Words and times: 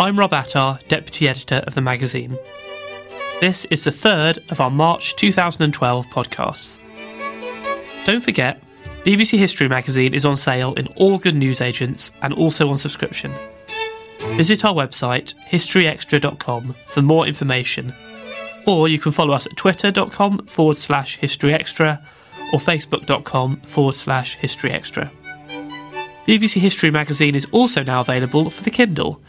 I'm 0.00 0.16
Rob 0.16 0.32
Attar, 0.32 0.78
Deputy 0.86 1.26
Editor 1.26 1.64
of 1.66 1.74
the 1.74 1.80
magazine. 1.80 2.38
This 3.40 3.64
is 3.64 3.82
the 3.82 3.90
third 3.90 4.38
of 4.48 4.60
our 4.60 4.70
March 4.70 5.16
2012 5.16 6.06
podcasts. 6.06 6.78
Don't 8.06 8.20
forget, 8.20 8.62
BBC 9.02 9.36
History 9.38 9.66
Magazine 9.66 10.14
is 10.14 10.24
on 10.24 10.36
sale 10.36 10.72
in 10.74 10.86
all 10.94 11.18
good 11.18 11.34
newsagents 11.34 12.12
and 12.22 12.32
also 12.32 12.68
on 12.68 12.76
subscription. 12.76 13.34
Visit 14.36 14.64
our 14.64 14.72
website, 14.72 15.34
historyextra.com, 15.50 16.76
for 16.86 17.02
more 17.02 17.26
information, 17.26 17.92
or 18.66 18.86
you 18.86 19.00
can 19.00 19.10
follow 19.10 19.34
us 19.34 19.46
at 19.46 19.56
twitter.com 19.56 20.46
forward 20.46 20.76
slash 20.76 21.18
historyextra 21.18 22.00
or 22.52 22.60
facebook.com 22.60 23.56
forward 23.62 23.96
slash 23.96 24.38
historyextra. 24.38 25.10
BBC 26.28 26.60
History 26.60 26.92
Magazine 26.92 27.34
is 27.34 27.48
also 27.52 27.82
now 27.82 28.00
available 28.00 28.48
for 28.48 28.62
the 28.62 28.70
Kindle. 28.70 29.20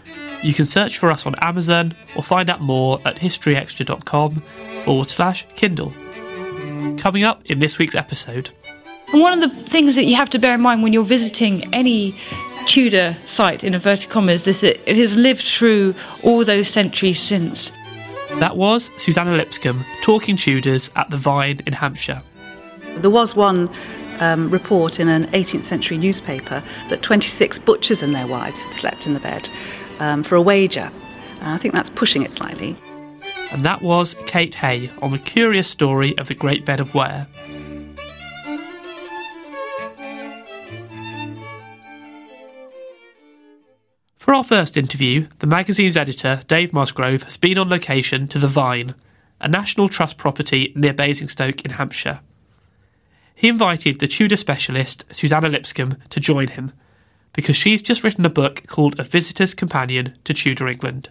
You 0.42 0.54
can 0.54 0.66
search 0.66 0.98
for 0.98 1.12
us 1.12 1.26
on 1.26 1.36
Amazon 1.42 1.94
or 2.16 2.24
find 2.24 2.50
out 2.50 2.62
more 2.62 3.00
at 3.04 3.18
historyextra.com 3.18 4.36
forward 4.84 5.08
slash 5.08 5.46
Kindle. 5.56 5.94
Coming 6.98 7.24
up 7.24 7.42
in 7.46 7.60
this 7.60 7.78
week's 7.78 7.96
episode. 7.96 8.52
And 9.12 9.22
one 9.22 9.34
of 9.34 9.42
the 9.42 9.64
things 9.64 9.96
that 9.96 10.06
you 10.06 10.16
have 10.16 10.30
to 10.30 10.40
bear 10.40 10.56
in 10.56 10.62
mind 10.62 10.82
when 10.82 10.94
you're 10.94 11.04
visiting 11.04 11.74
any 11.74 12.16
Tudor 12.66 13.18
site, 13.26 13.64
in 13.64 13.74
inverted 13.74 14.10
commas, 14.10 14.48
is 14.48 14.62
that 14.62 14.80
it 14.90 14.96
has 14.96 15.16
lived 15.16 15.42
through 15.42 15.96
all 16.24 16.46
those 16.46 16.68
centuries 16.68 17.20
since. 17.20 17.72
That 18.36 18.56
was 18.56 18.92
Suzannah 18.98 19.36
Lipscomb 19.36 19.84
talking 20.02 20.36
Tudors 20.36 20.92
at 20.96 21.10
the 21.10 21.18
Vine 21.18 21.60
in 21.66 21.74
Hampshire. 21.74 22.22
There 22.98 23.10
was 23.10 23.36
one 23.36 23.70
um, 24.20 24.50
report 24.50 25.00
in 25.00 25.10
an 25.10 25.26
18th 25.28 25.64
century 25.64 25.98
newspaper 25.98 26.64
that 26.90 27.02
26 27.02 27.58
butchers 27.60 28.04
and 28.04 28.14
their 28.14 28.28
wives 28.28 28.62
had 28.62 28.74
slept 28.74 29.08
in 29.08 29.14
the 29.14 29.20
bed 29.20 29.50
um, 30.00 30.24
for 30.24 30.36
a 30.36 30.42
wager. 30.42 30.92
Uh, 31.42 31.54
I 31.54 31.58
think 31.58 31.74
that's 31.74 31.90
pushing 31.90 32.24
it 32.24 32.34
slightly. 32.34 32.76
And 33.52 33.64
that 33.64 33.82
was 33.82 34.16
Kate 34.26 34.56
Hay 34.56 34.92
on 35.02 35.12
the 35.12 35.18
curious 35.18 35.68
story 35.68 36.18
of 36.18 36.28
the 36.28 36.36
Great 36.36 36.66
Bed 36.66 36.80
of 36.80 36.94
Ware. 36.94 37.28
For 44.18 44.36
our 44.36 44.44
first 44.44 44.78
interview, 44.78 45.28
the 45.40 45.48
magazine's 45.48 45.98
editor, 45.98 46.42
Dave 46.46 46.72
Musgrove, 46.72 47.24
has 47.24 47.38
been 47.38 47.58
on 47.58 47.70
location 47.70 48.28
to 48.28 48.38
The 48.38 48.48
Vine, 48.48 48.94
a 49.42 49.48
National 49.48 49.90
Trust 49.90 50.18
property 50.18 50.72
near 50.76 50.94
Basingstoke 50.94 51.66
in 51.66 51.72
Hampshire. 51.72 52.20
He 53.34 53.48
invited 53.48 54.00
the 54.00 54.08
Tudor 54.08 54.36
specialist, 54.36 55.06
Suzannah 55.10 55.50
Lipscomb, 55.50 55.98
to 56.10 56.20
join 56.20 56.50
him 56.50 56.74
because 57.34 57.56
she's 57.56 57.82
just 57.82 58.04
written 58.04 58.26
a 58.26 58.30
book 58.30 58.66
called 58.68 59.00
A 59.00 59.04
Visitor's 59.04 59.54
Companion 59.54 60.18
to 60.24 60.34
Tudor 60.34 60.68
England. 60.68 61.10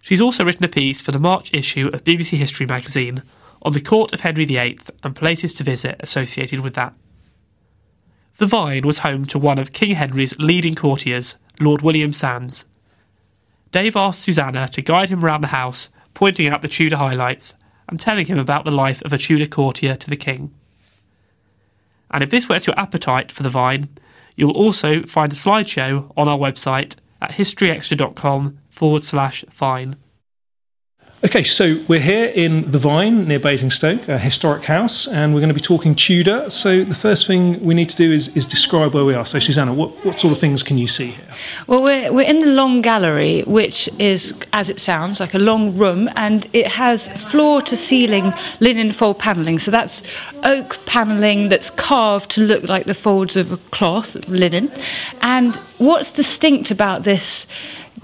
She's 0.00 0.20
also 0.20 0.44
written 0.44 0.64
a 0.64 0.68
piece 0.68 1.00
for 1.00 1.10
the 1.12 1.18
March 1.18 1.52
issue 1.52 1.88
of 1.92 2.04
BBC 2.04 2.38
History 2.38 2.66
magazine 2.66 3.22
on 3.62 3.72
the 3.72 3.80
court 3.80 4.12
of 4.12 4.20
Henry 4.20 4.44
VIII 4.44 4.78
and 5.02 5.16
places 5.16 5.52
to 5.54 5.64
visit 5.64 5.96
associated 6.00 6.60
with 6.60 6.74
that. 6.74 6.94
The 8.36 8.46
Vine 8.46 8.86
was 8.86 8.98
home 8.98 9.24
to 9.26 9.38
one 9.38 9.58
of 9.58 9.72
King 9.72 9.96
Henry's 9.96 10.38
leading 10.38 10.74
courtiers, 10.74 11.36
Lord 11.60 11.82
William 11.82 12.12
Sandys. 12.12 12.66
Dave 13.72 13.96
asked 13.96 14.20
Suzannah 14.20 14.68
to 14.68 14.82
guide 14.82 15.08
him 15.08 15.24
around 15.24 15.40
the 15.40 15.48
house, 15.48 15.90
pointing 16.14 16.48
out 16.48 16.62
the 16.62 16.68
Tudor 16.68 16.96
highlights 16.96 17.54
and 17.88 17.98
telling 17.98 18.26
him 18.26 18.38
about 18.38 18.64
the 18.64 18.70
life 18.70 19.02
of 19.02 19.12
a 19.12 19.18
Tudor 19.18 19.46
courtier 19.46 19.96
to 19.96 20.10
the 20.10 20.16
king. 20.16 20.54
And 22.10 22.22
if 22.22 22.30
this 22.30 22.48
whets 22.48 22.66
your 22.66 22.78
appetite 22.78 23.32
for 23.32 23.42
the 23.42 23.50
Vine, 23.50 23.88
you'll 24.36 24.52
also 24.52 25.02
find 25.02 25.32
a 25.32 25.36
slideshow 25.36 26.12
on 26.16 26.28
our 26.28 26.38
website 26.38 26.96
at 27.20 27.32
historyextra.com 27.32 28.58
forward 28.68 29.02
slash 29.02 29.44
vine. 29.50 29.96
Okay, 31.24 31.44
so 31.44 31.82
we're 31.88 31.98
here 31.98 32.26
in 32.26 32.70
the 32.70 32.78
Vine 32.78 33.26
near 33.26 33.38
Basingstoke, 33.38 34.06
a 34.06 34.18
historic 34.18 34.64
house, 34.64 35.08
and 35.08 35.32
we're 35.32 35.40
going 35.40 35.48
to 35.48 35.54
be 35.54 35.62
talking 35.62 35.94
Tudor. 35.94 36.50
So 36.50 36.84
the 36.84 36.94
first 36.94 37.26
thing 37.26 37.58
we 37.64 37.72
need 37.72 37.88
to 37.88 37.96
do 37.96 38.12
is, 38.12 38.28
is 38.36 38.44
describe 38.44 38.92
where 38.92 39.06
we 39.06 39.14
are. 39.14 39.24
So, 39.24 39.38
Suzannah, 39.38 39.72
what, 39.72 39.92
what 40.04 40.20
sort 40.20 40.34
of 40.34 40.38
things 40.38 40.62
can 40.62 40.76
you 40.76 40.86
see 40.86 41.12
here? 41.12 41.24
Well, 41.66 41.82
we're, 41.82 42.12
we're 42.12 42.28
in 42.28 42.40
the 42.40 42.52
long 42.52 42.82
gallery, 42.82 43.44
which 43.46 43.88
is, 43.98 44.34
as 44.52 44.68
it 44.68 44.78
sounds, 44.78 45.18
like 45.18 45.32
a 45.32 45.38
long 45.38 45.74
room, 45.74 46.10
and 46.16 46.46
it 46.52 46.66
has 46.66 47.08
floor 47.08 47.62
to 47.62 47.76
ceiling 47.76 48.34
linen 48.60 48.92
fold 48.92 49.18
panelling. 49.18 49.58
So 49.58 49.70
that's 49.70 50.02
oak 50.42 50.84
panelling 50.84 51.48
that's 51.48 51.70
carved 51.70 52.30
to 52.32 52.42
look 52.42 52.64
like 52.64 52.84
the 52.84 52.94
folds 52.94 53.36
of 53.36 53.52
a 53.52 53.56
cloth, 53.70 54.16
linen. 54.28 54.70
And 55.22 55.56
what's 55.78 56.12
distinct 56.12 56.70
about 56.70 57.04
this? 57.04 57.46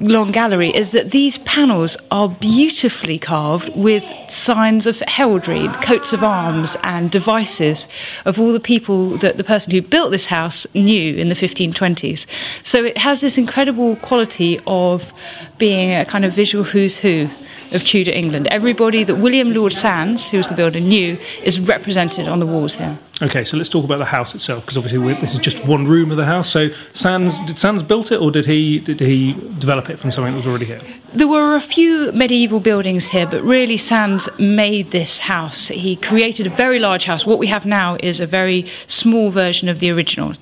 Long 0.02 0.32
gallery 0.32 0.70
is 0.70 0.90
that 0.90 1.10
these 1.10 1.38
panels 1.38 1.96
are 2.10 2.28
beautifully 2.28 3.18
carved 3.18 3.74
with 3.76 4.04
signs 4.28 4.86
of 4.86 5.00
heraldry, 5.06 5.68
coats 5.80 6.12
of 6.12 6.24
arms, 6.24 6.76
and 6.82 7.10
devices 7.10 7.88
of 8.24 8.38
all 8.38 8.52
the 8.52 8.60
people 8.60 9.16
that 9.18 9.36
the 9.36 9.44
person 9.44 9.70
who 9.72 9.80
built 9.80 10.10
this 10.10 10.26
house 10.26 10.66
knew 10.74 11.14
in 11.14 11.28
the 11.28 11.34
1520s. 11.34 12.26
So 12.64 12.84
it 12.84 12.98
has 12.98 13.20
this 13.20 13.38
incredible 13.38 13.96
quality 13.96 14.60
of 14.66 15.12
being 15.58 15.94
a 15.94 16.04
kind 16.04 16.24
of 16.24 16.32
visual 16.32 16.64
who's 16.64 16.98
who 16.98 17.30
of 17.74 17.84
Tudor 17.84 18.12
England. 18.12 18.46
Everybody 18.48 19.04
that 19.04 19.16
William 19.16 19.52
Lord 19.52 19.72
Sandys, 19.72 20.30
who 20.30 20.38
was 20.38 20.48
the 20.48 20.54
builder, 20.54 20.80
knew 20.80 21.18
is 21.42 21.60
represented 21.60 22.28
on 22.28 22.40
the 22.40 22.46
walls 22.46 22.76
here. 22.76 22.98
Okay, 23.20 23.44
so 23.44 23.56
let's 23.56 23.68
talk 23.68 23.84
about 23.84 23.98
the 23.98 24.04
house 24.04 24.34
itself 24.34 24.64
because 24.64 24.76
obviously 24.76 25.14
this 25.14 25.32
is 25.34 25.38
just 25.38 25.64
one 25.64 25.86
room 25.86 26.10
of 26.10 26.16
the 26.16 26.24
house. 26.24 26.48
So 26.50 26.70
Sandys 26.92 27.36
did 27.46 27.56
Sandys 27.56 27.86
built 27.86 28.10
it 28.10 28.20
or 28.20 28.30
did 28.30 28.46
he 28.46 28.80
did 28.80 28.98
he 29.00 29.34
develop 29.58 29.90
it 29.90 29.98
from 29.98 30.10
something 30.10 30.32
that 30.32 30.38
was 30.38 30.46
already 30.46 30.64
here? 30.64 30.80
There 31.14 31.28
were 31.28 31.54
a 31.54 31.60
few 31.60 32.10
medieval 32.12 32.58
buildings 32.58 33.08
here, 33.08 33.26
but 33.26 33.42
really 33.42 33.76
Sandys 33.76 34.28
made 34.38 34.90
this 34.90 35.20
house. 35.20 35.68
He 35.68 35.94
created 35.94 36.46
a 36.46 36.50
very 36.50 36.78
large 36.78 37.04
house. 37.04 37.24
What 37.24 37.38
we 37.38 37.46
have 37.48 37.64
now 37.64 37.96
is 38.00 38.18
a 38.18 38.26
very 38.26 38.66
small 38.86 39.30
version 39.30 39.68
of 39.68 39.78
the 39.78 39.90
original. 39.90 40.32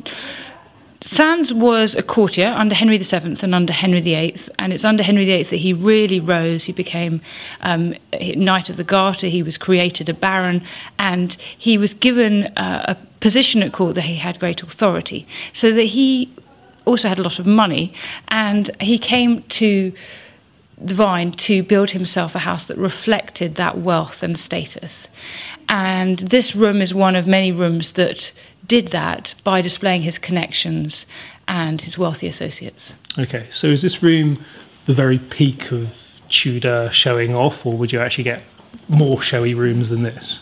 Sandys 1.03 1.53
was 1.53 1.95
a 1.95 2.03
courtier 2.03 2.53
under 2.55 2.75
Henry 2.75 2.99
VII 2.99 3.37
and 3.43 3.55
under 3.55 3.73
Henry 3.73 4.01
VIII, 4.01 4.37
and 4.59 4.73
it's 4.73 4.85
under 4.85 5.03
Henry 5.03 5.25
VIII 5.25 5.45
that 5.45 5.57
he 5.57 5.73
really 5.73 6.21
rose. 6.21 6.65
He 6.65 6.73
became 6.73 7.23
um, 7.63 7.95
Knight 8.13 8.69
of 8.69 8.77
the 8.77 8.85
Garter, 8.85 9.29
he 9.29 9.43
was 9.43 9.57
created 9.57 10.11
a 10.11 10.15
baron, 10.15 10.63
and 10.99 11.35
he 11.57 11.79
was 11.79 11.95
given 11.95 12.45
uh, 12.57 12.85
a 12.89 12.95
position 13.21 13.63
at 13.63 13.73
court 13.73 13.95
that 13.95 14.03
he 14.03 14.17
had 14.17 14.39
great 14.39 14.63
authority. 14.63 15.27
So 15.55 15.73
that 15.73 15.85
he 15.85 16.31
also 16.85 17.09
had 17.09 17.19
a 17.19 17.23
lot 17.23 17.39
of 17.39 17.47
money, 17.47 17.95
and 18.29 18.71
he 18.81 18.99
came 18.99 19.43
to 19.45 19.95
the 20.77 20.95
Vine 20.95 21.33
to 21.33 21.63
build 21.63 21.91
himself 21.91 22.35
a 22.35 22.41
house 22.41 22.67
that 22.67 22.77
reflected 22.77 23.55
that 23.55 23.79
wealth 23.79 24.23
and 24.23 24.39
status. 24.39 25.09
And 25.69 26.19
this 26.19 26.57
room 26.57 26.83
is 26.83 26.93
one 26.93 27.17
of 27.17 27.27
many 27.27 27.53
rooms 27.53 27.93
that 27.93 28.33
did 28.71 28.87
that 28.89 29.35
by 29.43 29.61
displaying 29.61 30.03
his 30.03 30.17
connections 30.17 31.05
and 31.49 31.81
his 31.81 31.99
wealthy 31.99 32.29
associates. 32.29 32.95
Okay, 33.19 33.49
so 33.51 33.67
is 33.67 33.83
this 33.83 34.01
room 34.01 34.45
the 34.87 34.95
very 34.95 35.19
peak 35.19 35.73
of 35.73 36.21
Tudor 36.29 36.89
showing 36.93 37.35
off, 37.35 37.67
or 37.67 37.77
would 37.77 37.91
you 37.91 37.99
actually 37.99 38.23
get 38.23 38.45
more 38.89 39.21
showy 39.21 39.55
rooms 39.55 39.89
than 39.89 40.03
this? 40.03 40.39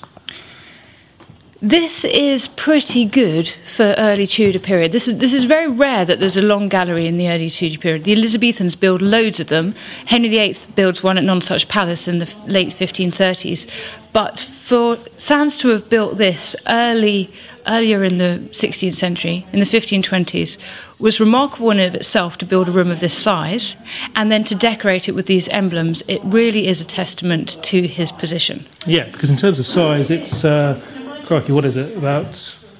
This 1.62 2.04
is 2.04 2.48
pretty 2.48 3.06
good 3.06 3.48
for 3.74 3.94
early 3.96 4.26
Tudor 4.26 4.58
period. 4.58 4.92
This 4.92 5.08
is 5.08 5.18
this 5.18 5.32
is 5.32 5.44
very 5.44 5.66
rare 5.66 6.04
that 6.04 6.20
there's 6.20 6.36
a 6.36 6.42
long 6.42 6.68
gallery 6.68 7.06
in 7.06 7.16
the 7.16 7.30
early 7.30 7.48
Tudor 7.48 7.78
period. 7.78 8.04
The 8.04 8.12
Elizabethans 8.12 8.76
build 8.76 9.00
loads 9.00 9.40
of 9.40 9.48
them. 9.48 9.74
Henry 10.06 10.28
VIII 10.28 10.56
builds 10.76 11.02
one 11.02 11.16
at 11.16 11.24
Nonsuch 11.24 11.66
Palace 11.66 12.06
in 12.06 12.18
the 12.18 12.32
late 12.46 12.68
1530s. 12.68 13.66
But 14.12 14.38
for 14.38 14.98
Sandys 15.16 15.58
to 15.60 15.68
have 15.68 15.88
built 15.88 16.18
this 16.18 16.54
early 16.66 17.32
earlier 17.68 18.02
in 18.02 18.18
the 18.18 18.40
16th 18.50 18.96
century, 18.96 19.46
in 19.52 19.60
the 19.60 19.66
1520s, 19.66 20.56
was 20.98 21.20
remarkable 21.20 21.70
in 21.70 21.78
of 21.78 21.94
itself 21.94 22.38
to 22.38 22.44
build 22.46 22.68
a 22.68 22.72
room 22.72 22.90
of 22.90 23.00
this 23.00 23.16
size 23.16 23.76
and 24.16 24.32
then 24.32 24.42
to 24.44 24.54
decorate 24.54 25.08
it 25.08 25.12
with 25.12 25.26
these 25.26 25.48
emblems. 25.48 26.02
It 26.08 26.20
really 26.24 26.66
is 26.66 26.80
a 26.80 26.84
testament 26.84 27.62
to 27.64 27.86
his 27.86 28.10
position. 28.10 28.66
Yeah, 28.86 29.04
because 29.10 29.30
in 29.30 29.36
terms 29.36 29.58
of 29.58 29.66
size, 29.66 30.10
it's. 30.10 30.44
Uh 30.44 30.80
crikey, 31.28 31.52
what 31.52 31.66
is 31.66 31.76
it? 31.76 31.94
About 31.96 32.34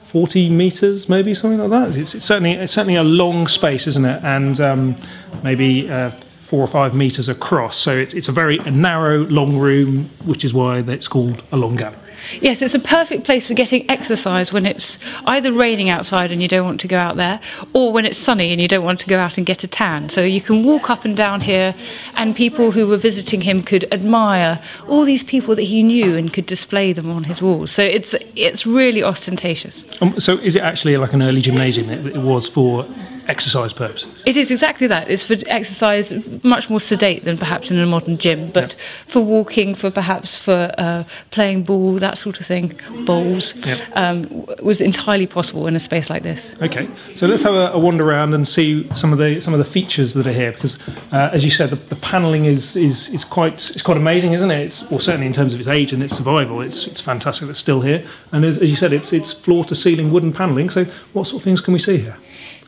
40 0.07 0.49
meters, 0.49 1.07
maybe 1.07 1.35
something 1.35 1.61
like 1.61 1.71
that. 1.71 2.01
It's, 2.01 2.15
it's 2.15 2.25
certainly 2.25 2.53
it's 2.53 2.73
certainly 2.73 2.97
a 2.97 3.05
long 3.05 3.47
space, 3.47 3.87
isn't 3.87 4.07
it? 4.07 4.25
And 4.25 4.59
um, 4.59 4.97
maybe 5.45 5.89
uh, 5.91 6.13
four 6.47 6.61
or 6.61 6.67
five 6.67 6.95
metres 6.95 7.29
across. 7.29 7.77
So 7.77 7.95
it's, 7.95 8.15
it's 8.15 8.29
a 8.29 8.33
very 8.33 8.57
narrow, 8.59 9.19
long 9.27 9.59
room, 9.59 10.09
which 10.25 10.47
is 10.47 10.55
why 10.55 10.79
it's 10.79 11.09
called 11.09 11.43
a 11.53 11.59
long 11.59 11.77
gallery. 11.77 11.99
Yes, 12.41 12.63
it's 12.63 12.75
a 12.75 12.79
perfect 12.79 13.25
place 13.25 13.47
for 13.49 13.55
getting 13.55 13.89
exercise 13.91 14.53
when 14.53 14.67
it's 14.67 14.99
either 15.27 15.53
raining 15.53 15.89
outside 15.89 16.31
and 16.31 16.43
you 16.43 16.49
don't 16.49 16.65
want 16.65 16.81
to 16.81 16.89
go 16.89 16.99
out 16.99 17.17
there, 17.17 17.41
or 17.73 17.93
when 17.93 18.05
it's 18.05 18.19
sunny 18.19 18.53
and 18.53 18.61
you 18.61 18.69
don't 18.69 18.85
want 18.85 19.01
to 19.01 19.07
go 19.07 19.19
out 19.19 19.37
and 19.37 19.47
get 19.47 19.65
a 19.65 19.69
tan. 19.69 20.09
So 20.09 20.23
you 20.23 20.41
can 20.41 20.65
walk 20.65 20.91
up 20.91 21.05
and 21.05 21.17
down 21.17 21.41
here, 21.41 21.75
and 22.15 22.35
people 22.35 22.71
who 22.73 22.87
were 22.87 22.97
visiting 22.97 23.43
him 23.43 23.63
could 23.63 23.93
admire 23.93 24.61
all 24.87 25.05
these 25.05 25.23
people 25.23 25.55
that 25.55 25.63
he 25.63 25.83
knew 25.83 26.17
and 26.17 26.33
could 26.33 26.47
display 26.47 26.93
them 26.93 27.11
on 27.11 27.25
his 27.25 27.43
walls. 27.43 27.71
So 27.71 27.83
it's 27.83 28.15
it's 28.37 28.67
really 28.67 29.03
ostentatious. 29.03 29.85
Um, 30.01 30.19
so 30.21 30.39
is 30.39 30.57
it 30.57 30.63
actually 30.63 30.97
like 30.97 31.13
an 31.13 31.23
early 31.23 31.41
gymnasium? 31.41 31.89
It, 31.89 32.07
it 32.07 32.19
was 32.19 32.49
for 32.49 32.87
exercise 33.29 33.73
purposes. 33.73 34.23
It 34.27 34.37
is 34.37 34.51
exactly 34.51 34.87
that. 34.87 35.11
It's 35.11 35.25
for 35.25 35.37
exercise, 35.47 36.13
much 36.43 36.71
more 36.71 36.81
sedate 36.81 37.25
than 37.25 37.37
perhaps 37.37 37.71
in 37.71 37.79
a 37.79 37.87
modern 37.87 38.19
gym, 38.19 38.51
but 38.51 38.71
yep. 38.71 38.81
for 39.07 39.21
walking, 39.21 39.75
for 39.75 39.91
perhaps 39.91 40.35
for 40.35 40.73
uh, 40.79 41.05
playing 41.31 41.65
ball, 41.65 41.95
that 41.95 42.19
sort 42.19 42.41
of 42.41 42.47
thing, 42.47 42.79
bowls, 43.05 43.55
yep. 43.67 43.81
um, 43.95 44.47
was 44.63 44.81
entirely 44.81 45.27
possible 45.27 45.67
in 45.67 45.77
a 45.77 45.81
space 45.81 46.09
like 46.09 46.23
this. 46.23 46.55
Okay, 46.63 46.89
so 47.17 47.27
let's 47.27 47.43
have 47.43 47.55
a, 47.55 47.71
a, 47.73 47.79
wander 47.79 48.09
around 48.09 48.35
and 48.35 48.49
see 48.49 48.89
some 48.95 49.13
of 49.13 49.19
the 49.19 49.41
some 49.41 49.53
of 49.53 49.59
the 49.59 49.65
features 49.65 50.15
that 50.15 50.27
are 50.27 50.33
here, 50.33 50.53
because 50.53 50.79
uh, 51.13 51.31
as 51.33 51.45
you 51.45 51.51
said, 51.51 51.71
the, 51.71 51.77
the 51.77 51.97
panelling 51.97 52.47
is, 52.47 52.75
is 52.77 53.09
is 53.11 53.25
quite 53.25 53.71
it's 53.71 53.83
quite 53.83 53.97
amazing, 53.99 54.33
isn't 54.33 54.51
it? 54.51 54.61
It's 54.61 54.91
well, 54.91 55.01
certainly 55.01 55.27
in 55.27 55.33
terms 55.33 55.53
of 55.53 55.61
its 55.61 55.69
age 55.69 55.93
and 55.93 56.03
its 56.03 56.17
survival, 56.17 56.61
it's 56.63 56.87
it's 56.87 57.01
fantastic. 57.01 57.49
It's 57.49 57.59
still 57.59 57.83
here, 57.83 58.07
and 58.33 58.45
as, 58.45 58.57
as 58.59 58.71
you 58.71 58.77
said, 58.77 58.93
it's 58.93 59.13
it's 59.13 59.33
floor 59.33 59.65
to 59.67 59.75
ceiling 59.75 60.11
wooden 60.11 60.33
panelling. 60.33 60.71
So, 60.71 60.85
what 61.13 61.27
sort 61.27 61.41
of 61.41 61.45
things 61.45 61.61
can 61.61 61.73
we 61.75 61.79
see 61.79 61.99
here? 61.99 62.17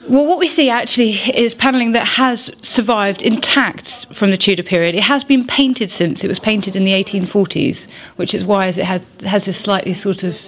Well, 0.09 0.27
what 0.27 0.39
we 0.39 0.49
see 0.49 0.71
actually 0.71 1.13
is 1.35 1.55
panelling 1.55 1.93
that 1.93 2.07
has 2.07 2.51
survived 2.63 3.21
intact 3.23 4.07
from 4.13 4.31
the 4.31 4.39
Tudor 4.39 4.63
period. 4.63 4.95
It 4.95 5.03
has 5.03 5.25
been 5.25 5.47
painted 5.47 5.93
since. 5.93 6.25
It 6.25 6.29
was 6.29 6.39
painted 6.39 6.75
in 6.75 6.85
the 6.85 6.93
1840s, 6.93 7.87
which 8.17 8.35
is 8.35 8.45
why 8.45 8.67
it 8.69 8.77
has, 8.77 9.45
this 9.45 9.59
slightly 9.59 9.93
sort 9.93 10.23
of 10.25 10.41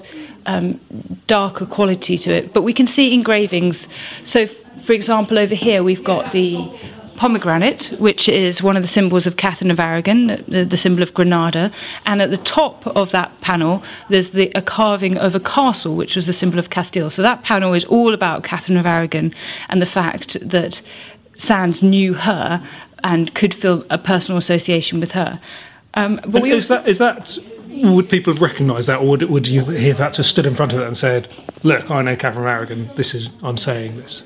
um, 0.47 0.81
darker 1.27 1.67
quality 1.67 2.17
to 2.19 2.31
it. 2.33 2.55
But 2.55 2.63
we 2.63 2.73
can 2.73 2.87
see 2.87 3.13
engravings. 3.13 3.89
So, 4.25 4.47
for 4.47 4.95
example, 4.95 5.39
over 5.39 5.55
here 5.55 5.83
we've 5.83 6.03
got 6.03 6.33
the 6.33 6.69
pomegranate, 7.17 7.89
which 7.99 8.29
is 8.29 8.63
one 8.63 8.77
of 8.77 8.83
the 8.83 8.89
symbols 8.89 9.27
of 9.27 9.37
Catherine 9.37 9.71
of 9.71 9.81
Aragon, 9.81 10.27
the, 10.49 10.65
the, 10.69 10.77
symbol 10.77 11.03
of 11.03 11.15
Granada. 11.15 11.71
And 12.07 12.21
at 12.21 12.31
the 12.31 12.37
top 12.39 12.87
of 12.87 13.11
that 13.11 13.41
panel, 13.41 13.83
there's 14.09 14.31
the, 14.31 14.51
a 14.55 14.63
carving 14.63 15.19
of 15.19 15.35
a 15.35 15.41
castle, 15.41 15.95
which 15.95 16.17
was 16.17 16.27
the 16.27 16.33
symbol 16.33 16.59
of 16.59 16.71
Castile. 16.71 17.11
So 17.11 17.23
that 17.23 17.43
panel 17.43 17.75
is 17.75 17.85
all 17.85 18.15
about 18.15 18.45
Catherine 18.45 18.79
of 18.79 18.87
Aragon 18.87 19.35
and 19.69 19.81
the 19.81 19.87
fact 19.87 20.37
that 20.41 20.83
Sandys 21.35 21.83
knew 21.83 22.15
her 22.15 22.67
and 23.05 23.35
could 23.35 23.55
feel 23.55 23.85
a 23.91 23.99
personal 23.99 24.39
association 24.39 25.01
with 25.01 25.13
her. 25.13 25.41
Um, 25.95 26.21
but 26.27 26.45
is 26.45 26.69
that 26.69 26.89
is 26.89 26.99
that 26.99 27.37
would 27.69 28.09
people 28.09 28.35
recognise 28.35 28.87
that, 28.87 29.01
or 29.01 29.09
would, 29.09 29.23
would 29.25 29.47
you 29.47 29.65
have 29.65 29.99
had 29.99 30.15
to 30.15 30.25
stood 30.25 30.47
in 30.47 30.55
front 30.55 30.73
of 30.73 30.81
it 30.81 30.87
and 30.87 30.97
said, 30.97 31.29
"Look, 31.63 31.91
I 31.91 32.03
know 32.03 32.17
Catherine 32.17 32.45
of 32.45 32.49
Aragon. 32.49 32.91
This 32.97 33.15
is 33.15 33.29
I'm 33.43 33.59
saying 33.59 33.99
this." 33.99 34.23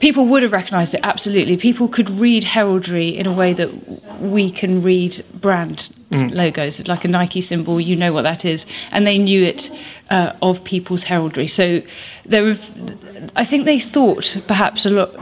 People 0.00 0.26
would 0.26 0.42
have 0.42 0.52
recognised 0.52 0.94
it 0.94 1.00
absolutely. 1.02 1.56
People 1.56 1.88
could 1.88 2.10
read 2.10 2.44
heraldry 2.44 3.08
in 3.08 3.26
a 3.26 3.32
way 3.32 3.52
that 3.52 4.20
we 4.20 4.50
can 4.50 4.82
read 4.82 5.24
brand 5.34 5.88
mm. 6.10 6.32
logos, 6.34 6.86
like 6.86 7.04
a 7.04 7.08
Nike 7.08 7.40
symbol. 7.40 7.80
You 7.80 7.96
know 7.96 8.12
what 8.12 8.22
that 8.22 8.44
is, 8.44 8.66
and 8.90 9.06
they 9.06 9.18
knew 9.18 9.42
it 9.42 9.70
uh, 10.10 10.32
of 10.42 10.64
people's 10.64 11.04
heraldry. 11.04 11.48
So 11.48 11.82
there, 12.24 12.42
were, 12.42 12.58
I 13.36 13.44
think 13.44 13.64
they 13.64 13.78
thought 13.78 14.36
perhaps 14.46 14.86
a 14.86 14.90
lot, 14.90 15.14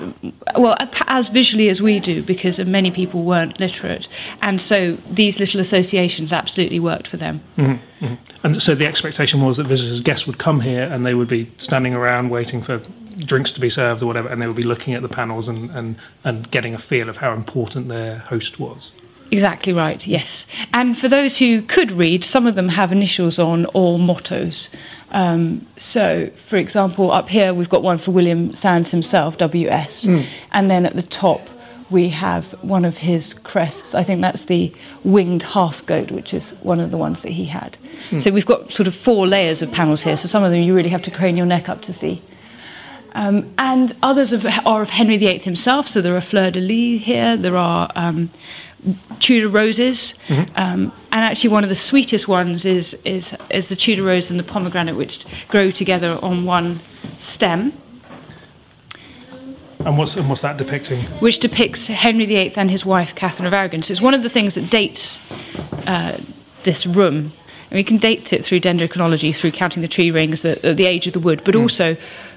well, 0.56 0.76
as 1.06 1.28
visually 1.28 1.68
as 1.68 1.82
we 1.82 2.00
do, 2.00 2.22
because 2.22 2.58
many 2.60 2.90
people 2.90 3.22
weren't 3.22 3.58
literate, 3.58 4.08
and 4.42 4.60
so 4.60 4.96
these 5.10 5.38
little 5.38 5.60
associations 5.60 6.32
absolutely 6.32 6.80
worked 6.80 7.08
for 7.08 7.16
them. 7.16 7.40
Mm-hmm. 7.56 8.04
Mm-hmm. 8.04 8.14
And 8.44 8.62
so 8.62 8.74
the 8.74 8.86
expectation 8.86 9.40
was 9.40 9.56
that 9.56 9.66
visitors, 9.66 10.00
guests 10.00 10.26
would 10.26 10.38
come 10.38 10.60
here, 10.60 10.82
and 10.82 11.04
they 11.04 11.14
would 11.14 11.28
be 11.28 11.50
standing 11.58 11.94
around 11.94 12.30
waiting 12.30 12.62
for 12.62 12.80
drinks 13.18 13.52
to 13.52 13.60
be 13.60 13.70
served 13.70 14.02
or 14.02 14.06
whatever, 14.06 14.28
and 14.28 14.40
they 14.40 14.46
would 14.46 14.56
be 14.56 14.62
looking 14.62 14.94
at 14.94 15.02
the 15.02 15.08
panels 15.08 15.48
and, 15.48 15.70
and, 15.70 15.96
and 16.24 16.50
getting 16.50 16.74
a 16.74 16.78
feel 16.78 17.08
of 17.08 17.18
how 17.18 17.32
important 17.32 17.88
their 17.88 18.18
host 18.18 18.58
was. 18.60 18.90
Exactly 19.30 19.72
right, 19.72 20.06
yes. 20.06 20.46
And 20.72 20.96
for 20.96 21.08
those 21.08 21.38
who 21.38 21.62
could 21.62 21.90
read, 21.90 22.24
some 22.24 22.46
of 22.46 22.54
them 22.54 22.68
have 22.68 22.92
initials 22.92 23.38
on 23.38 23.66
or 23.74 23.98
mottos. 23.98 24.68
Um, 25.10 25.66
so, 25.76 26.30
for 26.36 26.56
example, 26.56 27.10
up 27.10 27.28
here 27.28 27.52
we've 27.52 27.68
got 27.68 27.82
one 27.82 27.98
for 27.98 28.12
William 28.12 28.52
Sandys 28.54 28.90
himself, 28.90 29.38
WS, 29.38 30.04
mm. 30.04 30.26
and 30.52 30.70
then 30.70 30.86
at 30.86 30.94
the 30.94 31.02
top 31.02 31.48
we 31.88 32.08
have 32.08 32.52
one 32.62 32.84
of 32.84 32.98
his 32.98 33.32
crests. 33.32 33.94
I 33.94 34.02
think 34.02 34.20
that's 34.20 34.46
the 34.46 34.72
winged 35.04 35.42
half 35.44 35.84
goat, 35.86 36.10
which 36.10 36.34
is 36.34 36.50
one 36.62 36.80
of 36.80 36.90
the 36.90 36.96
ones 36.96 37.22
that 37.22 37.30
he 37.30 37.44
had. 37.44 37.78
Mm. 38.10 38.22
So 38.22 38.30
we've 38.32 38.46
got 38.46 38.72
sort 38.72 38.88
of 38.88 38.94
four 38.94 39.26
layers 39.26 39.62
of 39.62 39.70
panels 39.70 40.02
here. 40.02 40.16
So 40.16 40.26
some 40.26 40.42
of 40.42 40.50
them 40.50 40.62
you 40.62 40.74
really 40.74 40.88
have 40.88 41.02
to 41.02 41.10
crane 41.10 41.36
your 41.36 41.46
neck 41.46 41.68
up 41.68 41.82
to 41.82 41.92
see. 41.92 42.22
Um, 43.16 43.50
and 43.56 43.96
others 44.02 44.34
of, 44.34 44.44
are 44.44 44.82
of 44.82 44.90
Henry 44.90 45.16
VIII 45.16 45.38
himself. 45.38 45.88
So 45.88 46.02
there 46.02 46.14
are 46.14 46.20
fleur 46.20 46.50
de 46.50 46.60
lis 46.60 47.02
here, 47.02 47.34
there 47.34 47.56
are 47.56 47.90
um, 47.96 48.28
Tudor 49.20 49.48
roses, 49.48 50.12
mm-hmm. 50.28 50.42
um, 50.54 50.92
and 51.10 51.24
actually 51.24 51.48
one 51.48 51.64
of 51.64 51.70
the 51.70 51.76
sweetest 51.76 52.28
ones 52.28 52.66
is, 52.66 52.92
is, 53.06 53.34
is 53.48 53.68
the 53.68 53.74
Tudor 53.74 54.02
rose 54.02 54.30
and 54.30 54.38
the 54.38 54.44
pomegranate, 54.44 54.96
which 54.96 55.24
grow 55.48 55.70
together 55.70 56.18
on 56.20 56.44
one 56.44 56.80
stem. 57.18 57.72
And 59.80 59.96
what's, 59.96 60.14
and 60.14 60.28
what's 60.28 60.42
that 60.42 60.58
depicting? 60.58 61.00
Which 61.20 61.38
depicts 61.38 61.86
Henry 61.86 62.26
VIII 62.26 62.52
and 62.56 62.70
his 62.70 62.84
wife, 62.84 63.14
Catherine 63.14 63.46
of 63.46 63.54
Aragon. 63.54 63.82
So 63.82 63.92
it's 63.92 64.00
one 64.02 64.12
of 64.14 64.24
the 64.24 64.28
things 64.28 64.56
that 64.56 64.68
dates 64.68 65.20
uh, 65.86 66.18
this 66.64 66.84
room. 66.84 67.32
And 67.70 67.78
we 67.78 67.82
can 67.82 67.96
date 67.96 68.32
it 68.32 68.44
through 68.44 68.60
dendrochronology, 68.60 69.34
through 69.34 69.52
counting 69.52 69.80
the 69.80 69.88
tree 69.88 70.10
rings, 70.10 70.42
the, 70.42 70.74
the 70.74 70.84
age 70.84 71.06
of 71.06 71.14
the 71.14 71.20
wood, 71.20 71.42
but 71.44 71.54
mm. 71.54 71.62
also 71.62 71.96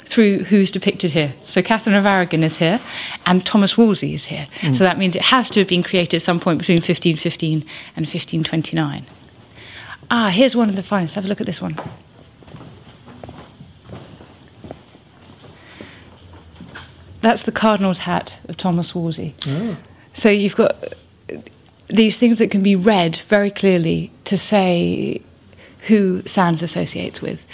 through 0.09 0.43
who's 0.45 0.71
depicted 0.71 1.11
here. 1.11 1.33
So 1.45 1.61
Catherine 1.61 1.95
of 1.95 2.05
Aragon 2.05 2.43
is 2.43 2.57
here, 2.57 2.81
and 3.27 3.45
Thomas 3.45 3.77
Wolsey 3.77 4.15
is 4.15 4.25
here. 4.25 4.47
Mm. 4.61 4.75
So 4.75 4.83
that 4.83 4.97
means 4.97 5.15
it 5.15 5.21
has 5.21 5.49
to 5.51 5.59
have 5.59 5.69
been 5.69 5.83
created 5.83 6.17
at 6.17 6.21
some 6.23 6.39
point 6.39 6.57
between 6.57 6.77
1515 6.77 7.59
and 7.95 8.05
1529. 8.07 9.05
Ah, 10.09 10.29
here's 10.29 10.55
one 10.55 10.67
of 10.67 10.75
the 10.75 10.81
finest. 10.81 11.13
Have 11.13 11.25
a 11.25 11.27
look 11.27 11.39
at 11.39 11.45
this 11.45 11.61
one. 11.61 11.79
That's 17.21 17.43
the 17.43 17.51
cardinal's 17.51 17.99
hat 17.99 18.35
of 18.47 18.57
Thomas 18.57 18.95
Wolsey. 18.95 19.35
Oh. 19.47 19.77
So 20.13 20.29
you've 20.29 20.55
got 20.55 20.95
these 21.87 22.17
things 22.17 22.39
that 22.39 22.49
can 22.49 22.63
be 22.63 22.75
read 22.75 23.17
very 23.17 23.51
clearly 23.51 24.11
to 24.25 24.37
say 24.37 25.21
who 25.87 26.23
Sandys 26.23 26.63
associates 26.63 27.21
with. 27.21 27.45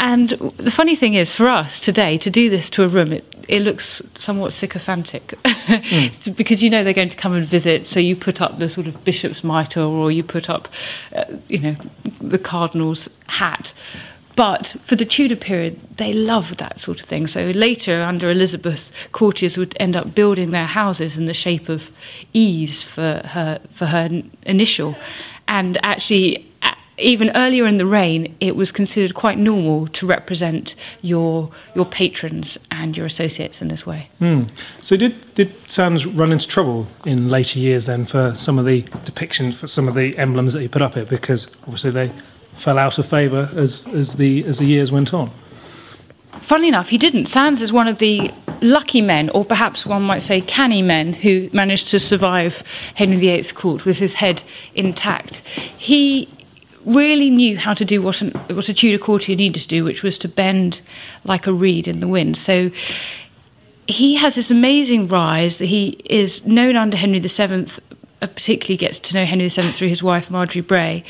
And 0.00 0.30
the 0.30 0.70
funny 0.70 0.96
thing 0.96 1.12
is, 1.12 1.30
for 1.30 1.46
us 1.46 1.78
today, 1.78 2.16
to 2.18 2.30
do 2.30 2.48
this 2.48 2.70
to 2.70 2.84
a 2.84 2.88
room, 2.88 3.12
it, 3.12 3.24
it 3.48 3.60
looks 3.60 4.00
somewhat 4.16 4.54
sycophantic 4.54 5.28
mm. 5.44 6.36
because 6.36 6.62
you 6.62 6.70
know 6.70 6.82
they're 6.82 6.94
going 6.94 7.10
to 7.10 7.16
come 7.16 7.34
and 7.34 7.44
visit. 7.44 7.86
So 7.86 8.00
you 8.00 8.16
put 8.16 8.40
up 8.40 8.58
the 8.58 8.70
sort 8.70 8.86
of 8.86 9.04
bishop's 9.04 9.44
mitre, 9.44 9.82
or 9.82 10.10
you 10.10 10.24
put 10.24 10.48
up, 10.48 10.68
uh, 11.14 11.24
you 11.48 11.58
know, 11.58 11.76
the 12.18 12.38
cardinal's 12.38 13.10
hat. 13.26 13.74
But 14.36 14.68
for 14.84 14.96
the 14.96 15.04
Tudor 15.04 15.36
period, 15.36 15.78
they 15.98 16.14
loved 16.14 16.56
that 16.58 16.80
sort 16.80 16.98
of 16.98 17.04
thing. 17.04 17.26
So 17.26 17.50
later, 17.50 18.00
under 18.00 18.30
Elizabeth, 18.30 18.90
courtiers 19.12 19.58
would 19.58 19.76
end 19.78 19.96
up 19.96 20.14
building 20.14 20.50
their 20.52 20.66
houses 20.66 21.18
in 21.18 21.26
the 21.26 21.34
shape 21.34 21.68
of 21.68 21.90
E's 22.32 22.82
for 22.82 23.20
her 23.26 23.60
for 23.70 23.84
her 23.84 24.22
initial, 24.44 24.96
and 25.46 25.76
actually 25.82 26.49
even 27.00 27.30
earlier 27.34 27.66
in 27.66 27.78
the 27.78 27.86
reign, 27.86 28.34
it 28.40 28.56
was 28.56 28.70
considered 28.72 29.14
quite 29.14 29.38
normal 29.38 29.88
to 29.88 30.06
represent 30.06 30.74
your 31.02 31.50
your 31.74 31.84
patrons 31.84 32.58
and 32.70 32.96
your 32.96 33.06
associates 33.06 33.60
in 33.60 33.68
this 33.68 33.86
way. 33.86 34.08
Mm. 34.20 34.50
So, 34.82 34.96
did 34.96 35.34
did 35.34 35.52
Sandys 35.68 36.06
run 36.06 36.32
into 36.32 36.46
trouble 36.46 36.86
in 37.04 37.28
later 37.28 37.58
years 37.58 37.86
then 37.86 38.06
for 38.06 38.34
some 38.36 38.58
of 38.58 38.64
the 38.64 38.82
depictions, 38.82 39.54
for 39.54 39.66
some 39.66 39.88
of 39.88 39.94
the 39.94 40.16
emblems 40.18 40.52
that 40.52 40.60
he 40.60 40.68
put 40.68 40.82
up 40.82 40.94
here, 40.94 41.04
because 41.04 41.46
obviously 41.62 41.90
they 41.90 42.12
fell 42.56 42.78
out 42.78 42.98
of 42.98 43.06
favour 43.06 43.48
as 43.54 43.86
as 43.88 44.14
the 44.14 44.44
as 44.44 44.58
the 44.58 44.66
years 44.66 44.92
went 44.92 45.12
on. 45.14 45.30
Funnily 46.42 46.68
enough, 46.68 46.88
he 46.88 46.98
didn't. 46.98 47.26
Sandys 47.26 47.62
is 47.62 47.72
one 47.72 47.88
of 47.88 47.98
the 47.98 48.30
lucky 48.62 49.00
men, 49.00 49.30
or 49.30 49.44
perhaps 49.44 49.86
one 49.86 50.02
might 50.02 50.20
say 50.20 50.40
canny 50.40 50.82
men, 50.82 51.12
who 51.12 51.48
managed 51.52 51.88
to 51.88 52.00
survive 52.00 52.62
Henry 52.94 53.16
VIII's 53.16 53.52
court 53.52 53.84
with 53.84 53.98
his 53.98 54.14
head 54.14 54.42
intact. 54.74 55.40
He 55.76 56.28
really 56.84 57.30
knew 57.30 57.58
how 57.58 57.74
to 57.74 57.84
do 57.84 58.02
what, 58.02 58.20
an, 58.22 58.30
what 58.48 58.68
a 58.68 58.74
Tudor 58.74 59.02
courtier 59.02 59.36
needed 59.36 59.60
to 59.62 59.68
do, 59.68 59.84
which 59.84 60.02
was 60.02 60.18
to 60.18 60.28
bend 60.28 60.80
like 61.24 61.46
a 61.46 61.52
reed 61.52 61.86
in 61.86 62.00
the 62.00 62.08
wind. 62.08 62.36
So 62.36 62.70
he 63.86 64.14
has 64.16 64.34
this 64.34 64.50
amazing 64.50 65.08
rise. 65.08 65.58
that 65.58 65.66
He 65.66 66.00
is 66.04 66.46
known 66.46 66.76
under 66.76 66.96
Henry 66.96 67.18
VII 67.18 67.66
uh, 68.22 68.26
particularly 68.26 68.76
gets 68.76 68.98
to 68.98 69.14
know 69.14 69.24
Henry 69.24 69.48
VII 69.48 69.72
through 69.72 69.88
his 69.88 70.02
wife 70.02 70.30
Margery 70.30 70.60
Bray, 70.60 71.04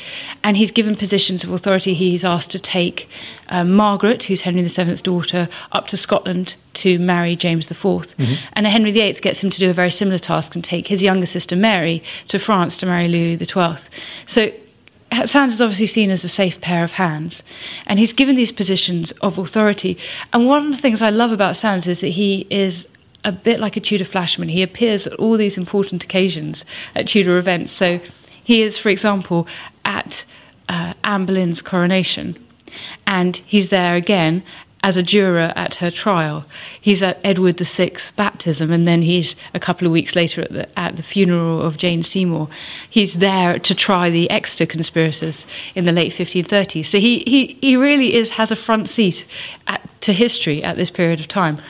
and 0.45 0.55
he's 0.55 0.71
given 0.71 0.95
positions 0.95 1.43
of 1.43 1.51
authority. 1.51 1.93
He's 1.93 2.23
asked 2.23 2.51
to 2.51 2.59
take 2.59 3.09
um, 3.49 3.73
Margaret, 3.73 4.23
who's 4.23 4.43
Henry 4.43 4.61
VII's 4.63 5.01
daughter, 5.01 5.49
up 5.73 5.87
to 5.89 5.97
Scotland 5.97 6.55
to 6.75 6.99
marry 6.99 7.35
James 7.35 7.69
IV, 7.69 7.79
mm-hmm. 7.79 8.33
and 8.53 8.65
Henry 8.65 8.91
VIII 8.91 9.13
gets 9.15 9.43
him 9.43 9.49
to 9.49 9.59
do 9.59 9.69
a 9.69 9.73
very 9.73 9.91
similar 9.91 10.19
task 10.19 10.55
and 10.55 10.63
take 10.63 10.87
his 10.87 11.03
younger 11.03 11.25
sister 11.25 11.57
Mary 11.57 12.01
to 12.29 12.39
France 12.39 12.77
to 12.77 12.85
marry 12.85 13.09
Louis 13.09 13.37
XII. 13.37 13.89
So 14.25 14.53
Sandys 15.25 15.55
is 15.55 15.61
obviously 15.61 15.87
seen 15.87 16.09
as 16.09 16.23
a 16.23 16.29
safe 16.29 16.61
pair 16.61 16.83
of 16.83 16.93
hands, 16.93 17.43
and 17.85 17.99
he's 17.99 18.13
given 18.13 18.35
these 18.35 18.51
positions 18.51 19.11
of 19.21 19.37
authority. 19.37 19.97
And 20.31 20.47
one 20.47 20.65
of 20.65 20.71
the 20.71 20.81
things 20.81 21.01
I 21.01 21.09
love 21.09 21.31
about 21.31 21.55
Sandys 21.55 21.87
is 21.87 21.99
that 22.01 22.09
he 22.09 22.47
is 22.49 22.87
a 23.23 23.31
bit 23.31 23.59
like 23.59 23.77
a 23.77 23.81
Tudor 23.81 24.05
Flashman. 24.05 24.49
He 24.49 24.63
appears 24.63 25.05
at 25.05 25.13
all 25.13 25.37
these 25.37 25.57
important 25.57 26.03
occasions 26.03 26.65
at 26.95 27.07
Tudor 27.07 27.37
events. 27.37 27.71
So 27.71 27.99
he 28.43 28.61
is, 28.61 28.77
for 28.77 28.89
example, 28.89 29.47
at 29.85 30.25
uh, 30.69 30.93
Anne 31.03 31.25
Boleyn's 31.25 31.61
coronation, 31.61 32.37
and 33.05 33.37
he's 33.45 33.69
there 33.69 33.95
again 33.95 34.43
as 34.83 34.97
a 34.97 35.03
juror 35.03 35.53
at 35.55 35.75
her 35.75 35.91
trial. 35.91 36.45
He's 36.79 37.03
at 37.03 37.19
Edward 37.23 37.59
VI's 37.59 38.11
baptism, 38.15 38.71
and 38.71 38.87
then 38.87 39.01
he's 39.01 39.35
a 39.53 39.59
couple 39.59 39.85
of 39.85 39.93
weeks 39.93 40.15
later 40.15 40.41
at 40.41 40.51
the, 40.51 40.79
at 40.79 40.97
the 40.97 41.03
funeral 41.03 41.61
of 41.61 41.77
Jane 41.77 42.03
Seymour. 42.03 42.47
He's 42.89 43.15
there 43.15 43.59
to 43.59 43.75
try 43.75 44.09
the 44.09 44.29
Exeter 44.29 44.65
conspirators 44.65 45.45
in 45.75 45.85
the 45.85 45.91
late 45.91 46.13
1530s. 46.13 46.85
So 46.85 46.99
he, 46.99 47.19
he, 47.27 47.57
he 47.61 47.75
really 47.75 48.15
is 48.15 48.31
has 48.31 48.51
a 48.51 48.55
front 48.55 48.89
seat 48.89 49.25
at, 49.67 49.87
to 50.01 50.13
history 50.13 50.63
at 50.63 50.77
this 50.77 50.89
period 50.89 51.19
of 51.19 51.27
time. 51.27 51.61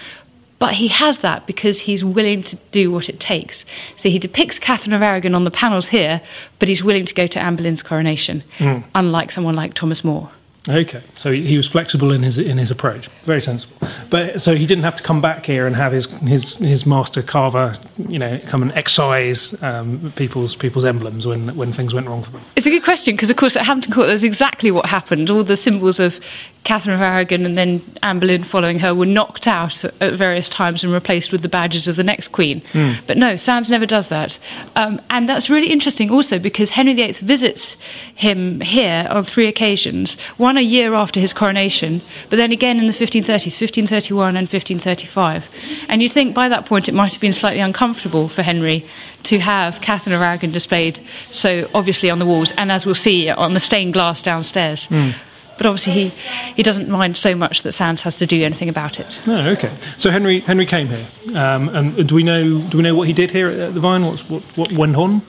But 0.62 0.76
he 0.76 0.90
has 0.90 1.20
that 1.20 1.48
because 1.48 1.82
he's 1.82 2.06
willing 2.06 2.44
to 2.44 2.56
do 2.72 2.92
what 2.92 3.10
it 3.10 3.20
takes. 3.20 3.66
So 3.98 4.10
he 4.10 4.20
depicts 4.20 4.60
Catherine 4.60 4.94
of 4.94 5.02
Aragon 5.02 5.34
on 5.34 5.44
the 5.44 5.50
panels 5.50 5.88
here, 5.88 6.22
but 6.60 6.70
he's 6.70 6.84
willing 6.84 7.06
to 7.06 7.16
go 7.16 7.26
to 7.26 7.40
Anne 7.40 7.56
Boleyn's 7.56 7.82
coronation, 7.82 8.44
mm. 8.60 8.84
unlike 8.94 9.32
someone 9.32 9.56
like 9.56 9.74
Thomas 9.74 10.04
More. 10.04 10.30
Okay, 10.70 11.02
so 11.18 11.32
he 11.32 11.58
was 11.58 11.68
flexible 11.68 12.12
in 12.12 12.22
his 12.22 12.38
in 12.38 12.60
his 12.60 12.70
approach, 12.70 13.10
very 13.26 13.42
sensible. 13.42 13.76
But 14.12 14.44
so 14.44 14.54
he 14.56 14.68
didn't 14.68 14.84
have 14.84 14.96
to 14.96 15.02
come 15.02 15.20
back 15.20 15.44
here 15.44 15.66
and 15.66 15.76
have 15.76 15.92
his 15.92 16.06
his 16.06 16.54
his 16.54 16.86
master 16.86 17.24
carver, 17.24 17.80
you 18.08 18.20
know, 18.20 18.40
come 18.46 18.62
and 18.62 18.72
excise 18.74 19.60
um, 19.64 20.14
people's 20.16 20.56
people's 20.56 20.86
emblems 20.86 21.26
when 21.26 21.56
when 21.56 21.74
things 21.74 21.96
went 21.96 22.08
wrong 22.08 22.22
for 22.22 22.30
them. 22.30 22.42
It's 22.56 22.68
a 22.68 22.70
good 22.70 22.84
question 22.84 23.16
because, 23.16 23.32
of 23.32 23.38
course, 23.38 23.56
at 23.56 23.66
Hampton 23.66 23.92
Court, 23.92 24.06
that's 24.06 24.22
exactly 24.22 24.70
what 24.70 24.86
happened. 24.86 25.32
All 25.32 25.44
the 25.44 25.58
symbols 25.58 26.00
of 26.00 26.20
Catherine 26.64 26.94
of 26.94 27.02
Aragon 27.02 27.46
and 27.46 27.58
then 27.58 27.82
Anne 28.04 28.20
Boleyn 28.20 28.44
following 28.44 28.80
her 28.80 28.94
were 28.94 29.06
knocked 29.06 29.48
out 29.48 29.84
at 29.84 30.14
various 30.14 30.48
times 30.48 30.84
and 30.84 30.94
replaced 30.94 31.32
with 31.32 31.42
the 31.42 31.50
badges 31.50 31.88
of 31.88 31.96
the 31.96 32.04
next 32.04 32.28
queen. 32.32 32.62
Mm. 32.74 33.00
But 33.08 33.18
no, 33.18 33.34
Sandys 33.34 33.72
never 33.72 33.88
does 33.88 34.10
that. 34.10 34.38
Um, 34.76 35.02
and 35.10 35.28
that's 35.28 35.50
really 35.50 35.72
interesting 35.72 36.12
also 36.12 36.38
because 36.38 36.72
Henry 36.72 36.94
VIII 36.94 37.14
visits 37.14 37.76
him 38.14 38.62
here 38.62 39.08
on 39.10 39.24
three 39.24 39.48
occasions, 39.48 40.20
one 40.38 40.56
a 40.56 40.62
year 40.62 40.94
after 40.94 41.20
his 41.20 41.34
coronation, 41.34 42.02
but 42.30 42.36
then 42.36 42.52
again 42.52 42.78
in 42.78 42.86
the 42.86 42.94
1530s, 42.94 43.60
1531 43.60 44.38
and 44.38 44.48
1535. 44.48 45.50
And 45.90 46.04
you'd 46.04 46.12
think 46.12 46.36
by 46.36 46.48
that 46.48 46.68
point 46.68 46.88
it 46.88 46.94
might 46.94 47.12
have 47.12 47.22
been 47.22 47.34
slightly 47.34 47.60
uncomfortable 47.60 48.30
for 48.30 48.44
Henry 48.44 48.86
to 49.24 49.40
have 49.40 49.82
Catherine 49.82 50.16
of 50.16 50.22
Aragon 50.22 50.52
displayed 50.52 51.00
so 51.32 51.70
obviously 51.74 52.10
on 52.10 52.20
the 52.20 52.26
walls 52.26 52.52
and 52.54 52.72
as 52.72 52.86
we'll 52.86 52.96
see 52.96 53.30
on 53.30 53.54
the 53.56 53.60
stained 53.60 53.94
glass 53.94 54.22
downstairs. 54.22 54.88
Mm. 54.88 55.16
But 55.62 55.68
obviously, 55.68 55.94
he, 55.94 56.12
he 56.56 56.64
doesn't 56.64 56.90
mind 56.90 57.18
so 57.18 57.36
much 57.36 57.62
that 57.62 57.76
Sandys 57.76 58.00
has 58.02 58.16
to 58.16 58.26
do 58.26 58.44
anything 58.44 58.68
about 58.68 59.00
it. 59.00 59.20
Oh, 59.28 59.50
okay. 59.50 59.72
So 60.00 60.10
Henry 60.10 60.40
Henry 60.40 60.66
came 60.66 60.88
here, 60.88 61.06
um, 61.36 61.70
and 61.70 62.08
do 62.10 62.16
we 62.16 62.24
know 62.24 62.60
do 62.64 62.78
we 62.78 62.82
know 62.82 62.96
what 62.96 63.06
he 63.06 63.14
did 63.14 63.30
here 63.30 63.48
at 63.48 63.76
the 63.76 63.80
Vine? 63.80 64.04
What's, 64.04 64.28
what 64.28 64.42
what 64.58 64.72
went 64.72 64.96
on? 64.96 65.22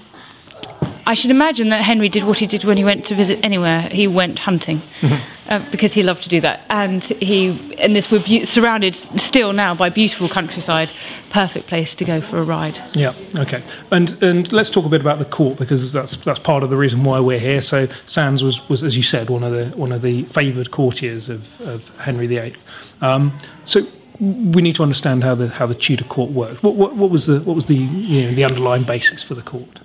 I 1.07 1.15
should 1.15 1.31
imagine 1.31 1.71
that 1.71 1.83
Henry 1.83 2.09
did 2.09 2.25
what 2.25 2.39
he 2.39 2.47
did 2.47 2.65
when 2.65 2.77
he 2.77 2.85
went 2.85 3.07
to 3.07 3.15
visit 3.15 3.41
anywhere. 3.43 3.83
He 3.83 4.07
went 4.07 4.39
hunting 4.41 4.79
mm-hmm. 5.01 5.51
uh, 5.51 5.65
because 5.71 5.93
he 5.95 6.03
loved 6.03 6.23
to 6.25 6.29
do 6.29 6.41
that, 6.41 6.63
and 6.71 7.03
he 7.03 7.77
and 7.79 7.97
this 7.97 8.11
we're 8.11 8.23
be- 8.23 8.45
surrounded 8.45 8.95
still 8.95 9.53
now 9.53 9.75
by 9.75 9.89
beautiful 9.89 10.29
countryside. 10.29 10.91
Perfect 11.31 11.67
place 11.67 11.95
to 11.97 12.05
go 12.05 12.21
for 12.21 12.39
a 12.39 12.45
ride. 12.45 12.81
Yeah. 12.95 13.15
Okay. 13.37 13.63
And 13.91 14.23
and 14.23 14.53
let's 14.53 14.71
talk 14.71 14.85
a 14.85 14.89
bit 14.89 15.01
about 15.01 15.19
the 15.19 15.25
court 15.25 15.59
because 15.59 15.93
that's 15.93 16.17
that's 16.17 16.39
part 16.39 16.63
of 16.63 16.71
the 16.71 16.77
reason 16.77 17.03
why 17.05 17.21
we're 17.21 17.41
here. 17.41 17.63
So 17.63 17.89
Sandys 18.07 18.43
was 18.43 18.69
was 18.69 18.83
as 18.83 18.97
you 18.97 19.03
said 19.03 19.29
one 19.29 19.43
of 19.43 19.53
the 19.53 19.77
one 19.77 19.93
of 19.93 20.03
the 20.03 20.23
favoured 20.25 20.71
courtiers 20.71 21.29
of, 21.29 21.61
of 21.63 21.91
Henry 21.99 22.27
VIII. 22.27 22.55
Um, 23.01 23.37
so 23.65 23.87
we 24.21 24.63
need 24.63 24.77
to 24.77 24.83
understand 24.83 25.25
how 25.25 25.35
the 25.35 25.49
how 25.49 25.67
the 25.67 25.75
Tudor 25.75 26.05
court 26.05 26.31
worked. 26.31 26.63
What, 26.63 26.77
what, 26.77 26.95
what 26.95 27.11
was 27.11 27.27
the 27.27 27.41
what 27.41 27.57
was 27.57 27.67
the 27.67 27.77
you 27.77 28.29
know, 28.29 28.35
the 28.35 28.45
underlying 28.45 28.85
basis 28.85 29.23
for 29.23 29.35
the 29.35 29.43
court? 29.43 29.81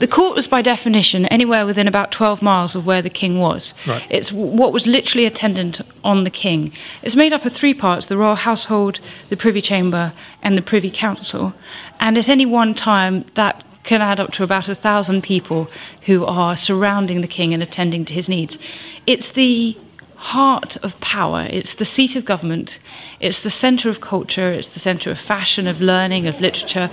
The 0.00 0.08
court 0.08 0.34
was, 0.34 0.48
by 0.48 0.62
definition, 0.62 1.26
anywhere 1.26 1.66
within 1.66 1.86
about 1.86 2.10
12 2.10 2.40
miles 2.40 2.74
of 2.74 2.86
where 2.86 3.02
the 3.02 3.10
king 3.10 3.38
was. 3.38 3.74
Right. 3.86 4.04
It's 4.08 4.32
what 4.32 4.72
was 4.72 4.86
literally 4.86 5.26
attendant 5.26 5.82
on 6.02 6.24
the 6.24 6.30
king. 6.30 6.72
It's 7.02 7.14
made 7.14 7.34
up 7.34 7.44
of 7.44 7.52
three 7.52 7.74
parts 7.74 8.06
the 8.06 8.16
royal 8.16 8.34
household, 8.34 8.98
the 9.28 9.36
privy 9.36 9.60
chamber, 9.60 10.14
and 10.42 10.56
the 10.56 10.62
privy 10.62 10.90
council. 10.90 11.52
And 12.00 12.16
at 12.16 12.30
any 12.30 12.46
one 12.46 12.74
time, 12.74 13.26
that 13.34 13.62
can 13.82 14.00
add 14.00 14.20
up 14.20 14.32
to 14.32 14.42
about 14.42 14.70
a 14.70 14.74
thousand 14.74 15.22
people 15.22 15.70
who 16.02 16.24
are 16.24 16.56
surrounding 16.56 17.20
the 17.20 17.28
king 17.28 17.52
and 17.52 17.62
attending 17.62 18.06
to 18.06 18.14
his 18.14 18.28
needs. 18.28 18.58
It's 19.06 19.30
the 19.32 19.76
heart 20.20 20.76
of 20.82 21.00
power. 21.00 21.46
It's 21.48 21.76
the 21.76 21.86
seat 21.86 22.14
of 22.14 22.26
government. 22.26 22.78
It's 23.20 23.42
the 23.42 23.50
centre 23.50 23.88
of 23.88 24.02
culture. 24.02 24.52
It's 24.52 24.68
the 24.68 24.78
centre 24.78 25.10
of 25.10 25.18
fashion, 25.18 25.66
of 25.66 25.80
learning, 25.80 26.26
of 26.26 26.38
literature. 26.42 26.90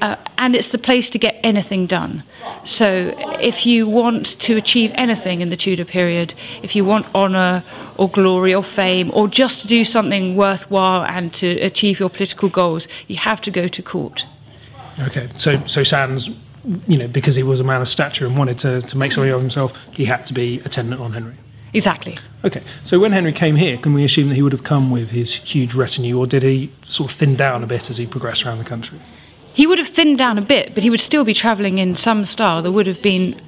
Uh, 0.00 0.14
and 0.38 0.54
it's 0.54 0.68
the 0.68 0.78
place 0.78 1.10
to 1.10 1.18
get 1.18 1.40
anything 1.42 1.86
done. 1.86 2.22
So, 2.62 3.16
if 3.40 3.66
you 3.66 3.88
want 3.88 4.38
to 4.38 4.56
achieve 4.56 4.92
anything 4.94 5.40
in 5.40 5.48
the 5.48 5.56
Tudor 5.56 5.84
period, 5.84 6.34
if 6.62 6.76
you 6.76 6.84
want 6.84 7.12
honour 7.16 7.64
or 7.96 8.08
glory 8.08 8.54
or 8.54 8.62
fame, 8.62 9.10
or 9.12 9.26
just 9.26 9.60
to 9.62 9.66
do 9.66 9.84
something 9.84 10.36
worthwhile 10.36 11.02
and 11.02 11.34
to 11.34 11.48
achieve 11.60 11.98
your 11.98 12.08
political 12.08 12.48
goals, 12.48 12.86
you 13.08 13.16
have 13.16 13.40
to 13.40 13.50
go 13.50 13.66
to 13.66 13.82
court. 13.82 14.24
Okay, 15.00 15.28
so 15.34 15.60
so 15.66 15.82
Sandys, 15.82 16.32
you 16.86 16.96
know, 16.96 17.08
because 17.08 17.34
he 17.34 17.42
was 17.42 17.58
a 17.58 17.64
man 17.64 17.82
of 17.82 17.88
stature 17.88 18.24
and 18.24 18.38
wanted 18.38 18.58
to, 18.60 18.82
to 18.82 18.96
make 18.96 19.10
something 19.10 19.32
of 19.32 19.40
himself, 19.40 19.72
he 19.90 20.04
had 20.04 20.26
to 20.26 20.32
be 20.32 20.60
attendant 20.64 21.00
on 21.00 21.12
Henry. 21.12 21.34
Exactly. 21.74 22.18
Okay, 22.44 22.62
so 22.84 23.00
when 23.00 23.10
Henry 23.10 23.32
came 23.32 23.56
here, 23.56 23.76
can 23.76 23.94
we 23.94 24.04
assume 24.04 24.28
that 24.28 24.36
he 24.36 24.42
would 24.42 24.52
have 24.52 24.62
come 24.62 24.90
with 24.92 25.10
his 25.10 25.34
huge 25.34 25.74
retinue, 25.74 26.16
or 26.16 26.26
did 26.26 26.44
he 26.44 26.70
sort 26.84 27.10
of 27.10 27.16
thin 27.16 27.34
down 27.34 27.64
a 27.64 27.66
bit 27.66 27.90
as 27.90 27.96
he 27.96 28.06
progressed 28.06 28.46
around 28.46 28.58
the 28.58 28.64
country? 28.64 28.98
He 29.54 29.66
would 29.66 29.78
have 29.78 29.88
thinned 29.88 30.18
down 30.18 30.38
a 30.38 30.42
bit, 30.42 30.72
but 30.72 30.84
he 30.84 30.90
would 30.90 31.00
still 31.00 31.24
be 31.24 31.34
travelling 31.34 31.78
in 31.78 31.96
some 31.96 32.24
style. 32.24 32.62
There 32.62 32.70
would 32.70 32.86
have 32.86 33.02
been, 33.02 33.40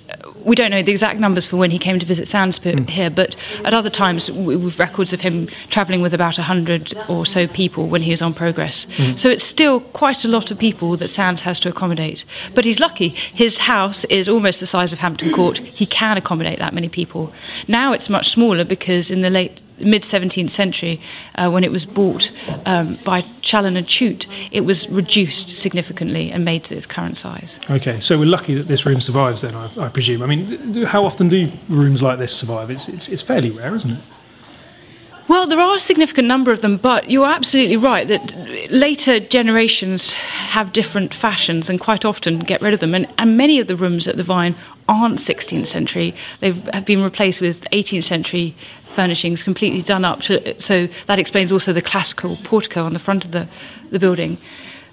we 0.45 0.57
don't 0.57 0.71
know 0.71 0.83
the 0.83 0.91
exact 0.91 1.21
numbers 1.21 1.47
for 1.47 1.57
when 1.57 1.71
he 1.71 1.79
came 1.79 1.99
to 1.99 2.07
visit 2.07 2.27
Sandspit 2.27 2.75
mm. 2.75 2.89
here, 2.89 3.11
but 3.11 3.37
at 3.65 3.75
other 3.75 3.91
times 3.91 4.31
we've 4.31 4.79
records 4.79 5.13
of 5.13 5.21
him 5.21 5.47
travelling 5.69 6.03
with 6.03 6.15
about 6.15 6.39
100 6.39 6.95
or 7.09 7.27
so 7.27 7.47
people 7.47 7.89
when 7.89 8.03
he 8.03 8.13
is 8.13 8.23
on 8.23 8.35
progress. 8.35 8.87
Mm. 8.97 9.19
So 9.19 9.29
it's 9.29 9.45
still 9.45 9.81
quite 9.81 10.25
a 10.25 10.29
lot 10.29 10.51
of 10.51 10.59
people 10.59 10.97
that 10.97 11.11
Sandys 11.11 11.41
has 11.43 11.61
to 11.61 11.69
accommodate. 11.69 12.25
But 12.55 12.65
he's 12.65 12.81
lucky. 12.81 13.09
His 13.09 13.59
house 13.59 14.05
is 14.05 14.29
almost 14.29 14.61
the 14.61 14.67
size 14.67 14.93
of 14.93 14.99
Hampton 14.99 15.33
Court. 15.33 15.59
He 15.59 15.87
can 15.87 16.17
accommodate 16.17 16.59
that 16.59 16.75
many 16.75 16.89
people. 16.89 17.33
Now 17.69 17.93
it's 17.93 18.09
much 18.09 18.31
smaller 18.31 18.65
because 18.65 19.11
in 19.11 19.23
the 19.23 19.31
late 19.31 19.61
mid 19.81 20.03
17th 20.03 20.51
century, 20.51 21.01
uh, 21.35 21.51
when 21.51 21.65
it 21.65 21.71
was 21.71 21.87
bought 21.87 22.31
um, 22.67 22.97
by 23.05 23.23
Chaloner 23.43 23.87
Chute, 23.89 24.27
it 24.51 24.63
was 24.63 24.89
reduced 24.89 25.51
significantly 25.51 26.31
and 26.31 26.45
made 26.45 26.65
to 26.65 26.77
its 26.77 26.87
current 26.87 27.19
size. 27.19 27.61
Okay, 27.71 28.01
so 28.01 28.19
we're 28.19 28.25
lucky 28.27 28.55
that 28.55 28.69
this 28.69 28.87
room 28.87 29.01
survives 29.01 29.41
then, 29.41 29.55
I, 29.55 29.71
I 29.79 29.89
presume. 29.89 30.23
I 30.23 30.27
mean, 30.27 30.85
how 30.85 31.05
often 31.05 31.29
do 31.29 31.51
rooms 31.69 32.03
like 32.03 32.19
this 32.19 32.35
survive? 32.35 32.71
It's, 32.71 32.89
it's, 32.89 33.09
it's 33.09 33.23
fairly 33.23 33.51
rare, 33.51 33.75
isn't 33.75 33.91
it? 33.91 34.01
Well, 35.31 35.47
there 35.47 35.61
are 35.61 35.77
a 35.77 35.81
significant 35.81 36.27
number 36.27 36.51
of 36.51 36.61
them, 36.61 36.77
but 36.77 37.09
you're 37.09 37.25
absolutely 37.25 37.77
right 37.77 38.09
that 38.09 38.35
later 38.69 39.21
generations 39.21 40.15
have 40.15 40.73
different 40.73 41.15
fashions 41.15 41.71
and 41.71 41.79
quite 41.79 42.05
often 42.05 42.41
get 42.41 42.61
rid 42.61 42.75
of 42.75 42.81
them. 42.81 42.97
And, 42.97 43.07
and 43.17 43.37
many 43.37 43.61
of 43.61 43.69
the 43.69 43.77
rooms 43.77 44.09
at 44.09 44.17
the 44.17 44.25
Vine 44.25 44.57
aren't 44.91 45.21
16th 45.21 45.69
century. 45.69 46.15
They've 46.41 46.85
been 46.85 47.03
replaced 47.03 47.41
with 47.41 47.65
18th 47.71 48.05
century 48.05 48.55
furnishings, 48.85 49.43
completely 49.43 49.83
done 49.83 50.05
up. 50.05 50.21
To, 50.23 50.61
so 50.61 50.89
that 51.07 51.19
explains 51.19 51.53
also 51.53 51.73
the 51.73 51.81
classical 51.81 52.37
portico 52.43 52.85
on 52.85 52.93
the 52.93 52.99
front 52.99 53.25
of 53.25 53.31
the, 53.31 53.49
the 53.91 54.01
building. 54.01 54.37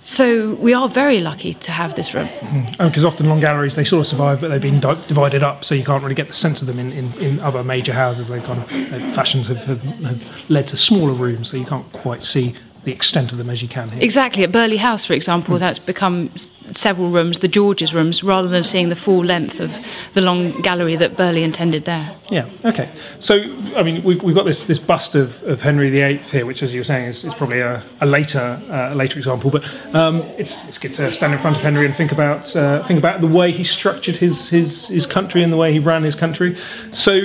So 0.04 0.54
we 0.54 0.74
are 0.74 0.88
very 0.88 1.20
lucky 1.20 1.56
to 1.56 1.72
have 1.72 1.96
this 1.96 2.13
room. 2.13 2.27
Mm-hmm. 2.27 2.88
Because 2.88 3.04
oh, 3.04 3.10
often 3.10 3.27
long 3.27 3.42
galleries 3.42 3.75
they 3.75 3.84
sort 3.84 4.01
of 4.01 4.08
survive, 4.08 4.39
but 4.39 4.48
they've 4.48 4.62
been 4.62 4.80
di- 4.80 5.04
divided 5.08 5.44
up, 5.44 5.66
so 5.66 5.75
you 5.75 5.84
can't 5.84 6.01
really 6.01 6.16
get 6.16 6.27
the 6.30 6.34
sense 6.34 6.62
of 6.62 6.68
them 6.68 6.80
in, 6.80 6.94
in, 6.94 7.13
in 7.16 7.39
other 7.42 7.62
major 7.62 7.92
houses. 7.92 8.30
They 8.30 8.39
kind 8.39 8.62
of 8.62 8.72
uh, 8.94 9.13
fashions 9.13 9.48
have, 9.48 9.58
have, 9.66 9.82
have, 9.82 10.50
led 10.50 10.68
to 10.70 10.77
smaller 10.77 11.12
rooms, 11.12 11.50
so 11.50 11.58
you 11.58 11.66
can't 11.66 11.92
quite 11.92 12.24
see 12.24 12.56
the 12.88 12.94
extent 12.94 13.34
of 13.34 13.38
them 13.38 13.50
as 13.50 13.62
you 13.62 13.67
can 13.67 13.89
here. 13.89 14.01
Exactly. 14.01 14.46
At 14.46 14.53
Burghley 14.53 14.77
House, 14.77 15.03
for 15.03 15.12
example, 15.12 15.58
that's 15.58 15.77
become 15.77 16.32
several 16.72 17.10
rooms, 17.10 17.39
the 17.39 17.50
George's 17.50 17.94
rooms, 17.94 18.24
rather 18.24 18.48
than 18.48 18.63
seeing 18.63 18.88
the 18.88 18.96
full 18.96 19.25
length 19.25 19.60
of 19.60 19.77
the 20.13 20.22
long 20.22 20.62
gallery 20.62 20.96
that 20.96 21.17
Burghley 21.17 21.44
intended 21.44 21.84
there. 21.84 22.15
Yeah. 22.32 22.48
Okay. 22.63 22.89
So, 23.20 23.36
I 23.75 23.84
mean, 23.84 24.03
we've, 24.03 24.24
we've 24.24 24.34
got 24.34 24.46
this, 24.46 24.63
this 24.63 24.79
bust 24.79 25.15
of, 25.15 25.44
of 25.44 25.62
Henry 25.62 25.89
VIII 25.89 26.20
here, 26.32 26.46
which, 26.46 26.63
as 26.63 26.74
you 26.74 26.79
were 26.79 26.86
saying, 26.86 27.08
is, 27.08 27.25
is 27.25 27.34
probably 27.34 27.60
a, 27.60 27.84
a 28.00 28.06
later 28.06 28.62
uh, 28.70 28.94
a 28.94 28.96
later 28.96 29.17
example. 29.17 29.51
But 29.51 29.65
um, 29.94 30.22
it's, 30.38 30.65
it's 30.70 30.77
good 30.77 30.94
to 30.94 31.12
stand 31.12 31.34
in 31.34 31.39
front 31.39 31.58
of 31.58 31.63
Henry 31.63 31.86
and 31.86 31.94
think 31.94 32.13
about 32.13 32.56
uh, 32.56 32.88
think 32.88 33.00
about 33.00 33.20
the 33.20 33.27
way 33.27 33.51
he 33.51 33.65
structured 33.65 34.15
his, 34.15 34.48
his 34.48 34.88
his 34.88 35.06
country 35.06 35.44
and 35.44 35.51
the 35.51 35.58
way 35.58 35.74
he 35.74 35.79
ran 35.79 36.03
his 36.03 36.15
country. 36.15 36.56
So, 36.94 37.15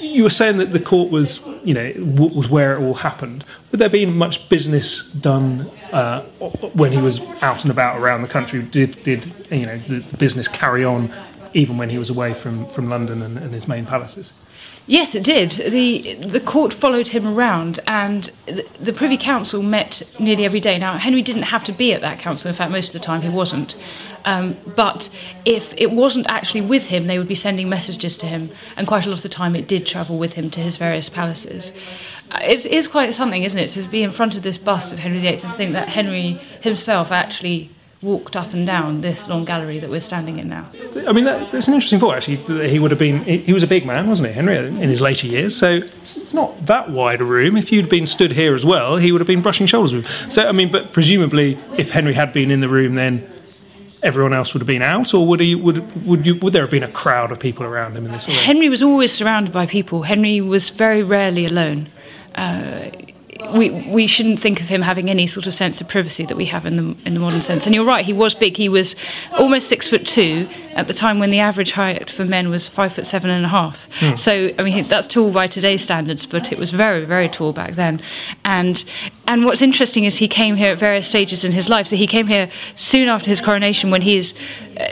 you 0.00 0.22
were 0.22 0.30
saying 0.30 0.58
that 0.58 0.72
the 0.72 0.80
court 0.80 1.10
was, 1.10 1.40
you 1.64 1.74
know, 1.74 1.92
was 1.96 2.48
where 2.48 2.74
it 2.74 2.80
all 2.80 2.94
happened. 2.94 3.44
Would 3.74 3.80
there 3.80 3.88
been 3.88 4.16
much 4.16 4.48
business 4.48 5.02
done 5.14 5.68
uh, 5.90 6.22
when 6.74 6.92
he 6.92 6.98
was 6.98 7.20
out 7.42 7.62
and 7.62 7.72
about 7.72 7.98
around 7.98 8.22
the 8.22 8.28
country? 8.28 8.62
Did 8.62 9.02
did 9.02 9.24
you 9.50 9.66
know 9.66 9.78
the, 9.78 9.98
the 9.98 10.16
business 10.16 10.46
carry 10.46 10.84
on 10.84 11.12
even 11.54 11.76
when 11.76 11.90
he 11.90 11.98
was 11.98 12.08
away 12.08 12.34
from, 12.34 12.68
from 12.68 12.88
London 12.88 13.20
and, 13.20 13.36
and 13.36 13.52
his 13.52 13.66
main 13.66 13.84
palaces? 13.84 14.32
Yes, 14.86 15.16
it 15.16 15.24
did. 15.24 15.50
the 15.50 16.14
The 16.14 16.38
court 16.38 16.72
followed 16.72 17.08
him 17.08 17.26
around, 17.26 17.80
and 17.88 18.30
the, 18.46 18.64
the 18.78 18.92
Privy 18.92 19.16
Council 19.16 19.60
met 19.60 20.02
nearly 20.20 20.44
every 20.44 20.60
day. 20.60 20.78
Now, 20.78 20.96
Henry 20.96 21.22
didn't 21.22 21.42
have 21.42 21.64
to 21.64 21.72
be 21.72 21.92
at 21.92 22.00
that 22.02 22.20
council. 22.20 22.50
In 22.50 22.54
fact, 22.54 22.70
most 22.70 22.88
of 22.88 22.92
the 22.92 23.00
time 23.00 23.22
he 23.22 23.28
wasn't. 23.28 23.74
Um, 24.24 24.56
but 24.76 25.08
if 25.44 25.74
it 25.76 25.90
wasn't 25.90 26.26
actually 26.28 26.60
with 26.60 26.86
him, 26.86 27.08
they 27.08 27.18
would 27.18 27.28
be 27.28 27.34
sending 27.34 27.68
messages 27.68 28.16
to 28.18 28.26
him, 28.26 28.50
and 28.76 28.86
quite 28.86 29.04
a 29.04 29.08
lot 29.08 29.16
of 29.16 29.22
the 29.22 29.28
time 29.28 29.56
it 29.56 29.66
did 29.66 29.86
travel 29.86 30.16
with 30.16 30.34
him 30.34 30.50
to 30.50 30.60
his 30.60 30.76
various 30.76 31.08
palaces. 31.08 31.72
It 32.42 32.66
is 32.66 32.88
quite 32.88 33.12
something, 33.14 33.42
isn't 33.42 33.58
it, 33.58 33.68
to 33.70 33.82
be 33.88 34.02
in 34.02 34.10
front 34.10 34.36
of 34.36 34.42
this 34.42 34.58
bust 34.58 34.92
of 34.92 34.98
Henry 34.98 35.20
VIII 35.20 35.40
and 35.42 35.54
think 35.54 35.72
that 35.72 35.88
Henry 35.88 36.40
himself 36.60 37.12
actually 37.12 37.70
walked 38.04 38.36
up 38.36 38.52
and 38.52 38.66
down 38.66 39.00
this 39.00 39.26
long 39.28 39.44
gallery 39.44 39.78
that 39.78 39.88
we're 39.88 40.00
standing 40.00 40.38
in 40.38 40.48
now. 40.48 40.68
I 41.06 41.12
mean, 41.12 41.24
that, 41.24 41.50
that's 41.50 41.66
an 41.68 41.74
interesting 41.74 41.98
thought, 41.98 42.16
actually. 42.16 42.36
that 42.36 42.68
He 42.68 42.78
would 42.78 42.90
have 42.90 43.00
been, 43.00 43.24
he, 43.24 43.38
he 43.38 43.52
was 43.52 43.62
a 43.62 43.66
big 43.66 43.86
man, 43.86 44.08
wasn't 44.08 44.28
he, 44.28 44.34
Henry, 44.34 44.56
in 44.56 44.76
his 44.76 45.00
later 45.00 45.26
years? 45.26 45.56
So 45.56 45.76
it's 46.02 46.16
it's 46.18 46.34
not 46.34 46.66
that 46.66 46.90
wide 46.90 47.22
a 47.22 47.24
room. 47.24 47.56
If 47.56 47.72
you'd 47.72 47.88
been 47.88 48.06
stood 48.06 48.32
here 48.32 48.54
as 48.54 48.64
well, 48.64 48.96
he 48.96 49.10
would 49.10 49.20
have 49.20 49.26
been 49.26 49.42
brushing 49.42 49.66
shoulders 49.66 49.94
with 49.94 50.06
him. 50.06 50.30
So, 50.30 50.46
I 50.46 50.52
mean, 50.52 50.70
but 50.70 50.92
presumably, 50.92 51.58
if 51.78 51.90
Henry 51.90 52.12
had 52.12 52.32
been 52.32 52.50
in 52.50 52.60
the 52.60 52.68
room, 52.68 52.94
then 52.94 53.26
everyone 54.02 54.34
else 54.34 54.52
would 54.52 54.60
have 54.60 54.66
been 54.66 54.82
out, 54.82 55.14
or 55.14 55.26
would 55.26 55.40
he, 55.40 55.54
would, 55.54 56.06
would, 56.06 56.26
you, 56.26 56.36
would 56.36 56.52
there 56.52 56.62
have 56.62 56.70
been 56.70 56.82
a 56.82 56.92
crowd 56.92 57.32
of 57.32 57.40
people 57.40 57.64
around 57.64 57.96
him 57.96 58.04
in 58.04 58.12
this? 58.12 58.26
Henry 58.26 58.68
was 58.68 58.82
always 58.82 59.10
surrounded 59.10 59.52
by 59.52 59.64
people. 59.64 60.02
Henry 60.02 60.42
was 60.42 60.68
very 60.68 61.02
rarely 61.02 61.46
alone. 61.46 61.88
Uh, 62.34 62.90
we 63.52 63.70
we 63.70 64.06
shouldn't 64.06 64.38
think 64.38 64.60
of 64.60 64.68
him 64.68 64.82
having 64.82 65.10
any 65.10 65.26
sort 65.26 65.46
of 65.46 65.54
sense 65.54 65.80
of 65.80 65.88
privacy 65.88 66.24
that 66.26 66.36
we 66.36 66.46
have 66.46 66.66
in 66.66 66.76
the 66.76 66.96
in 67.04 67.14
the 67.14 67.20
modern 67.20 67.42
sense. 67.42 67.66
And 67.66 67.74
you're 67.74 67.84
right, 67.84 68.04
he 68.04 68.12
was 68.12 68.34
big. 68.34 68.56
He 68.56 68.68
was 68.68 68.94
almost 69.32 69.68
six 69.68 69.88
foot 69.88 70.06
two 70.06 70.48
at 70.72 70.86
the 70.86 70.94
time 70.94 71.18
when 71.18 71.30
the 71.30 71.40
average 71.40 71.72
height 71.72 72.10
for 72.10 72.24
men 72.24 72.50
was 72.50 72.68
five 72.68 72.92
foot 72.92 73.06
seven 73.06 73.30
and 73.30 73.44
a 73.44 73.48
half. 73.48 73.88
So 74.16 74.54
I 74.58 74.62
mean 74.62 74.86
that's 74.88 75.06
tall 75.06 75.30
by 75.30 75.46
today's 75.46 75.82
standards, 75.82 76.26
but 76.26 76.52
it 76.52 76.58
was 76.58 76.70
very 76.70 77.04
very 77.04 77.28
tall 77.28 77.52
back 77.52 77.74
then. 77.74 78.00
And 78.44 78.84
and 79.26 79.44
what's 79.44 79.62
interesting 79.62 80.04
is 80.04 80.16
he 80.16 80.28
came 80.28 80.56
here 80.56 80.72
at 80.72 80.78
various 80.78 81.06
stages 81.06 81.44
in 81.44 81.52
his 81.52 81.68
life. 81.68 81.86
So 81.88 81.96
he 81.96 82.06
came 82.06 82.26
here 82.26 82.50
soon 82.76 83.08
after 83.08 83.28
his 83.30 83.40
coronation 83.40 83.90
when 83.90 84.02
he 84.02 84.16
is. 84.16 84.34
Uh, 84.78 84.88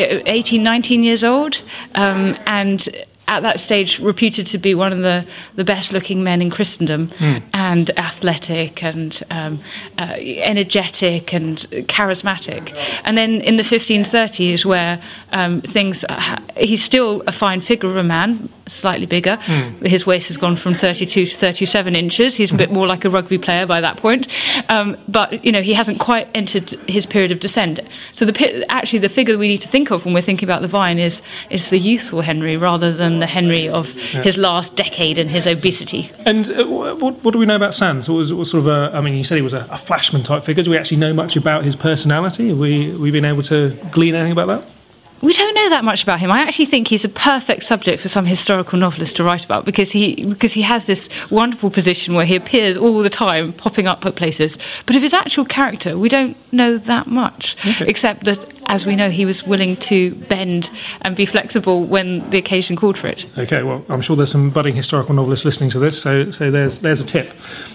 18, 0.00 0.62
19 0.62 1.02
years 1.02 1.24
old, 1.24 1.60
um, 1.96 2.38
and 2.46 2.88
at 3.28 3.42
that 3.42 3.60
stage 3.60 4.00
reputed 4.00 4.46
to 4.48 4.58
be 4.58 4.74
one 4.74 4.92
of 4.92 4.98
the, 5.00 5.24
the 5.54 5.64
best 5.64 5.92
looking 5.92 6.24
men 6.24 6.42
in 6.42 6.50
Christendom 6.50 7.10
and 7.52 7.90
athletic 7.98 8.82
and 8.82 9.22
um, 9.30 9.60
uh, 9.98 10.14
energetic 10.18 11.32
and 11.32 11.58
charismatic. 11.86 12.74
And 13.04 13.16
then 13.16 13.40
in 13.42 13.56
the 13.56 13.62
1530s, 13.62 14.64
where 14.64 15.00
um, 15.32 15.60
things, 15.60 16.04
ha- 16.08 16.42
he's 16.56 16.82
still 16.82 17.22
a 17.26 17.32
fine 17.32 17.60
figure 17.60 17.88
of 17.88 17.96
a 17.96 18.02
man, 18.02 18.48
slightly 18.66 19.06
bigger. 19.06 19.36
His 19.82 20.06
waist 20.06 20.28
has 20.28 20.36
gone 20.36 20.56
from 20.56 20.74
32 20.74 21.26
to 21.26 21.36
37 21.36 21.94
inches. 21.96 22.34
He's 22.36 22.50
a 22.50 22.54
bit 22.54 22.70
more 22.72 22.86
like 22.86 23.04
a 23.04 23.10
rugby 23.10 23.38
player 23.38 23.66
by 23.66 23.80
that 23.80 23.96
point. 23.98 24.26
Um, 24.68 24.96
but, 25.06 25.44
you 25.44 25.52
know, 25.52 25.62
he 25.62 25.74
hasn't 25.74 26.00
quite 26.00 26.28
entered 26.34 26.70
his 26.88 27.06
period 27.06 27.30
of 27.30 27.40
descent. 27.40 27.80
So 28.12 28.24
the 28.24 28.64
actually 28.70 29.00
the 29.00 29.08
figure 29.08 29.36
we 29.38 29.48
need 29.48 29.62
to 29.62 29.68
think 29.68 29.90
of 29.90 30.04
when 30.04 30.14
we're 30.14 30.22
thinking 30.22 30.48
about 30.48 30.62
the 30.62 30.68
vine 30.68 30.98
is, 30.98 31.22
is 31.50 31.70
the 31.70 31.78
youthful 31.78 32.20
Henry 32.22 32.56
rather 32.56 32.92
than 32.92 33.17
the 33.20 33.26
Henry 33.26 33.68
of 33.68 33.92
his 33.92 34.36
last 34.38 34.76
decade 34.76 35.18
and 35.18 35.30
his 35.30 35.46
obesity. 35.46 36.10
And 36.24 36.50
uh, 36.50 36.66
what, 36.66 37.22
what 37.24 37.32
do 37.32 37.38
we 37.38 37.46
know 37.46 37.56
about 37.56 37.74
Sandys? 37.74 38.08
What 38.08 38.16
was, 38.16 38.32
what 38.32 38.46
sort 38.46 38.60
of 38.60 38.66
a, 38.66 38.96
I 38.96 39.00
mean, 39.00 39.14
you 39.14 39.24
said 39.24 39.36
he 39.36 39.42
was 39.42 39.52
a, 39.52 39.66
a 39.70 39.78
Flashman 39.78 40.22
type 40.22 40.44
figure. 40.44 40.62
Do 40.62 40.70
we 40.70 40.78
actually 40.78 40.98
know 40.98 41.12
much 41.12 41.36
about 41.36 41.64
his 41.64 41.76
personality? 41.76 42.48
Have 42.48 42.58
we, 42.58 42.90
have 42.90 43.00
we 43.00 43.10
been 43.10 43.24
able 43.24 43.42
to 43.44 43.78
glean 43.90 44.14
anything 44.14 44.32
about 44.32 44.46
that? 44.46 44.77
We 45.20 45.32
don't 45.32 45.54
know 45.54 45.70
that 45.70 45.84
much 45.84 46.02
about 46.02 46.20
him. 46.20 46.30
I 46.30 46.40
actually 46.40 46.66
think 46.66 46.88
he's 46.88 47.04
a 47.04 47.08
perfect 47.08 47.64
subject 47.64 48.00
for 48.00 48.08
some 48.08 48.24
historical 48.24 48.78
novelist 48.78 49.16
to 49.16 49.24
write 49.24 49.44
about 49.44 49.64
because 49.64 49.90
he 49.90 50.24
because 50.24 50.52
he 50.52 50.62
has 50.62 50.84
this 50.84 51.08
wonderful 51.30 51.70
position 51.70 52.14
where 52.14 52.24
he 52.24 52.36
appears 52.36 52.76
all 52.76 53.02
the 53.02 53.10
time, 53.10 53.52
popping 53.52 53.86
up 53.86 54.06
at 54.06 54.14
places. 54.14 54.58
But 54.86 54.96
of 54.96 55.02
his 55.02 55.12
actual 55.12 55.44
character, 55.44 55.98
we 55.98 56.08
don't 56.08 56.36
know 56.52 56.78
that 56.78 57.08
much, 57.08 57.56
except 57.80 58.24
that, 58.24 58.52
as 58.66 58.86
we 58.86 58.94
know, 58.94 59.10
he 59.10 59.26
was 59.26 59.44
willing 59.44 59.76
to 59.76 60.14
bend 60.14 60.70
and 61.02 61.16
be 61.16 61.26
flexible 61.26 61.84
when 61.84 62.28
the 62.30 62.38
occasion 62.38 62.76
called 62.76 62.96
for 62.96 63.08
it. 63.08 63.26
Okay, 63.36 63.62
well, 63.62 63.84
I'm 63.88 64.02
sure 64.02 64.16
there's 64.16 64.30
some 64.30 64.50
budding 64.50 64.74
historical 64.74 65.14
novelists 65.14 65.44
listening 65.44 65.70
to 65.70 65.78
this, 65.78 66.00
so, 66.00 66.30
so 66.30 66.50
there's, 66.50 66.78
there's 66.78 67.00
a 67.00 67.04
tip. 67.04 67.32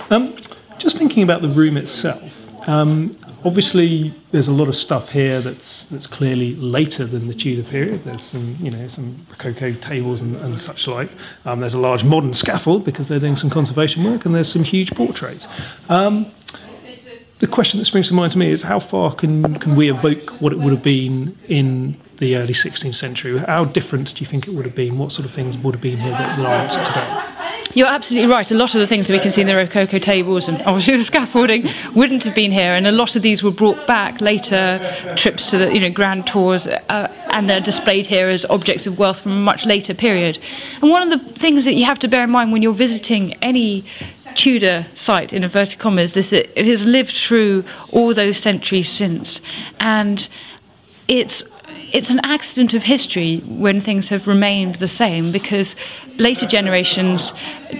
Um, 0.09 0.35
just 0.77 0.97
thinking 0.97 1.23
about 1.23 1.41
the 1.41 1.49
room 1.49 1.77
itself, 1.77 2.21
um, 2.67 3.15
obviously 3.45 4.13
there's 4.31 4.47
a 4.47 4.51
lot 4.51 4.67
of 4.67 4.75
stuff 4.75 5.09
here 5.09 5.41
that's, 5.41 5.85
that's 5.87 6.07
clearly 6.07 6.55
later 6.55 7.05
than 7.05 7.27
the 7.27 7.33
Tudor 7.33 7.63
period. 7.63 8.03
There's 8.03 8.23
some, 8.23 8.57
you 8.59 8.71
know, 8.71 8.87
some 8.87 9.25
Rococo 9.29 9.73
tables 9.73 10.21
and, 10.21 10.35
and 10.37 10.59
such 10.59 10.87
like. 10.87 11.09
Um, 11.45 11.59
there's 11.59 11.73
a 11.73 11.79
large 11.79 12.03
modern 12.03 12.33
scaffold 12.33 12.85
because 12.85 13.07
they're 13.07 13.19
doing 13.19 13.35
some 13.35 13.49
conservation 13.49 14.03
work, 14.03 14.25
and 14.25 14.33
there's 14.33 14.51
some 14.51 14.63
huge 14.63 14.91
portraits. 14.91 15.47
Um, 15.89 16.31
the 17.39 17.47
question 17.47 17.77
that 17.79 17.85
springs 17.85 18.07
to 18.07 18.13
mind 18.13 18.31
to 18.31 18.37
me 18.37 18.51
is 18.51 18.61
how 18.61 18.79
far 18.79 19.13
can, 19.13 19.59
can 19.59 19.75
we 19.75 19.91
evoke 19.91 20.29
what 20.41 20.53
it 20.53 20.59
would 20.59 20.71
have 20.71 20.83
been 20.83 21.37
in 21.49 21.99
the 22.17 22.37
early 22.37 22.53
16th 22.53 22.95
century? 22.95 23.37
How 23.37 23.65
different 23.65 24.15
do 24.15 24.21
you 24.21 24.25
think 24.25 24.47
it 24.47 24.53
would 24.53 24.65
have 24.65 24.75
been? 24.75 24.97
What 24.97 25.11
sort 25.11 25.25
of 25.25 25.33
things 25.33 25.57
would 25.57 25.75
have 25.75 25.81
been 25.81 25.99
here 25.99 26.11
that 26.11 26.39
aren't 26.39 26.71
today? 26.71 27.33
You're 27.75 27.87
absolutely 27.87 28.29
right. 28.29 28.49
A 28.51 28.55
lot 28.55 28.75
of 28.75 28.81
the 28.81 28.87
things 28.87 29.07
that 29.07 29.13
we 29.13 29.19
can 29.19 29.31
see 29.31 29.41
in 29.41 29.47
the 29.47 29.55
Rococo 29.55 29.97
tables 29.97 30.47
and 30.47 30.61
obviously 30.61 30.97
the 30.97 31.03
scaffolding 31.03 31.67
wouldn't 31.95 32.23
have 32.23 32.35
been 32.35 32.51
here, 32.51 32.73
and 32.73 32.85
a 32.85 32.91
lot 32.91 33.15
of 33.15 33.21
these 33.21 33.41
were 33.41 33.51
brought 33.51 33.87
back 33.87 34.21
later 34.21 34.79
trips 35.15 35.49
to 35.49 35.57
the 35.57 35.73
you 35.73 35.79
know 35.79 35.89
grand 35.89 36.27
tours, 36.27 36.67
uh, 36.67 37.11
and 37.31 37.49
they're 37.49 37.59
displayed 37.59 38.05
here 38.05 38.29
as 38.29 38.45
objects 38.45 38.85
of 38.85 38.99
wealth 38.99 39.21
from 39.21 39.31
a 39.31 39.37
much 39.37 39.65
later 39.65 39.93
period. 39.93 40.37
And 40.81 40.91
one 40.91 41.01
of 41.01 41.09
the 41.09 41.33
things 41.33 41.65
that 41.65 41.73
you 41.73 41.85
have 41.85 41.99
to 41.99 42.07
bear 42.07 42.23
in 42.23 42.29
mind 42.29 42.51
when 42.51 42.61
you're 42.61 42.73
visiting 42.73 43.33
any 43.35 43.85
Tudor 44.35 44.87
site 44.95 45.31
in 45.31 45.43
inverted 45.43 45.77
commas 45.77 46.17
is 46.17 46.31
that 46.31 46.59
it 46.59 46.65
has 46.65 46.85
lived 46.85 47.15
through 47.15 47.63
all 47.91 48.15
those 48.15 48.37
centuries 48.37 48.89
since, 48.89 49.41
and 49.79 50.27
it's 51.07 51.43
it's 51.93 52.09
an 52.09 52.19
accident 52.23 52.73
of 52.73 52.83
history 52.83 53.37
when 53.45 53.79
things 53.79 54.09
have 54.09 54.27
remained 54.27 54.75
the 54.75 54.87
same 54.87 55.31
because 55.31 55.75
later 56.17 56.45
generations 56.45 57.33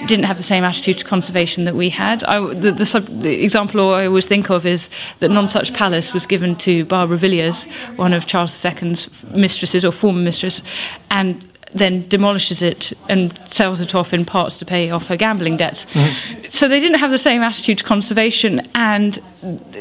didn't 0.08 0.24
have 0.24 0.38
the 0.38 0.44
same 0.44 0.64
attitude 0.64 0.98
to 0.98 1.06
conservation 1.06 1.66
that 1.66 1.76
we 1.76 1.90
had. 1.90 2.24
I, 2.24 2.54
the, 2.54 2.72
the, 2.72 2.86
sub, 2.86 3.06
the 3.22 3.44
example 3.44 3.94
I 3.94 4.08
always 4.08 4.26
think 4.26 4.50
of 4.50 4.66
is 4.66 4.90
that 5.20 5.32
Nonsuch 5.32 5.74
Palace 5.74 6.14
was 6.14 6.26
given 6.26 6.56
to 6.58 6.86
Barbara 6.86 7.18
Villiers, 7.18 7.66
one 7.96 8.14
of 8.14 8.26
Charles 8.26 8.64
II's 8.66 9.10
mistresses 9.32 9.86
or 9.86 9.92
former 9.92 10.22
mistress, 10.22 10.62
and 11.12 11.48
then 11.74 12.08
demolishes 12.08 12.62
it 12.62 12.94
and 13.10 13.38
sells 13.52 13.80
it 13.80 13.96
off 13.96 14.14
in 14.14 14.26
parts 14.26 14.58
to 14.58 14.66
pay 14.66 14.92
off 14.92 15.08
her 15.08 15.18
gambling 15.18 15.58
debts. 15.58 15.86
Mm-hmm. 15.88 16.50
So 16.50 16.68
they 16.68 16.80
didn't 16.80 17.00
have 17.00 17.12
the 17.12 17.18
same 17.18 17.42
attitude 17.42 17.80
to 17.80 17.84
conservation, 17.84 18.68
and 18.76 19.20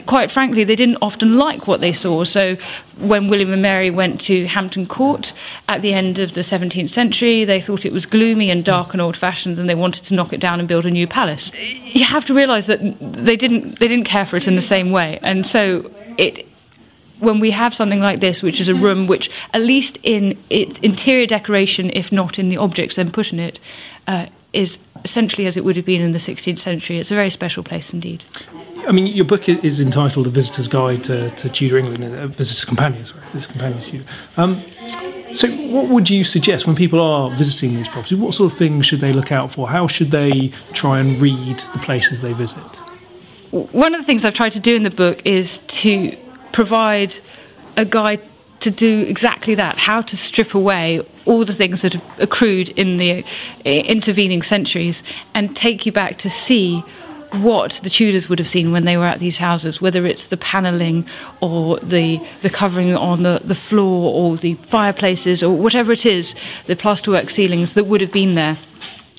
quite 0.07 0.31
frankly, 0.31 0.65
they 0.65 0.77
didn't 0.77 0.99
often 1.03 1.37
like 1.37 1.67
what 1.67 1.81
they 1.81 1.93
saw. 1.93 2.25
So 2.25 2.57
when 2.99 3.29
William 3.29 3.53
and 3.53 3.63
Mary 3.63 3.91
went 3.91 4.21
to 4.23 4.47
Hampton 4.47 4.87
Court 4.87 5.33
at 5.69 5.83
the 5.83 5.93
end 5.93 6.19
of 6.19 6.35
the 6.35 6.41
17th 6.41 6.91
century, 6.91 7.45
they 7.45 7.61
thought 7.61 7.85
it 7.85 7.93
was 7.93 8.07
gloomy 8.07 8.51
and 8.51 8.65
dark 8.65 8.93
and 8.93 9.01
old-fashioned, 9.01 9.59
and 9.59 9.69
they 9.69 9.75
wanted 9.75 10.05
to 10.05 10.15
knock 10.15 10.33
it 10.33 10.41
down 10.41 10.59
and 10.59 10.69
build 10.69 10.87
a 10.87 10.91
new 10.91 11.07
palace. 11.07 11.53
Eh, 11.55 11.79
you 11.85 12.05
have 12.05 12.25
to 12.25 12.35
realise 12.35 12.67
that 12.67 12.81
they 13.01 13.37
didn't 13.37 13.79
they 13.79 13.89
didn't 13.89 14.07
care 14.07 14.27
for 14.27 14.37
it 14.37 14.49
in 14.49 14.57
the 14.57 14.63
same 14.63 14.91
way, 14.91 15.19
and 15.23 15.47
so 15.47 15.91
it 16.17 16.47
when 17.23 17.39
we 17.39 17.53
have 17.53 17.73
something 17.73 18.01
like 18.01 18.19
this, 18.19 18.43
which 18.43 18.61
is 18.61 18.69
a 18.69 18.75
room 18.75 19.07
which, 19.07 19.31
at 19.55 19.63
least 19.63 19.97
in 20.03 20.37
its 20.51 20.77
interior 20.81 21.27
decoration, 21.27 21.89
if 21.91 22.11
not 22.11 22.37
in 22.37 22.49
the 22.49 22.57
objects 22.57 22.97
then 22.97 23.13
put 23.13 23.33
in 23.33 23.39
it, 23.39 23.61
uh, 24.09 24.27
is 24.53 24.79
essentially 25.05 25.47
as 25.47 25.57
it 25.57 25.65
would 25.65 25.77
have 25.77 25.85
been 25.85 26.01
in 26.01 26.11
the 26.11 26.19
16th 26.19 26.59
century. 26.59 26.99
It's 26.99 27.13
a 27.13 27.15
very 27.15 27.31
special 27.31 27.63
place 27.63 27.93
indeed. 27.93 28.25
I 28.89 28.91
mean, 28.91 29.07
your 29.07 29.25
book 29.25 29.49
is 29.49 29.79
entitled 29.79 30.27
"The 30.27 30.31
Visitor's 30.31 30.67
Guide 30.67 31.05
to, 31.05 31.31
to 31.31 31.49
Tudor 31.49 31.79
England, 31.79 32.03
a 32.03 32.27
Visitor's 32.27 32.65
Companion, 32.65 33.07
sorry, 33.07 33.23
Visitor's 33.33 33.47
Companion 33.47 33.81
Tudor. 33.81 34.05
Um, 34.37 34.63
so, 35.33 35.49
what 35.49 35.89
would 35.89 36.11
you 36.11 36.25
suggest 36.25 36.67
when 36.67 36.75
people 36.75 37.01
are 37.01 37.31
visiting 37.31 37.77
these 37.77 37.87
properties? 37.87 38.19
What 38.19 38.35
sort 38.35 38.53
of 38.53 38.59
things 38.59 38.85
should 38.85 39.01
they 39.01 39.13
look 39.13 39.31
out 39.31 39.53
for? 39.53 39.69
How 39.69 39.87
should 39.87 40.11
they 40.11 40.51
try 40.73 40.99
and 40.99 41.21
read 41.21 41.61
the 41.73 41.79
places 41.79 42.21
they 42.21 42.33
visit? 42.33 42.67
one 43.53 43.95
of 43.95 44.01
the 44.01 44.05
things 44.05 44.25
I've 44.25 44.35
tried 44.35 44.53
to 44.53 44.61
do 44.61 44.75
in 44.75 44.83
the 44.83 44.91
book 44.91 45.21
is 45.27 45.61
to 45.67 46.17
provide 46.53 47.15
a 47.77 47.85
guide 47.85 48.21
to 48.61 48.71
do 48.71 49.01
exactly 49.09 49.57
that 49.57 49.77
how 49.77 50.01
to 50.01 50.17
strip 50.17 50.55
away 50.55 51.01
all 51.25 51.45
the 51.45 51.53
things 51.53 51.83
that 51.83 51.95
have 51.95 52.21
accrued 52.21 52.69
in 52.71 52.97
the 52.97 53.25
intervening 53.65 54.43
centuries 54.43 55.03
and 55.35 55.57
take 55.57 55.85
you 55.85 55.93
back 55.93 56.19
to 56.19 56.31
see 56.31 56.83
what 57.33 57.81
the 57.83 57.91
Tudors 57.91 58.29
would 58.29 58.39
have 58.39 58.49
seen 58.49 58.73
when 58.73 58.85
they 58.85 58.97
were 58.97 59.07
at 59.07 59.19
these 59.19 59.39
houses, 59.39 59.81
whether 59.81 60.07
it's 60.07 60.27
the 60.27 60.37
panelling 60.37 61.07
or 61.41 61.79
the, 61.81 62.21
the 62.43 62.51
covering 62.51 62.95
on 62.95 63.23
the, 63.23 63.41
the 63.43 63.55
floor 63.55 64.13
or 64.13 64.37
the 64.37 64.55
fireplaces 64.55 65.43
or 65.43 65.57
whatever 65.57 65.93
it 65.93 66.05
is, 66.05 66.35
the 66.67 66.77
plasterwork 66.77 67.31
ceilings 67.31 67.75
that 67.75 67.85
would 67.85 68.01
have 68.01 68.13
been 68.13 68.35
there. 68.35 68.59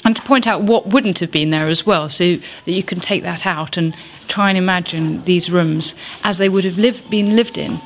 And 0.06 0.16
to 0.16 0.22
point 0.22 0.48
out 0.48 0.64
what 0.64 0.88
wouldn't 0.88 1.20
have 1.20 1.32
been 1.32 1.50
there 1.50 1.68
as 1.68 1.86
well, 1.86 2.10
so 2.10 2.36
that 2.36 2.72
you 2.72 2.84
can 2.84 3.00
take 3.00 3.24
that 3.24 3.46
out 3.46 3.78
and 3.78 3.96
try 4.28 4.50
and 4.50 4.58
imagine 4.58 5.24
these 5.24 5.50
rooms 5.50 5.96
as 6.24 6.38
they 6.38 6.50
would 6.50 6.66
have 6.66 6.78
lived, 6.78 7.10
been 7.10 7.36
lived 7.36 7.58
in. 7.58 7.80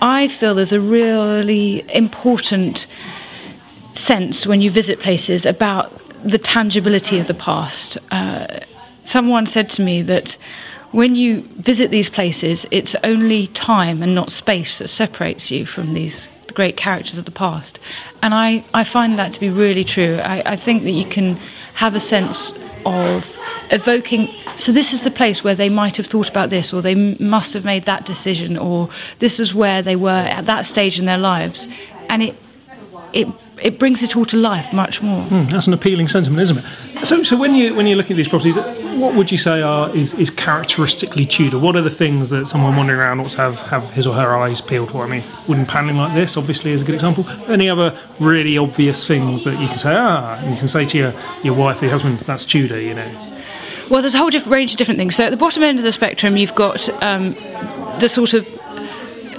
I 0.00 0.28
feel 0.28 0.54
there's 0.54 0.72
a 0.72 0.80
really 0.80 1.84
important 1.94 2.86
sense 3.94 4.46
when 4.46 4.60
you 4.60 4.70
visit 4.70 5.00
places 5.00 5.46
about 5.46 5.92
the 6.22 6.38
tangibility 6.38 7.18
of 7.18 7.26
the 7.26 7.34
past. 7.34 7.98
Uh, 8.10 8.60
someone 9.04 9.46
said 9.46 9.70
to 9.70 9.82
me 9.82 10.02
that 10.02 10.36
when 10.92 11.16
you 11.16 11.42
visit 11.56 11.90
these 11.90 12.10
places, 12.10 12.66
it's 12.70 12.94
only 13.04 13.48
time 13.48 14.02
and 14.02 14.14
not 14.14 14.32
space 14.32 14.78
that 14.78 14.88
separates 14.88 15.50
you 15.50 15.66
from 15.66 15.94
these 15.94 16.28
great 16.54 16.76
characters 16.76 17.18
of 17.18 17.24
the 17.24 17.30
past. 17.30 17.78
And 18.22 18.32
I, 18.32 18.64
I 18.72 18.84
find 18.84 19.18
that 19.18 19.32
to 19.34 19.40
be 19.40 19.50
really 19.50 19.84
true. 19.84 20.18
I, 20.22 20.52
I 20.52 20.56
think 20.56 20.84
that 20.84 20.92
you 20.92 21.04
can 21.04 21.38
have 21.76 21.94
a 21.94 22.00
sense 22.00 22.52
of 22.84 23.38
evoking 23.70 24.28
so 24.56 24.72
this 24.72 24.94
is 24.94 25.02
the 25.02 25.10
place 25.10 25.44
where 25.44 25.54
they 25.54 25.68
might 25.68 25.98
have 25.98 26.06
thought 26.06 26.30
about 26.30 26.48
this 26.48 26.72
or 26.72 26.80
they 26.80 26.94
must 26.94 27.52
have 27.52 27.64
made 27.64 27.84
that 27.84 28.06
decision 28.06 28.56
or 28.56 28.88
this 29.18 29.38
is 29.38 29.54
where 29.54 29.82
they 29.82 29.96
were 29.96 30.10
at 30.10 30.46
that 30.46 30.64
stage 30.64 30.98
in 30.98 31.04
their 31.04 31.18
lives. 31.18 31.68
And 32.08 32.22
it 32.22 32.34
it 33.12 33.28
it 33.62 33.78
brings 33.78 34.02
it 34.02 34.16
all 34.16 34.24
to 34.26 34.36
life 34.36 34.72
much 34.72 35.00
more 35.00 35.24
Mm, 35.26 35.50
that's 35.50 35.66
an 35.66 35.72
appealing 35.72 36.08
sentiment, 36.08 36.42
isn't 36.42 36.58
it? 36.58 37.06
So, 37.06 37.22
so 37.22 37.36
when 37.36 37.54
you 37.54 37.74
when 37.74 37.86
you 37.86 37.96
look 37.96 38.10
at 38.10 38.16
these 38.16 38.28
properties, 38.28 38.56
what 38.96 39.14
would 39.14 39.30
you 39.30 39.38
say 39.38 39.62
are 39.62 39.94
is, 39.94 40.14
is 40.14 40.30
characteristically 40.30 41.26
Tudor? 41.26 41.58
What 41.58 41.76
are 41.76 41.82
the 41.82 41.90
things 41.90 42.30
that 42.30 42.46
someone 42.46 42.76
wandering 42.76 43.00
around 43.00 43.20
ought 43.20 43.30
to 43.30 43.36
have, 43.36 43.54
have 43.70 43.90
his 43.92 44.06
or 44.06 44.14
her 44.14 44.36
eyes 44.36 44.60
peeled 44.60 44.90
for? 44.90 45.04
I 45.04 45.08
mean, 45.08 45.24
wooden 45.46 45.66
panelling 45.66 45.96
like 45.96 46.14
this, 46.14 46.36
obviously, 46.36 46.72
is 46.72 46.82
a 46.82 46.84
good 46.84 46.94
example. 46.94 47.28
Any 47.48 47.68
other 47.68 47.98
really 48.18 48.56
obvious 48.58 49.06
things 49.06 49.44
that 49.44 49.60
you 49.60 49.68
can 49.68 49.78
say? 49.78 49.94
Ah, 49.94 50.42
you 50.48 50.56
can 50.56 50.68
say 50.68 50.84
to 50.86 50.98
your 50.98 51.14
your 51.42 51.54
wife, 51.54 51.82
your 51.82 51.90
husband, 51.90 52.20
that's 52.20 52.44
Tudor, 52.44 52.80
you 52.80 52.94
know. 52.94 53.32
Well, 53.90 54.00
there's 54.00 54.14
a 54.14 54.18
whole 54.18 54.30
range 54.46 54.72
of 54.72 54.78
different 54.78 54.98
things. 54.98 55.14
So 55.14 55.24
at 55.24 55.30
the 55.30 55.36
bottom 55.36 55.62
end 55.62 55.78
of 55.78 55.84
the 55.84 55.92
spectrum, 55.92 56.36
you've 56.36 56.54
got 56.54 56.88
um, 57.02 57.34
the 58.00 58.08
sort 58.08 58.34
of 58.34 58.48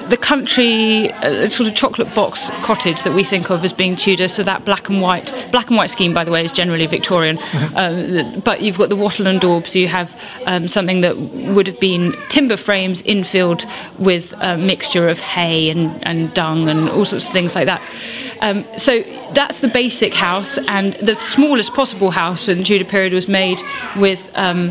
the 0.10 0.18
country 0.18 1.12
uh, 1.12 1.50
sort 1.50 1.68
of 1.70 1.76
chocolate 1.76 2.14
box 2.14 2.50
cottage 2.64 3.04
that 3.04 3.14
we 3.14 3.24
think 3.24 3.50
of 3.50 3.64
as 3.64 3.74
being 3.74 3.96
Tudor. 3.96 4.28
So 4.28 4.44
that 4.44 4.66
black 4.66 4.90
and 4.90 5.02
white, 5.02 5.34
black 5.52 5.68
and 5.68 5.78
white 5.78 5.90
scheme, 5.90 6.14
by 6.14 6.24
the 6.24 6.32
way, 6.32 6.44
is 6.44 6.52
generally 6.52 6.86
Victorian. 6.88 7.40
Um, 7.78 8.40
but 8.40 8.62
you've 8.62 8.78
got 8.78 8.90
the 8.90 8.96
wattle 8.96 9.28
and 9.28 9.40
daub, 9.40 9.68
so 9.68 9.78
you 9.78 9.88
have 9.88 10.20
um, 10.46 10.68
something 10.68 11.02
that 11.02 11.18
would 11.18 11.68
have 11.68 11.80
been 11.80 12.16
timber 12.30 12.58
frames 12.58 13.04
infilled 13.04 13.70
with 14.00 14.34
a 14.40 14.58
mixture 14.58 15.10
of 15.10 15.20
hay 15.20 15.70
and, 15.70 16.04
and 16.08 16.34
dung 16.34 16.70
and 16.70 16.90
all 16.90 17.06
sorts 17.06 17.28
of 17.28 17.32
things 17.32 17.54
like 17.54 17.66
that. 17.66 17.82
Um, 18.42 18.66
so 18.78 19.04
that's 19.34 19.60
the 19.60 19.68
basic 19.68 20.14
house, 20.14 20.58
and 20.70 20.94
the 20.96 21.16
smallest 21.16 21.74
possible 21.74 22.10
house 22.10 22.48
in 22.48 22.60
the 22.60 22.64
Tudor 22.64 22.86
period 22.86 23.14
was 23.14 23.28
made 23.28 23.62
with 23.96 24.28
um, 24.34 24.70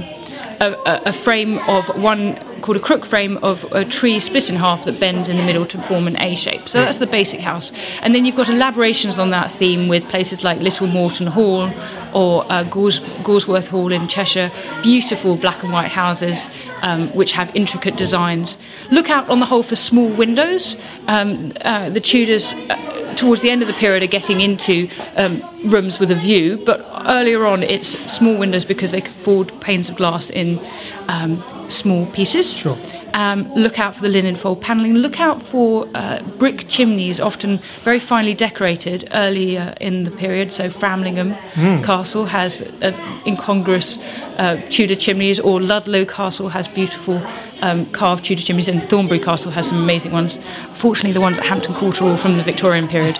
a, 0.60 1.02
a 1.06 1.12
frame 1.12 1.58
of 1.60 1.86
one 2.00 2.38
called 2.66 2.76
a 2.76 2.80
crook 2.80 3.06
frame 3.06 3.38
of 3.44 3.64
a 3.72 3.84
tree 3.84 4.18
split 4.18 4.50
in 4.50 4.56
half 4.56 4.84
that 4.84 4.98
bends 4.98 5.28
in 5.28 5.36
the 5.36 5.42
middle 5.44 5.64
to 5.64 5.80
form 5.82 6.08
an 6.08 6.20
A 6.20 6.34
shape. 6.34 6.68
So 6.68 6.80
that's 6.80 6.98
the 6.98 7.06
basic 7.06 7.38
house. 7.38 7.70
And 8.02 8.12
then 8.12 8.24
you've 8.24 8.34
got 8.34 8.48
elaborations 8.48 9.20
on 9.20 9.30
that 9.30 9.52
theme 9.52 9.86
with 9.86 10.08
places 10.08 10.42
like 10.42 10.60
Little 10.60 10.88
Moreton 10.88 11.28
Hall 11.28 11.72
or 12.12 12.44
uh, 12.50 12.64
Gauls, 12.64 12.98
Gawsworth 13.22 13.68
Hall 13.68 13.92
in 13.92 14.08
Cheshire, 14.08 14.50
beautiful 14.82 15.36
black 15.36 15.62
and 15.62 15.72
white 15.72 15.92
houses 15.92 16.48
um, 16.82 17.08
which 17.14 17.30
have 17.32 17.54
intricate 17.54 17.94
designs. 17.96 18.58
Look 18.90 19.10
out 19.10 19.30
on 19.30 19.38
the 19.38 19.46
whole 19.46 19.62
for 19.62 19.76
small 19.76 20.08
windows. 20.08 20.74
Um, 21.06 21.52
uh, 21.60 21.90
the 21.90 22.00
Tudors. 22.00 22.52
Uh, 22.52 22.96
towards 23.16 23.42
the 23.42 23.50
end 23.50 23.62
of 23.62 23.68
the 23.68 23.74
period 23.74 24.02
are 24.02 24.06
getting 24.06 24.40
into 24.40 24.88
um, 25.16 25.42
rooms 25.64 25.98
with 25.98 26.10
a 26.10 26.14
view, 26.14 26.58
but 26.64 26.86
earlier 27.06 27.46
on 27.46 27.62
it's 27.62 27.90
small 28.12 28.36
windows 28.36 28.64
because 28.64 28.90
they 28.90 29.00
could 29.00 29.12
forward 29.12 29.60
panes 29.60 29.88
of 29.88 29.96
glass 29.96 30.30
in 30.30 30.60
um, 31.08 31.42
small 31.70 32.06
pieces. 32.06 32.54
Sure. 32.54 32.76
Um, 33.16 33.50
look 33.54 33.78
out 33.78 33.94
for 33.94 34.02
the 34.02 34.10
linen 34.10 34.34
fold 34.34 34.60
panelling. 34.60 34.92
Look 34.92 35.20
out 35.20 35.40
for 35.40 35.88
uh, 35.94 36.22
brick 36.36 36.68
chimneys, 36.68 37.18
often 37.18 37.60
very 37.82 37.98
finely 37.98 38.34
decorated 38.34 39.08
early 39.12 39.56
uh, 39.56 39.72
in 39.80 40.04
the 40.04 40.10
period. 40.10 40.52
So 40.52 40.68
Framlingham 40.68 41.34
Castle 41.82 42.26
has 42.26 42.60
uh, 42.60 43.20
incongruous 43.26 43.96
uh, 44.36 44.60
Tudor 44.68 44.96
chimneys, 44.96 45.40
or 45.40 45.62
Ludlow 45.62 46.04
Castle 46.04 46.50
has 46.50 46.68
beautiful 46.68 47.26
um, 47.62 47.86
carved 47.86 48.26
Tudor 48.26 48.42
chimneys, 48.42 48.68
and 48.68 48.82
Thornbury 48.82 49.18
Castle 49.18 49.50
has 49.50 49.68
some 49.68 49.82
amazing 49.82 50.12
ones. 50.12 50.38
Fortunately, 50.74 51.12
the 51.12 51.22
ones 51.22 51.38
at 51.38 51.46
Hampton 51.46 51.74
Court 51.74 52.02
are 52.02 52.10
all 52.10 52.16
from 52.18 52.36
the 52.36 52.42
Victorian 52.42 52.86
period. 52.86 53.16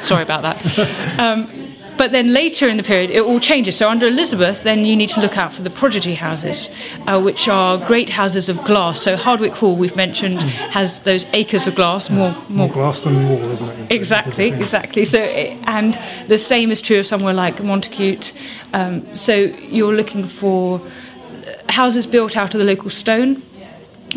Sorry 0.00 0.24
about 0.24 0.42
that. 0.42 1.18
um, 1.20 1.63
but 1.96 2.12
then 2.12 2.32
later 2.32 2.68
in 2.68 2.76
the 2.76 2.82
period, 2.82 3.10
it 3.10 3.22
all 3.22 3.38
changes. 3.40 3.76
So 3.76 3.88
under 3.88 4.06
Elizabeth, 4.06 4.62
then 4.62 4.84
you 4.84 4.96
need 4.96 5.10
to 5.10 5.20
look 5.20 5.38
out 5.38 5.52
for 5.52 5.62
the 5.62 5.70
prodigy 5.70 6.14
houses, 6.14 6.68
uh, 7.06 7.20
which 7.20 7.48
are 7.48 7.78
great 7.78 8.08
houses 8.08 8.48
of 8.48 8.62
glass. 8.64 9.02
So 9.02 9.16
Hardwick 9.16 9.52
Hall, 9.52 9.76
we've 9.76 9.96
mentioned, 9.96 10.42
has 10.42 11.00
those 11.00 11.26
acres 11.32 11.66
of 11.66 11.74
glass, 11.74 12.10
more 12.10 12.32
More 12.48 12.64
more 12.64 12.68
glass 12.68 13.02
than 13.02 13.28
wall, 13.28 13.50
isn't 13.50 13.68
it? 13.68 13.78
Is 13.80 13.90
Exactly, 13.90 14.48
exactly. 14.48 15.04
So, 15.04 15.18
eh, 15.20 15.56
and 15.64 15.98
the 16.28 16.38
same 16.38 16.70
is 16.70 16.80
true 16.80 17.00
of 17.00 17.06
somewhere 17.06 17.34
like 17.34 17.56
Montacute. 17.56 18.32
Um, 18.72 19.16
so 19.16 19.34
you're 19.34 19.94
looking 19.94 20.26
for 20.26 20.80
uh, 20.80 21.72
houses 21.72 22.06
built 22.06 22.36
out 22.36 22.54
of 22.54 22.58
the 22.58 22.64
local 22.64 22.90
stone, 22.90 23.42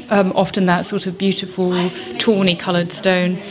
um, 0.10 0.32
often 0.36 0.66
that 0.66 0.86
sort 0.86 1.06
of 1.06 1.18
beautiful 1.18 1.90
tawny 2.18 2.56
coloured 2.56 2.92
stone, 2.92 3.42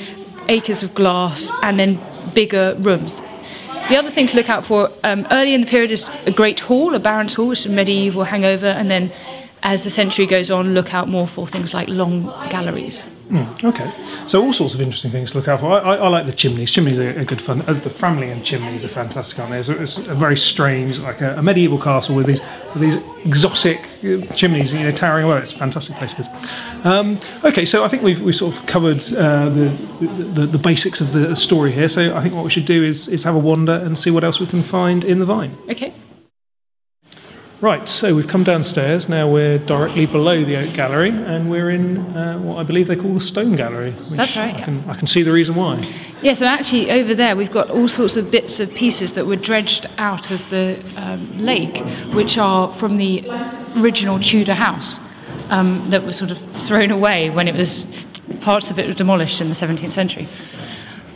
acres 0.48 0.82
of 0.82 0.94
glass, 0.94 1.50
and 1.62 1.78
then 1.78 2.00
bigger 2.34 2.74
rooms. 2.80 3.22
The 3.88 3.96
other 3.96 4.10
thing 4.10 4.26
to 4.26 4.36
look 4.36 4.50
out 4.50 4.64
for 4.64 4.90
um, 5.04 5.28
early 5.30 5.54
in 5.54 5.60
the 5.60 5.66
period 5.68 5.92
is 5.92 6.06
a 6.26 6.32
great 6.32 6.58
hall, 6.58 6.96
a 6.96 6.98
baron's 6.98 7.34
hall, 7.34 7.46
which 7.46 7.60
is 7.60 7.70
medieval 7.70 8.24
hangover, 8.24 8.66
and 8.66 8.90
then 8.90 9.12
as 9.62 9.84
the 9.84 9.90
century 9.90 10.26
goes 10.26 10.50
on, 10.50 10.74
look 10.74 10.92
out 10.92 11.08
more 11.08 11.28
for 11.28 11.46
things 11.46 11.72
like 11.72 11.88
long 11.88 12.24
galleries. 12.50 13.04
Okay, 13.64 13.90
so 14.28 14.40
all 14.40 14.52
sorts 14.52 14.74
of 14.74 14.80
interesting 14.80 15.10
things 15.10 15.32
to 15.32 15.38
look 15.38 15.48
out 15.48 15.58
for. 15.60 15.72
I, 15.72 15.78
I, 15.78 15.94
I 15.96 16.08
like 16.08 16.26
the 16.26 16.32
chimneys. 16.32 16.70
Chimneys 16.70 16.98
are, 16.98 17.18
are 17.18 17.24
good 17.24 17.42
fun. 17.42 17.62
Uh, 17.62 17.72
the 17.72 17.90
Framlingham 17.90 18.44
chimneys 18.44 18.84
are 18.84 18.88
fantastic, 18.88 19.38
aren't 19.40 19.50
they? 19.50 19.58
It's, 19.58 19.68
a- 19.68 19.82
it's 19.82 19.96
a 19.98 20.14
very 20.14 20.36
strange, 20.36 21.00
like 21.00 21.20
a, 21.20 21.36
a 21.36 21.42
medieval 21.42 21.78
castle 21.80 22.14
with 22.14 22.26
these 22.26 22.40
with 22.74 22.82
these 22.82 22.94
exotic 23.24 23.80
uh, 24.04 24.32
chimneys, 24.34 24.72
you 24.72 24.78
know, 24.80 24.92
towering 24.92 25.24
away. 25.26 25.38
It's 25.38 25.52
a 25.52 25.58
fantastic 25.58 25.96
place. 25.96 26.14
Um, 26.84 27.18
okay, 27.44 27.64
so 27.64 27.84
I 27.84 27.88
think 27.88 28.02
we've 28.04 28.20
we've 28.22 28.34
sort 28.36 28.56
of 28.56 28.64
covered 28.66 29.02
uh, 29.14 29.48
the, 29.48 29.76
the 30.34 30.46
the 30.46 30.58
basics 30.58 31.00
of 31.00 31.12
the 31.12 31.34
story 31.34 31.72
here. 31.72 31.88
So 31.88 32.14
I 32.16 32.22
think 32.22 32.34
what 32.34 32.44
we 32.44 32.50
should 32.50 32.66
do 32.66 32.84
is 32.84 33.08
is 33.08 33.24
have 33.24 33.34
a 33.34 33.38
wander 33.40 33.72
and 33.74 33.98
see 33.98 34.10
what 34.12 34.22
else 34.22 34.38
we 34.38 34.46
can 34.46 34.62
find 34.62 35.02
in 35.04 35.18
the 35.18 35.26
vine. 35.26 35.56
Okay. 35.68 35.92
Right, 37.62 37.88
so 37.88 38.14
we've 38.14 38.28
come 38.28 38.44
downstairs. 38.44 39.08
Now 39.08 39.30
we're 39.30 39.56
directly 39.56 40.04
below 40.04 40.44
the 40.44 40.56
Oak 40.56 40.74
Gallery, 40.74 41.08
and 41.08 41.50
we're 41.50 41.70
in 41.70 41.96
uh, 42.14 42.38
what 42.38 42.58
I 42.58 42.64
believe 42.64 42.86
they 42.86 42.96
call 42.96 43.14
the 43.14 43.20
Stone 43.20 43.56
Gallery. 43.56 43.92
Which 43.92 44.18
That's 44.18 44.36
right, 44.36 44.54
I 44.54 44.58
yeah. 44.58 44.64
can, 44.66 44.84
I 44.86 44.92
can 44.92 45.06
see 45.06 45.22
the 45.22 45.32
reason 45.32 45.54
why. 45.54 45.90
Yes, 46.20 46.42
and 46.42 46.50
actually 46.50 46.90
over 46.90 47.14
there 47.14 47.34
we've 47.34 47.50
got 47.50 47.70
all 47.70 47.88
sorts 47.88 48.14
of 48.18 48.30
bits 48.30 48.60
of 48.60 48.74
pieces 48.74 49.14
that 49.14 49.24
were 49.24 49.36
dredged 49.36 49.86
out 49.96 50.30
of 50.30 50.50
the 50.50 50.78
um, 50.98 51.38
lake, 51.38 51.78
which 52.12 52.36
are 52.36 52.70
from 52.70 52.98
the 52.98 53.24
original 53.76 54.20
Tudor 54.20 54.54
house 54.54 54.98
um, 55.48 55.88
that 55.88 56.02
was 56.02 56.16
sort 56.16 56.30
of 56.30 56.38
thrown 56.62 56.90
away 56.90 57.30
when 57.30 57.48
it 57.48 57.54
was 57.54 57.86
parts 58.42 58.70
of 58.70 58.78
it 58.78 58.86
were 58.86 58.92
demolished 58.92 59.40
in 59.40 59.48
the 59.48 59.54
17th 59.54 59.92
century. 59.92 60.28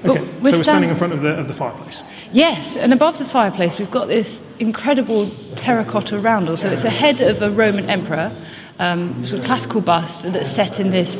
Okay, 0.04 0.18
so 0.18 0.38
we're 0.40 0.52
standing 0.52 0.90
in 0.90 0.96
front 0.96 1.12
of 1.12 1.20
the 1.20 1.36
of 1.36 1.46
the 1.46 1.52
fireplace. 1.52 2.02
Yes, 2.32 2.76
and 2.76 2.92
above 2.92 3.18
the 3.18 3.24
fireplace 3.24 3.78
we've 3.78 3.90
got 3.90 4.08
this 4.08 4.40
incredible 4.58 5.30
terracotta 5.56 6.18
roundel. 6.18 6.56
So 6.56 6.70
it's 6.70 6.84
a 6.84 6.90
head 6.90 7.20
of 7.20 7.42
a 7.42 7.50
Roman 7.50 7.90
emperor, 7.90 8.32
um, 8.78 9.24
sort 9.24 9.40
of 9.40 9.46
classical 9.46 9.80
bust 9.80 10.22
that's 10.22 10.50
set 10.50 10.80
in 10.80 10.90
this 10.90 11.16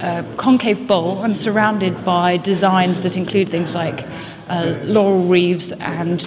uh, 0.00 0.24
concave 0.36 0.86
bowl 0.86 1.22
and 1.22 1.36
surrounded 1.36 2.04
by 2.04 2.36
designs 2.36 3.02
that 3.02 3.16
include 3.16 3.48
things 3.48 3.74
like 3.74 4.06
uh, 4.48 4.78
laurel 4.82 5.24
wreaths 5.24 5.72
and 5.72 6.26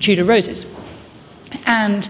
Tudor 0.00 0.24
roses. 0.24 0.66
And 1.66 2.08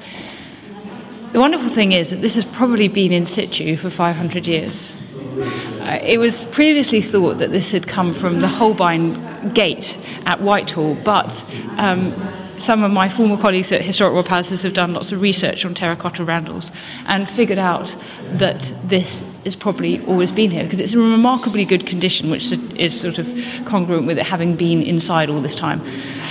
the 1.32 1.40
wonderful 1.40 1.68
thing 1.68 1.92
is 1.92 2.10
that 2.10 2.20
this 2.20 2.34
has 2.34 2.44
probably 2.44 2.88
been 2.88 3.12
in 3.12 3.26
situ 3.26 3.76
for 3.76 3.90
500 3.90 4.46
years. 4.46 4.92
Uh, 5.38 5.98
it 6.02 6.18
was 6.18 6.44
previously 6.46 7.00
thought 7.00 7.38
that 7.38 7.50
this 7.50 7.70
had 7.70 7.86
come 7.86 8.12
from 8.12 8.40
the 8.40 8.48
Holbein 8.48 9.52
Gate 9.54 9.98
at 10.26 10.40
Whitehall, 10.40 10.94
but 10.96 11.44
um, 11.76 12.14
some 12.56 12.82
of 12.82 12.90
my 12.90 13.08
former 13.08 13.36
colleagues 13.36 13.72
at 13.72 13.82
Historic 13.82 14.12
Royal 14.12 14.24
Palaces 14.24 14.62
have 14.62 14.74
done 14.74 14.92
lots 14.92 15.12
of 15.12 15.20
research 15.20 15.64
on 15.64 15.74
terracotta 15.74 16.24
roundels 16.24 16.70
and 17.06 17.28
figured 17.28 17.58
out 17.58 17.94
that 18.32 18.72
this 18.84 19.24
has 19.44 19.56
probably 19.56 20.04
always 20.04 20.30
been 20.30 20.50
here 20.50 20.64
because 20.64 20.80
it's 20.80 20.92
in 20.92 21.00
remarkably 21.00 21.64
good 21.64 21.86
condition, 21.86 22.30
which 22.30 22.52
is 22.52 22.98
sort 23.00 23.18
of 23.18 23.26
congruent 23.64 24.06
with 24.06 24.18
it 24.18 24.26
having 24.26 24.56
been 24.56 24.82
inside 24.82 25.30
all 25.30 25.40
this 25.40 25.54
time. 25.54 25.80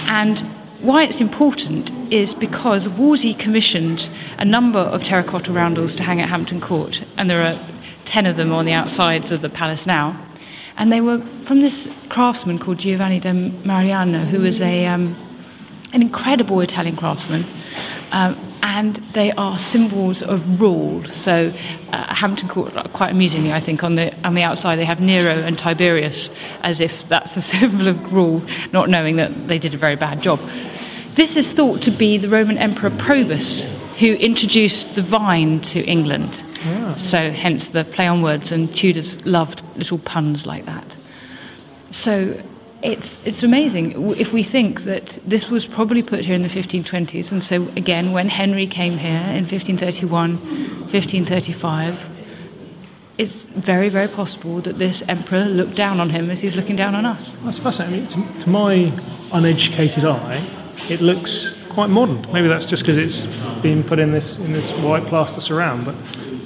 And 0.07 0.39
why 0.81 1.03
it's 1.03 1.19
important 1.19 1.91
is 2.11 2.33
because 2.33 2.87
Wolsey 2.87 3.33
commissioned 3.33 4.09
a 4.37 4.45
number 4.45 4.79
of 4.79 5.03
terracotta 5.03 5.51
roundels 5.51 5.95
to 5.95 6.03
hang 6.03 6.21
at 6.21 6.29
Hampton 6.29 6.61
Court, 6.61 7.03
and 7.17 7.29
there 7.29 7.41
are 7.41 7.59
10 8.09 8.25
of 8.25 8.37
them 8.37 8.51
on 8.51 8.65
the 8.65 8.73
outsides 8.73 9.31
of 9.31 9.41
the 9.41 9.49
palace 9.49 9.85
now. 9.85 10.19
And 10.77 10.91
they 10.91 10.99
were 10.99 11.19
from 11.41 11.59
this 11.59 11.87
craftsman 12.09 12.57
called 12.57 12.79
Giovanni 12.79 13.19
da 13.19 13.31
Maiano, 13.31 14.25
who 14.25 14.41
was 14.41 14.61
a, 14.61 14.87
um, 14.87 15.15
an 15.93 16.01
incredible 16.01 16.59
Italian 16.61 16.95
craftsman. 16.95 17.45
Um, 18.11 18.35
and 18.63 18.95
they 19.13 19.31
are 19.33 19.59
symbols 19.59 20.23
of 20.23 20.59
rule. 20.59 21.05
So, 21.05 21.53
uh, 21.91 22.15
Hampton 22.15 22.49
Court, 22.49 22.73
quite 22.93 23.11
amusingly, 23.11 23.53
I 23.53 23.59
think, 23.59 23.83
on 23.83 23.93
the 23.93 24.11
on 24.23 24.33
the 24.33 24.41
outside 24.41 24.77
they 24.77 24.85
have 24.85 24.99
Nero 24.99 25.31
and 25.31 25.57
Tiberius, 25.57 26.31
as 26.63 26.81
if 26.81 27.07
that's 27.07 27.37
a 27.37 27.41
symbol 27.53 27.87
of 27.87 28.11
rule, 28.11 28.41
not 28.73 28.89
knowing 28.89 29.17
that 29.17 29.47
they 29.47 29.59
did 29.59 29.75
a 29.75 29.77
very 29.77 29.95
bad 29.95 30.21
job. 30.21 30.39
This 31.13 31.37
is 31.37 31.51
thought 31.51 31.83
to 31.83 31.91
be 31.91 32.17
the 32.17 32.27
Roman 32.27 32.57
Emperor 32.57 32.89
Probus, 32.89 33.65
who 33.99 34.13
introduced 34.15 34.95
the 34.95 35.03
vine 35.03 35.61
to 35.61 35.83
England. 35.85 36.43
Yeah. 36.65 36.97
So, 36.97 37.31
hence 37.31 37.69
the 37.69 37.85
play 37.85 38.07
on 38.07 38.21
words, 38.21 38.51
and 38.51 38.73
Tudors 38.73 39.23
loved 39.25 39.63
little 39.77 39.97
puns 39.97 40.45
like 40.45 40.65
that. 40.65 40.97
So, 41.91 42.41
it's, 42.81 43.17
it's 43.25 43.43
amazing 43.43 44.11
if 44.17 44.31
we 44.31 44.43
think 44.43 44.81
that 44.83 45.19
this 45.25 45.49
was 45.49 45.65
probably 45.65 46.01
put 46.01 46.25
here 46.25 46.35
in 46.35 46.43
the 46.43 46.49
1520s. 46.49 47.31
And 47.31 47.43
so, 47.43 47.67
again, 47.75 48.13
when 48.13 48.29
Henry 48.29 48.67
came 48.67 48.97
here 48.97 49.19
in 49.19 49.45
1531, 49.45 50.37
1535, 50.37 52.09
it's 53.17 53.45
very, 53.47 53.89
very 53.89 54.07
possible 54.07 54.61
that 54.61 54.77
this 54.77 55.03
emperor 55.09 55.43
looked 55.43 55.75
down 55.75 55.99
on 55.99 56.09
him 56.09 56.29
as 56.29 56.39
he's 56.39 56.55
looking 56.55 56.77
down 56.77 56.95
on 56.95 57.05
us. 57.05 57.35
That's 57.43 57.57
fascinating. 57.57 58.07
I 58.13 58.15
mean, 58.15 58.33
to, 58.33 58.39
to 58.45 58.49
my 58.49 58.93
uneducated 59.33 60.05
eye, 60.05 60.41
it 60.89 61.01
looks 61.01 61.53
quite 61.67 61.89
modern. 61.89 62.25
Maybe 62.31 62.47
that's 62.47 62.65
just 62.65 62.83
because 62.83 62.97
it's 62.97 63.25
been 63.61 63.83
put 63.83 63.99
in 63.99 64.13
this 64.13 64.37
in 64.37 64.53
this 64.53 64.71
white 64.71 65.05
plaster 65.05 65.41
surround, 65.41 65.85
but 65.85 65.95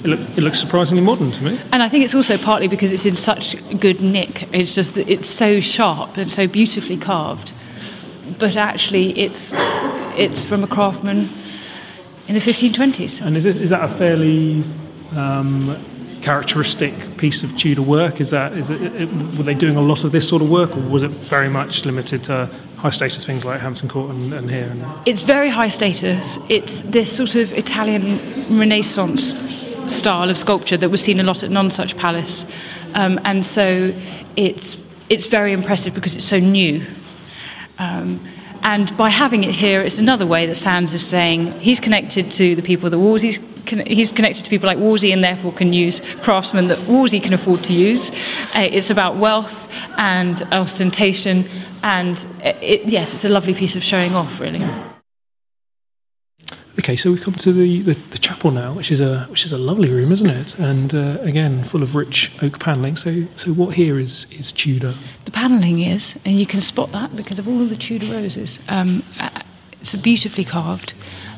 it, 0.04 0.08
look, 0.08 0.20
it, 0.20 0.42
looks 0.42 0.60
surprisingly 0.60 1.02
modern 1.02 1.32
to 1.32 1.42
me. 1.42 1.58
And 1.72 1.82
I 1.82 1.88
think 1.88 2.04
it's 2.04 2.14
also 2.14 2.36
partly 2.36 2.68
because 2.68 2.92
it's 2.92 3.06
in 3.06 3.16
such 3.16 3.56
good 3.80 4.00
nick. 4.00 4.48
It's 4.52 4.74
just 4.74 4.94
that 4.94 5.08
it's 5.08 5.28
so 5.28 5.60
sharp 5.60 6.16
and 6.16 6.30
so 6.30 6.46
beautifully 6.46 6.98
carved, 6.98 7.52
but 8.38 8.56
actually 8.56 9.18
it's 9.18 9.52
it's 10.16 10.44
from 10.44 10.62
a 10.62 10.66
craftsman 10.66 11.30
in 12.28 12.34
the 12.34 12.40
1520s. 12.40 13.24
And 13.24 13.36
is, 13.36 13.44
it, 13.46 13.56
is 13.56 13.70
that 13.70 13.82
a 13.82 13.88
fairly 13.88 14.62
um, 15.16 15.76
characteristic 16.22 17.16
piece 17.16 17.42
of 17.42 17.56
Tudor 17.56 17.82
work? 17.82 18.20
Is 18.20 18.30
that 18.30 18.52
is 18.52 18.68
it, 18.68 18.82
it, 18.82 19.06
were 19.36 19.44
they 19.44 19.54
doing 19.54 19.76
a 19.76 19.82
lot 19.82 20.04
of 20.04 20.12
this 20.12 20.28
sort 20.28 20.42
of 20.42 20.50
work, 20.50 20.76
or 20.76 20.80
was 20.80 21.02
it 21.02 21.10
very 21.10 21.48
much 21.48 21.86
limited 21.86 22.24
to 22.24 22.50
high 22.76 22.90
status 22.90 23.24
things 23.24 23.42
like 23.42 23.62
Hampton 23.62 23.88
Court 23.88 24.14
and, 24.14 24.34
and 24.34 24.50
here? 24.50 24.68
And 24.70 24.84
it's 25.08 25.22
very 25.22 25.48
high 25.48 25.70
status. 25.70 26.38
It's 26.50 26.82
this 26.82 27.14
sort 27.14 27.34
of 27.36 27.54
Italian 27.54 28.18
Renaissance 28.58 29.63
style 29.88 30.30
of 30.30 30.38
sculpture 30.38 30.76
that 30.76 30.88
was 30.88 31.02
seen 31.02 31.20
a 31.20 31.22
lot 31.22 31.42
at 31.42 31.50
Nonsuch 31.50 31.96
Palace, 31.96 32.46
um, 32.94 33.20
and 33.24 33.44
so 33.44 33.94
it's 34.36 34.78
it's 35.10 35.26
very 35.26 35.52
impressive 35.52 35.94
because 35.94 36.16
it's 36.16 36.24
so 36.24 36.38
new. 36.38 36.84
Um, 37.78 38.20
and 38.62 38.96
by 38.96 39.10
having 39.10 39.44
it 39.44 39.50
here, 39.50 39.82
it's 39.82 39.98
another 39.98 40.26
way 40.26 40.46
that 40.46 40.56
Sandys 40.56 40.94
is 40.94 41.06
saying 41.06 41.60
he's 41.60 41.78
connected 41.78 42.32
to 42.32 42.54
the 42.54 42.62
people 42.62 42.88
that 42.88 42.98
Wolsey's 42.98 43.38
he's 43.68 44.10
connected 44.10 44.44
to 44.44 44.50
people 44.50 44.66
like 44.66 44.78
Wolsey 44.78 45.12
and 45.12 45.24
therefore 45.24 45.52
can 45.52 45.72
use 45.72 46.00
craftsmen 46.22 46.68
that 46.68 46.78
Wolsey 46.86 47.20
can 47.20 47.32
afford 47.32 47.64
to 47.64 47.72
use. 47.72 48.10
Uh, 48.54 48.68
it's 48.70 48.90
about 48.90 49.16
wealth 49.16 49.72
and 49.96 50.42
ostentation, 50.52 51.48
and 51.82 52.26
it, 52.42 52.84
yes, 52.86 53.14
it's 53.14 53.24
a 53.24 53.28
lovely 53.28 53.54
piece 53.54 53.76
of 53.76 53.82
showing 53.82 54.14
off, 54.14 54.40
really. 54.40 54.64
Okay, 56.76 56.96
so 56.96 57.12
we've 57.12 57.22
come 57.22 57.34
to 57.34 57.52
the, 57.52 57.82
the, 57.82 57.94
the, 57.94 58.18
chapel 58.18 58.50
now, 58.50 58.72
which 58.72 58.90
is 58.90 59.00
a 59.00 59.26
which 59.30 59.44
is 59.44 59.52
a 59.52 59.58
lovely 59.58 59.88
room, 59.90 60.10
isn't 60.10 60.28
it? 60.28 60.58
And 60.58 60.92
uh, 60.92 61.18
again, 61.20 61.62
full 61.62 61.84
of 61.84 61.94
rich 61.94 62.32
oak 62.42 62.58
panelling. 62.58 62.96
So, 62.96 63.26
so 63.36 63.52
what 63.52 63.74
here 63.74 64.00
is 64.00 64.26
is 64.32 64.50
Tudor? 64.50 64.96
The 65.24 65.30
panelling 65.30 65.80
is, 65.80 66.16
and 66.24 66.36
you 66.38 66.46
can 66.46 66.60
spot 66.60 66.90
that 66.90 67.14
because 67.14 67.38
of 67.38 67.46
all 67.46 67.64
the 67.64 67.76
Tudor 67.76 68.12
roses. 68.12 68.58
Um, 68.68 69.04
uh, 69.20 69.30
it's 69.80 69.94
beautifully 69.94 70.44
carved, 70.44 70.94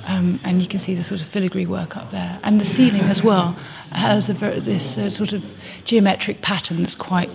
um, 0.06 0.40
and 0.42 0.62
you 0.62 0.68
can 0.68 0.78
see 0.78 0.94
the 0.94 1.02
sort 1.02 1.20
of 1.20 1.26
filigree 1.26 1.66
work 1.66 1.98
up 1.98 2.10
there, 2.12 2.40
and 2.42 2.58
the 2.58 2.64
ceiling 2.64 3.02
as 3.02 3.22
well 3.22 3.56
has 3.92 4.30
a 4.30 4.32
this 4.32 4.96
uh, 4.96 5.10
sort 5.10 5.34
of 5.34 5.44
geometric 5.84 6.40
pattern 6.40 6.80
that's 6.80 6.94
quite 6.94 7.30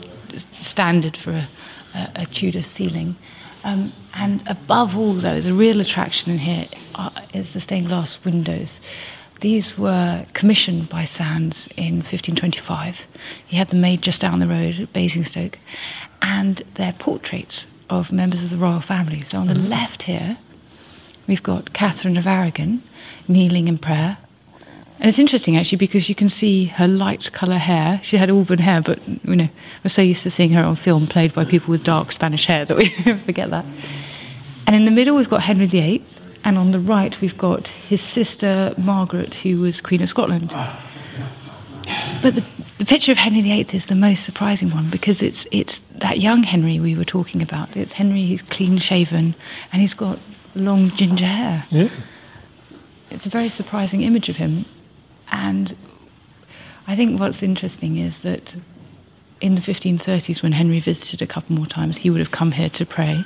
standard 0.53 1.15
for 1.15 1.31
a, 1.31 1.47
a, 1.93 2.11
a 2.15 2.25
Tudor 2.25 2.63
ceiling. 2.63 3.15
Um, 3.63 3.91
and 4.15 4.41
above 4.47 4.97
all, 4.97 5.13
though, 5.13 5.39
the 5.39 5.53
real 5.53 5.79
attraction 5.81 6.31
in 6.31 6.39
here 6.39 6.67
is 7.33 7.53
the 7.53 7.59
stained 7.59 7.87
glass 7.87 8.23
windows. 8.23 8.79
These 9.39 9.77
were 9.77 10.25
commissioned 10.33 10.89
by 10.89 11.03
Sandys 11.05 11.67
in 11.75 11.95
1525. 11.95 13.07
He 13.47 13.57
had 13.57 13.69
them 13.69 13.81
made 13.81 14.01
just 14.01 14.21
down 14.21 14.39
the 14.39 14.47
road 14.47 14.79
at 14.79 14.93
Basingstoke, 14.93 15.57
and 16.21 16.61
they're 16.75 16.93
portraits 16.93 17.65
of 17.89 18.11
members 18.11 18.43
of 18.43 18.51
the 18.51 18.57
royal 18.57 18.81
family. 18.81 19.21
So 19.21 19.39
on 19.39 19.47
the 19.47 19.53
mm-hmm. 19.55 19.69
left 19.69 20.03
here, 20.03 20.37
we've 21.27 21.43
got 21.43 21.73
Catherine 21.73 22.17
of 22.17 22.27
Aragon 22.27 22.83
kneeling 23.27 23.67
in 23.67 23.77
prayer 23.77 24.17
and 25.01 25.09
it's 25.09 25.17
interesting 25.17 25.57
actually 25.57 25.79
because 25.79 26.09
you 26.09 26.13
can 26.13 26.29
see 26.29 26.65
her 26.65 26.87
light 26.87 27.31
colour 27.31 27.57
hair. 27.57 27.99
She 28.03 28.17
had 28.17 28.29
auburn 28.29 28.59
hair, 28.59 28.81
but 28.81 28.99
you 29.07 29.35
know 29.35 29.49
we're 29.83 29.89
so 29.89 30.03
used 30.03 30.21
to 30.23 30.29
seeing 30.29 30.51
her 30.51 30.63
on 30.63 30.75
film 30.75 31.07
played 31.07 31.33
by 31.33 31.43
people 31.43 31.71
with 31.71 31.83
dark 31.83 32.11
Spanish 32.11 32.45
hair 32.45 32.65
that 32.65 32.77
we 32.77 32.89
forget 33.25 33.49
that. 33.49 33.65
And 34.67 34.75
in 34.75 34.85
the 34.85 34.91
middle 34.91 35.17
we've 35.17 35.27
got 35.27 35.41
Henry 35.41 35.65
VIII, 35.65 36.03
and 36.43 36.57
on 36.57 36.71
the 36.71 36.79
right 36.79 37.19
we've 37.21 37.37
got 37.37 37.67
his 37.67 38.01
sister 38.01 38.73
Margaret, 38.77 39.35
who 39.35 39.61
was 39.61 39.81
Queen 39.81 40.01
of 40.01 40.09
Scotland. 40.09 40.53
But 42.21 42.35
the, 42.35 42.43
the 42.77 42.85
picture 42.85 43.11
of 43.11 43.17
Henry 43.17 43.41
VIII 43.41 43.67
is 43.73 43.87
the 43.87 43.95
most 43.95 44.23
surprising 44.23 44.69
one 44.69 44.89
because 44.89 45.21
it's 45.21 45.47
it's 45.51 45.79
that 45.91 46.19
young 46.19 46.43
Henry 46.43 46.79
we 46.79 46.95
were 46.95 47.05
talking 47.05 47.41
about. 47.41 47.75
It's 47.75 47.93
Henry 47.93 48.25
who's 48.27 48.41
clean 48.43 48.77
shaven 48.77 49.35
and 49.71 49.81
he's 49.81 49.93
got 49.93 50.19
long 50.55 50.91
ginger 50.91 51.25
hair. 51.25 51.65
Yeah. 51.69 51.89
It's 53.09 53.25
a 53.25 53.29
very 53.29 53.49
surprising 53.49 54.01
image 54.01 54.29
of 54.29 54.37
him. 54.37 54.65
And 55.31 55.75
I 56.87 56.95
think 56.95 57.19
what's 57.19 57.43
interesting 57.43 57.97
is 57.97 58.21
that 58.21 58.55
in 59.41 59.55
the 59.55 59.61
1530s, 59.61 60.43
when 60.43 60.53
Henry 60.53 60.79
visited 60.79 61.21
a 61.21 61.27
couple 61.27 61.55
more 61.55 61.65
times, 61.65 61.97
he 61.97 62.09
would 62.09 62.19
have 62.19 62.31
come 62.31 62.53
here 62.53 62.69
to 62.69 62.85
pray 62.85 63.25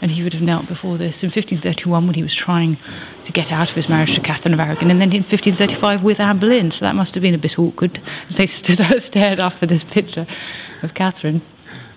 and 0.00 0.10
he 0.10 0.22
would 0.22 0.32
have 0.32 0.42
knelt 0.42 0.66
before 0.66 0.96
this. 0.98 1.22
In 1.22 1.28
1531, 1.28 2.06
when 2.06 2.14
he 2.14 2.22
was 2.22 2.34
trying 2.34 2.76
to 3.24 3.32
get 3.32 3.52
out 3.52 3.70
of 3.70 3.74
his 3.74 3.88
marriage 3.88 4.14
to 4.14 4.20
Catherine 4.20 4.54
of 4.54 4.60
Aragon, 4.60 4.90
and 4.90 5.00
then 5.00 5.10
in 5.10 5.22
1535 5.22 6.02
with 6.02 6.20
Anne 6.20 6.38
Boleyn, 6.38 6.70
so 6.70 6.84
that 6.84 6.94
must 6.94 7.14
have 7.14 7.22
been 7.22 7.34
a 7.34 7.38
bit 7.38 7.58
awkward 7.58 8.00
as 8.28 8.36
they 8.36 8.46
stood 8.54 9.02
stared 9.02 9.40
after 9.40 9.66
this 9.66 9.84
picture 9.84 10.26
of 10.82 10.94
Catherine. 10.94 11.42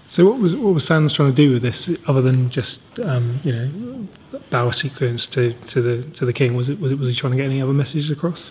So, 0.10 0.26
what 0.26 0.40
was 0.40 0.56
what 0.56 0.74
was 0.74 0.86
Sandys 0.86 1.14
trying 1.14 1.32
to 1.32 1.36
do 1.36 1.52
with 1.52 1.62
this, 1.62 1.90
other 2.08 2.22
than 2.22 2.50
just 2.50 2.80
um, 3.00 3.42
you 3.44 3.52
know 3.52 4.08
bow 4.50 4.70
a 4.70 4.74
sequence 4.74 5.28
to, 5.28 5.54
to 5.54 5.82
the 5.82 6.04
to 6.12 6.26
the 6.26 6.32
king? 6.32 6.56
Was 6.56 6.70
it 6.70 6.80
was 6.80 6.94
it 6.94 7.00
was 7.00 7.10
he 7.10 7.16
trying 7.16 7.32
to 7.32 7.38
get 7.38 7.46
any 7.46 7.62
other 7.62 7.74
messages 7.74 8.10
across? 8.10 8.50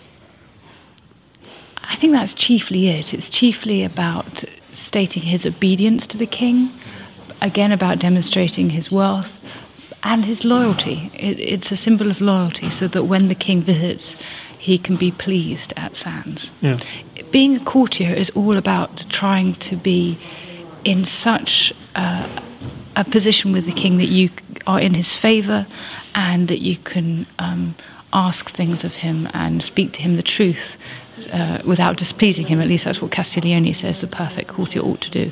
I 1.89 1.95
think 1.95 2.13
that's 2.13 2.35
chiefly 2.35 2.89
it. 2.89 3.13
It's 3.13 3.29
chiefly 3.29 3.83
about 3.83 4.43
stating 4.73 5.23
his 5.23 5.45
obedience 5.45 6.05
to 6.07 6.17
the 6.17 6.27
king, 6.27 6.71
again, 7.41 7.71
about 7.71 7.99
demonstrating 7.99 8.71
his 8.71 8.91
wealth 8.91 9.39
and 10.03 10.25
his 10.25 10.45
loyalty. 10.45 11.11
It, 11.13 11.39
it's 11.39 11.71
a 11.71 11.77
symbol 11.77 12.09
of 12.09 12.21
loyalty 12.21 12.69
so 12.69 12.87
that 12.87 13.03
when 13.03 13.27
the 13.27 13.35
king 13.35 13.61
visits, 13.61 14.17
he 14.57 14.77
can 14.77 14.95
be 14.95 15.11
pleased 15.11 15.73
at 15.77 15.93
Sandys. 15.93 16.51
Yeah. 16.61 16.79
Being 17.31 17.55
a 17.55 17.59
courtier 17.59 18.13
is 18.13 18.29
all 18.31 18.57
about 18.57 19.09
trying 19.09 19.55
to 19.55 19.75
be 19.75 20.17
in 20.83 21.05
such 21.05 21.73
uh, 21.95 22.27
a 22.95 23.03
position 23.03 23.51
with 23.51 23.65
the 23.65 23.71
king 23.71 23.97
that 23.97 24.07
you 24.07 24.29
are 24.65 24.79
in 24.79 24.93
his 24.93 25.13
favour 25.13 25.67
and 26.15 26.47
that 26.47 26.59
you 26.59 26.77
can 26.77 27.25
um, 27.37 27.75
ask 28.13 28.49
things 28.49 28.83
of 28.83 28.95
him 28.95 29.29
and 29.33 29.63
speak 29.63 29.93
to 29.93 30.01
him 30.01 30.15
the 30.15 30.23
truth 30.23 30.77
uh, 31.31 31.59
without 31.65 31.97
displeasing 31.97 32.47
him. 32.47 32.61
At 32.61 32.67
least 32.67 32.85
that's 32.85 33.01
what 33.01 33.11
Castiglione 33.11 33.73
says 33.73 34.01
the 34.01 34.07
perfect 34.07 34.47
courtier 34.49 34.81
ought 34.81 35.01
to 35.01 35.11
do. 35.11 35.31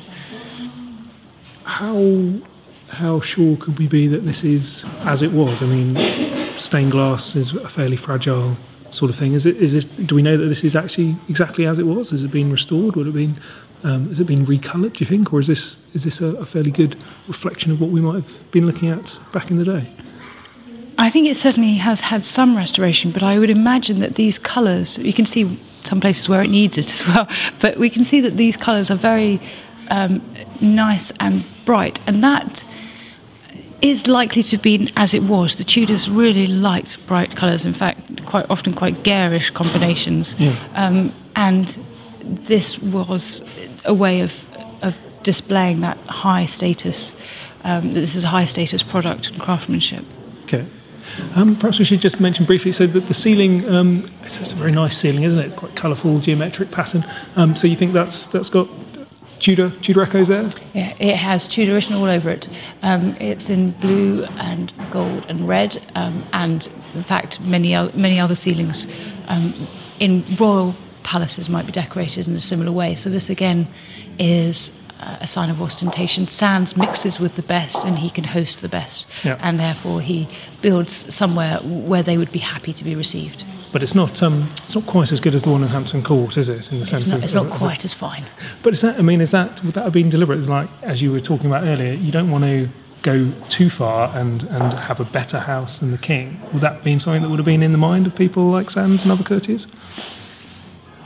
How 1.66 2.40
how 2.88 3.20
sure 3.20 3.56
could 3.56 3.78
we 3.78 3.88
be 3.88 4.06
that 4.08 4.24
this 4.24 4.44
is 4.44 4.84
as 5.00 5.20
it 5.22 5.32
was? 5.32 5.62
I 5.62 5.66
mean, 5.66 5.96
stained 6.58 6.92
glass 6.92 7.36
is 7.36 7.52
a 7.52 7.68
fairly 7.68 7.96
fragile 7.96 8.56
sort 8.90 9.10
of 9.10 9.16
thing. 9.16 9.34
Is 9.34 9.46
it? 9.46 9.56
Is 9.56 9.72
this? 9.72 9.84
Do 9.84 10.14
we 10.14 10.22
know 10.22 10.36
that 10.36 10.46
this 10.46 10.64
is 10.64 10.76
actually 10.76 11.16
exactly 11.28 11.66
as 11.66 11.78
it 11.78 11.86
was? 11.86 12.10
Has 12.10 12.24
it 12.24 12.30
been 12.30 12.50
restored? 12.50 12.96
Would 12.96 13.08
it 13.08 13.14
been? 13.14 13.36
Um, 13.82 14.08
has 14.08 14.20
it 14.20 14.26
been 14.26 14.46
recoloured? 14.46 14.94
Do 14.94 15.04
you 15.04 15.06
think, 15.06 15.32
or 15.32 15.40
is 15.40 15.48
this 15.48 15.76
is 15.92 16.04
this 16.04 16.20
a, 16.20 16.26
a 16.36 16.46
fairly 16.46 16.70
good 16.70 16.96
reflection 17.28 17.72
of 17.72 17.80
what 17.80 17.90
we 17.90 18.00
might 18.00 18.14
have 18.14 18.50
been 18.50 18.66
looking 18.66 18.88
at 18.88 19.18
back 19.32 19.50
in 19.50 19.58
the 19.58 19.64
day? 19.64 19.90
I 20.98 21.10
think 21.10 21.28
it 21.28 21.36
certainly 21.36 21.74
has 21.74 22.00
had 22.00 22.24
some 22.24 22.56
restoration, 22.56 23.10
but 23.10 23.22
I 23.22 23.38
would 23.38 23.50
imagine 23.50 23.98
that 23.98 24.14
these 24.14 24.38
colours, 24.38 24.96
you 24.96 25.12
can 25.12 25.26
see 25.26 25.58
some 25.84 26.00
places 26.00 26.28
where 26.28 26.42
it 26.42 26.48
needs 26.48 26.78
it 26.78 26.90
as 26.92 27.06
well, 27.06 27.28
but 27.60 27.76
we 27.76 27.90
can 27.90 28.02
see 28.02 28.20
that 28.22 28.36
these 28.36 28.56
colours 28.56 28.90
are 28.90 28.96
very 28.96 29.40
um, 29.90 30.22
nice 30.60 31.10
and 31.20 31.44
bright, 31.66 32.00
and 32.06 32.24
that 32.24 32.64
is 33.82 34.06
likely 34.06 34.42
to 34.42 34.56
be 34.56 34.90
as 34.96 35.12
it 35.12 35.22
was. 35.22 35.56
The 35.56 35.64
Tudors 35.64 36.08
really 36.08 36.46
liked 36.46 37.06
bright 37.06 37.36
colours, 37.36 37.66
in 37.66 37.74
fact, 37.74 38.24
quite 38.24 38.46
often 38.48 38.72
quite 38.72 39.02
garish 39.02 39.50
combinations. 39.50 40.34
Yeah. 40.38 40.56
Um, 40.74 41.12
and 41.34 41.76
this 42.22 42.78
was 42.78 43.42
a 43.84 43.92
way 43.92 44.22
of, 44.22 44.32
of 44.82 44.96
displaying 45.22 45.80
that 45.80 45.98
high 46.06 46.46
status. 46.46 47.12
Um, 47.64 47.94
that 47.94 48.00
this 48.00 48.14
is 48.14 48.24
a 48.24 48.28
high 48.28 48.46
status 48.46 48.82
product 48.82 49.28
and 49.28 49.40
craftsmanship. 49.40 50.04
Okay. 50.44 50.64
Um, 51.34 51.56
perhaps 51.56 51.78
we 51.78 51.84
should 51.84 52.00
just 52.00 52.20
mention 52.20 52.44
briefly. 52.44 52.72
So 52.72 52.86
that 52.86 53.08
the 53.08 53.14
ceiling, 53.14 53.68
um, 53.68 54.06
it's, 54.22 54.38
it's 54.38 54.52
a 54.52 54.56
very 54.56 54.72
nice 54.72 54.96
ceiling, 54.96 55.24
isn't 55.24 55.38
it? 55.38 55.56
Quite 55.56 55.74
colourful, 55.74 56.20
geometric 56.20 56.70
pattern. 56.70 57.04
Um, 57.36 57.56
so 57.56 57.66
you 57.66 57.76
think 57.76 57.92
that's 57.92 58.26
that's 58.26 58.50
got 58.50 58.68
Tudor 59.40 59.70
Tudor 59.82 60.02
echoes 60.02 60.28
there? 60.28 60.50
Yeah, 60.74 60.94
it 60.98 61.16
has 61.16 61.48
Tudorish 61.48 61.90
all 61.90 62.04
over 62.04 62.30
it. 62.30 62.48
Um, 62.82 63.16
it's 63.20 63.48
in 63.50 63.72
blue 63.72 64.24
and 64.38 64.72
gold 64.90 65.24
and 65.28 65.46
red, 65.48 65.82
um, 65.94 66.24
and 66.32 66.68
in 66.94 67.02
fact, 67.02 67.40
many 67.40 67.74
o- 67.76 67.90
many 67.94 68.18
other 68.18 68.34
ceilings 68.34 68.86
um, 69.28 69.54
in 70.00 70.24
royal 70.38 70.74
palaces 71.02 71.48
might 71.48 71.66
be 71.66 71.72
decorated 71.72 72.26
in 72.26 72.34
a 72.36 72.40
similar 72.40 72.72
way. 72.72 72.94
So 72.94 73.10
this 73.10 73.30
again 73.30 73.68
is 74.18 74.70
uh, 75.00 75.18
a 75.20 75.26
sign 75.26 75.50
of 75.50 75.60
ostentation. 75.60 76.26
Sandys 76.26 76.76
mixes 76.76 77.20
with 77.20 77.36
the 77.36 77.42
best, 77.42 77.84
and 77.84 77.98
he 77.98 78.10
can 78.10 78.24
host 78.24 78.60
the 78.62 78.68
best, 78.68 79.06
Yeah. 79.24 79.36
and 79.40 79.60
therefore 79.60 80.00
he 80.00 80.26
builds 80.62 81.14
somewhere 81.14 81.58
where 81.62 82.02
they 82.02 82.16
would 82.16 82.32
be 82.32 82.38
happy 82.40 82.72
to 82.72 82.82
be 82.84 82.94
received. 82.96 83.44
But 83.76 83.82
it's 83.82 83.94
not 83.94 84.22
um, 84.22 84.48
it's 84.64 84.74
not 84.74 84.86
quite 84.86 85.12
as 85.12 85.20
good 85.20 85.34
as 85.34 85.42
the 85.42 85.50
one 85.50 85.62
in 85.62 85.68
Hampton 85.68 86.02
Court, 86.02 86.38
is 86.38 86.48
it? 86.48 86.72
In 86.72 86.80
the 86.80 86.86
sense 86.86 87.02
It's 87.02 87.10
not, 87.10 87.18
of, 87.18 87.24
it's 87.24 87.34
not 87.34 87.50
quite 87.50 87.84
as 87.84 87.92
fine. 87.92 88.24
But 88.62 88.72
is 88.72 88.80
that? 88.80 88.98
I 88.98 89.02
mean, 89.02 89.20
is 89.20 89.32
that 89.32 89.62
would 89.62 89.74
that 89.74 89.84
have 89.84 89.92
been 89.92 90.08
deliberate? 90.08 90.38
It's 90.38 90.48
like 90.48 90.70
as 90.80 91.02
you 91.02 91.12
were 91.12 91.20
talking 91.20 91.44
about 91.44 91.64
earlier, 91.64 91.92
you 91.92 92.10
don't 92.10 92.30
want 92.30 92.44
to 92.44 92.70
go 93.02 93.30
too 93.50 93.68
far 93.68 94.16
and 94.16 94.44
and 94.44 94.72
have 94.72 94.98
a 94.98 95.04
better 95.04 95.40
house 95.40 95.80
than 95.80 95.90
the 95.90 95.98
king. 95.98 96.40
Would 96.54 96.62
that 96.62 96.84
been 96.84 96.98
something 96.98 97.20
that 97.20 97.28
would 97.28 97.38
have 97.38 97.44
been 97.44 97.62
in 97.62 97.72
the 97.72 97.76
mind 97.76 98.06
of 98.06 98.16
people 98.16 98.44
like 98.44 98.70
Sandys 98.70 99.02
and 99.02 99.12
other 99.12 99.22
courtiers? 99.22 99.66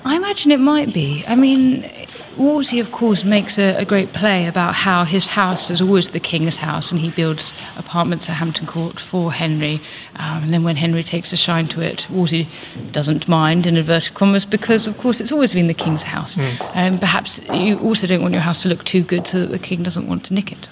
I 0.05 0.15
imagine 0.15 0.53
it 0.53 0.61
might 0.61 0.95
be. 0.95 1.25
I 1.27 1.35
mean, 1.35 1.91
Wolsey, 2.37 2.81
of 2.81 2.91
course, 2.93 3.25
makes 3.25 3.59
a, 3.59 3.77
a 3.77 3.85
great 3.85 4.13
play 4.13 4.47
about 4.47 4.75
how 4.75 5.05
his 5.05 5.27
house 5.27 5.71
is 5.71 5.81
always 5.81 6.11
the 6.11 6.21
king's 6.21 6.57
house, 6.57 6.91
and 6.91 7.01
he 7.01 7.11
builds 7.11 7.53
apartments 7.77 8.29
at 8.29 8.37
Hampton 8.37 8.67
Court 8.67 8.99
for 8.99 9.33
Henry. 9.33 9.81
Um, 10.17 10.45
and 10.45 10.51
then 10.51 10.65
when 10.65 10.77
Henry 10.77 11.03
takes 11.03 11.33
a 11.33 11.37
shine 11.37 11.69
to 11.69 11.81
it, 11.81 12.09
Wolsey 12.09 12.49
doesn't 12.93 13.29
mind, 13.29 13.67
in 13.67 13.77
inverted 13.77 14.15
commas, 14.15 14.47
because, 14.47 14.87
of 14.87 14.97
course, 14.99 15.21
it's 15.21 15.33
always 15.33 15.53
been 15.53 15.67
the 15.67 15.75
king's 15.75 16.03
house. 16.03 16.39
Um, 16.75 16.99
perhaps 16.99 17.41
you 17.53 17.79
also 17.81 18.07
don't 18.07 18.23
want 18.23 18.33
your 18.33 18.43
house 18.43 18.63
to 18.63 18.69
look 18.69 18.85
too 18.85 19.03
good 19.03 19.27
so 19.27 19.41
that 19.41 19.49
the 19.49 19.59
king 19.59 19.83
doesn't 19.83 20.09
want 20.09 20.25
to 20.25 20.35
nick 20.35 20.53
it. 20.53 20.69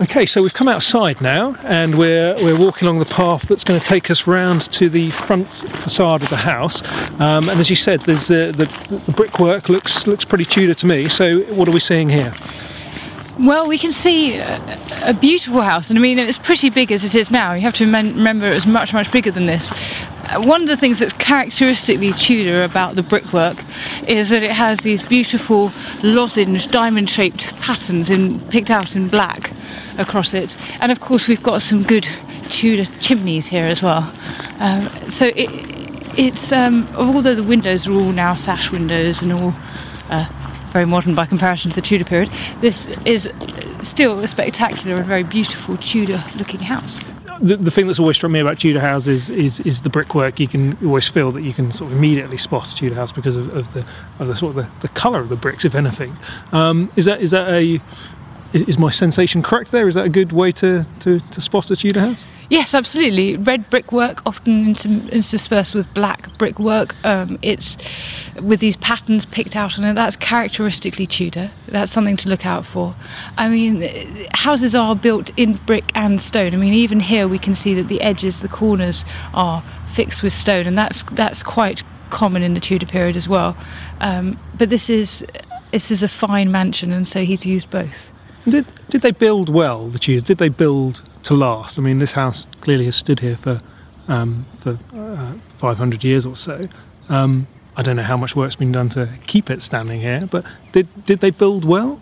Okay, 0.00 0.26
so 0.26 0.42
we've 0.42 0.52
come 0.52 0.66
outside 0.66 1.20
now, 1.20 1.54
and 1.62 1.96
we're 1.96 2.34
we're 2.42 2.58
walking 2.58 2.88
along 2.88 2.98
the 2.98 3.04
path 3.04 3.42
that's 3.42 3.62
going 3.62 3.78
to 3.78 3.86
take 3.86 4.10
us 4.10 4.26
round 4.26 4.62
to 4.72 4.88
the 4.88 5.10
front 5.10 5.48
facade 5.48 6.20
of 6.20 6.30
the 6.30 6.36
house. 6.36 6.82
Um, 7.20 7.48
and 7.48 7.60
as 7.60 7.70
you 7.70 7.76
said, 7.76 8.00
there's 8.00 8.26
the, 8.26 8.52
the 8.56 8.66
the 8.96 9.12
brickwork 9.12 9.68
looks 9.68 10.08
looks 10.08 10.24
pretty 10.24 10.46
Tudor 10.46 10.74
to 10.74 10.86
me. 10.86 11.08
So 11.08 11.42
what 11.54 11.68
are 11.68 11.70
we 11.70 11.78
seeing 11.78 12.08
here? 12.08 12.34
Well, 13.38 13.66
we 13.66 13.78
can 13.78 13.90
see 13.90 14.36
a, 14.36 14.60
a 15.02 15.12
beautiful 15.12 15.60
house, 15.60 15.90
and 15.90 15.98
I 15.98 16.02
mean, 16.02 16.20
it's 16.20 16.38
pretty 16.38 16.70
big 16.70 16.92
as 16.92 17.04
it 17.04 17.16
is 17.16 17.32
now. 17.32 17.52
You 17.52 17.62
have 17.62 17.74
to 17.74 17.84
remem- 17.84 18.14
remember 18.14 18.46
it 18.46 18.54
was 18.54 18.64
much, 18.64 18.92
much 18.92 19.10
bigger 19.10 19.32
than 19.32 19.46
this. 19.46 19.72
Uh, 19.72 20.40
One 20.42 20.62
of 20.62 20.68
the 20.68 20.76
things 20.76 21.00
that's 21.00 21.12
characteristically 21.14 22.12
Tudor 22.12 22.62
about 22.62 22.94
the 22.94 23.02
brickwork 23.02 23.56
is 24.06 24.30
that 24.30 24.44
it 24.44 24.52
has 24.52 24.78
these 24.80 25.02
beautiful 25.02 25.72
lozenge, 26.04 26.68
diamond 26.68 27.10
shaped 27.10 27.46
patterns 27.60 28.08
in, 28.08 28.38
picked 28.50 28.70
out 28.70 28.94
in 28.94 29.08
black 29.08 29.50
across 29.98 30.32
it. 30.32 30.56
And 30.80 30.92
of 30.92 31.00
course, 31.00 31.26
we've 31.26 31.42
got 31.42 31.60
some 31.60 31.82
good 31.82 32.08
Tudor 32.50 32.88
chimneys 33.00 33.48
here 33.48 33.64
as 33.64 33.82
well. 33.82 34.12
Um, 34.60 34.88
so 35.10 35.26
it, 35.34 35.50
it's, 36.16 36.52
um, 36.52 36.88
although 36.94 37.34
the 37.34 37.42
windows 37.42 37.88
are 37.88 37.92
all 37.92 38.12
now 38.12 38.36
sash 38.36 38.70
windows 38.70 39.22
and 39.22 39.32
all 39.32 39.54
uh, 40.08 40.28
very 40.74 40.84
modern 40.84 41.14
by 41.14 41.24
comparison 41.24 41.70
to 41.70 41.76
the 41.76 41.80
Tudor 41.80 42.04
period, 42.04 42.28
this 42.60 42.86
is 43.06 43.30
still 43.80 44.18
a 44.18 44.26
spectacular 44.26 44.96
and 44.96 45.06
very 45.06 45.22
beautiful 45.22 45.76
Tudor 45.78 46.22
looking 46.36 46.60
house. 46.60 47.00
The, 47.40 47.56
the 47.56 47.70
thing 47.70 47.86
that's 47.86 48.00
always 48.00 48.16
struck 48.16 48.32
me 48.32 48.40
about 48.40 48.58
Tudor 48.58 48.80
houses 48.80 49.30
is 49.30 49.60
is 49.60 49.82
the 49.82 49.88
brickwork. 49.88 50.38
You 50.38 50.48
can 50.48 50.76
always 50.84 51.08
feel 51.08 51.32
that 51.32 51.42
you 51.42 51.52
can 51.52 51.72
sort 51.72 51.90
of 51.90 51.96
immediately 51.96 52.36
spot 52.36 52.72
a 52.72 52.74
Tudor 52.74 52.96
house 52.96 53.12
because 53.12 53.36
of, 53.36 53.56
of 53.56 53.72
the 53.72 53.84
of 54.18 54.26
the 54.26 54.36
sort 54.36 54.56
of 54.56 54.56
the, 54.56 54.86
the 54.86 54.88
colour 54.88 55.20
of 55.20 55.28
the 55.28 55.36
bricks, 55.36 55.64
if 55.64 55.74
anything. 55.74 56.16
Um, 56.52 56.90
is 56.96 57.04
that 57.06 57.20
is 57.20 57.30
that 57.30 57.48
a 57.48 57.80
is, 58.52 58.62
is 58.62 58.78
my 58.78 58.90
sensation 58.90 59.42
correct 59.42 59.70
there? 59.70 59.86
Is 59.88 59.94
that 59.94 60.06
a 60.06 60.08
good 60.08 60.32
way 60.32 60.52
to, 60.52 60.86
to, 61.00 61.20
to 61.20 61.40
spot 61.40 61.70
a 61.70 61.76
Tudor 61.76 62.00
house? 62.00 62.24
Yes, 62.50 62.74
absolutely. 62.74 63.36
Red 63.36 63.68
brickwork, 63.70 64.24
often 64.26 64.76
interspersed 65.10 65.74
with 65.74 65.92
black 65.94 66.36
brickwork. 66.38 66.94
Um, 67.04 67.38
it's 67.42 67.76
with 68.40 68.60
these 68.60 68.76
patterns 68.76 69.24
picked 69.24 69.56
out 69.56 69.78
on 69.78 69.84
it. 69.84 69.94
That's 69.94 70.16
characteristically 70.16 71.06
Tudor. 71.06 71.50
That's 71.68 71.90
something 71.90 72.16
to 72.18 72.28
look 72.28 72.44
out 72.44 72.66
for. 72.66 72.94
I 73.36 73.48
mean, 73.48 73.88
houses 74.34 74.74
are 74.74 74.94
built 74.94 75.30
in 75.38 75.54
brick 75.54 75.90
and 75.94 76.20
stone. 76.20 76.52
I 76.54 76.56
mean, 76.56 76.74
even 76.74 77.00
here 77.00 77.26
we 77.26 77.38
can 77.38 77.54
see 77.54 77.74
that 77.74 77.88
the 77.88 78.00
edges, 78.02 78.40
the 78.40 78.48
corners, 78.48 79.04
are 79.32 79.62
fixed 79.94 80.22
with 80.22 80.32
stone, 80.32 80.66
and 80.66 80.76
that's 80.76 81.02
that's 81.12 81.42
quite 81.42 81.82
common 82.10 82.42
in 82.42 82.54
the 82.54 82.60
Tudor 82.60 82.86
period 82.86 83.16
as 83.16 83.28
well. 83.28 83.56
Um, 84.00 84.38
but 84.56 84.68
this 84.68 84.90
is 84.90 85.24
this 85.70 85.90
is 85.90 86.02
a 86.02 86.08
fine 86.08 86.52
mansion, 86.52 86.92
and 86.92 87.08
so 87.08 87.24
he's 87.24 87.46
used 87.46 87.70
both. 87.70 88.10
Did 88.46 88.66
did 88.90 89.00
they 89.00 89.12
build 89.12 89.48
well? 89.48 89.88
The 89.88 89.98
Tudors 89.98 90.24
did 90.24 90.38
they 90.38 90.50
build 90.50 91.02
to 91.24 91.34
last? 91.34 91.78
I 91.78 91.82
mean, 91.82 91.98
this 91.98 92.12
house 92.12 92.46
clearly 92.60 92.86
has 92.86 92.96
stood 92.96 93.20
here 93.20 93.36
for 93.36 93.60
um, 94.08 94.46
for 94.58 94.78
uh, 94.94 95.34
500 95.56 96.04
years 96.04 96.26
or 96.26 96.36
so. 96.36 96.68
Um, 97.08 97.46
I 97.76 97.82
don't 97.82 97.96
know 97.96 98.02
how 98.02 98.16
much 98.16 98.36
work's 98.36 98.56
been 98.56 98.72
done 98.72 98.88
to 98.90 99.08
keep 99.26 99.50
it 99.50 99.62
standing 99.62 100.00
here, 100.00 100.26
but 100.30 100.44
did 100.72 100.88
did 101.06 101.20
they 101.20 101.30
build 101.30 101.64
well? 101.64 102.00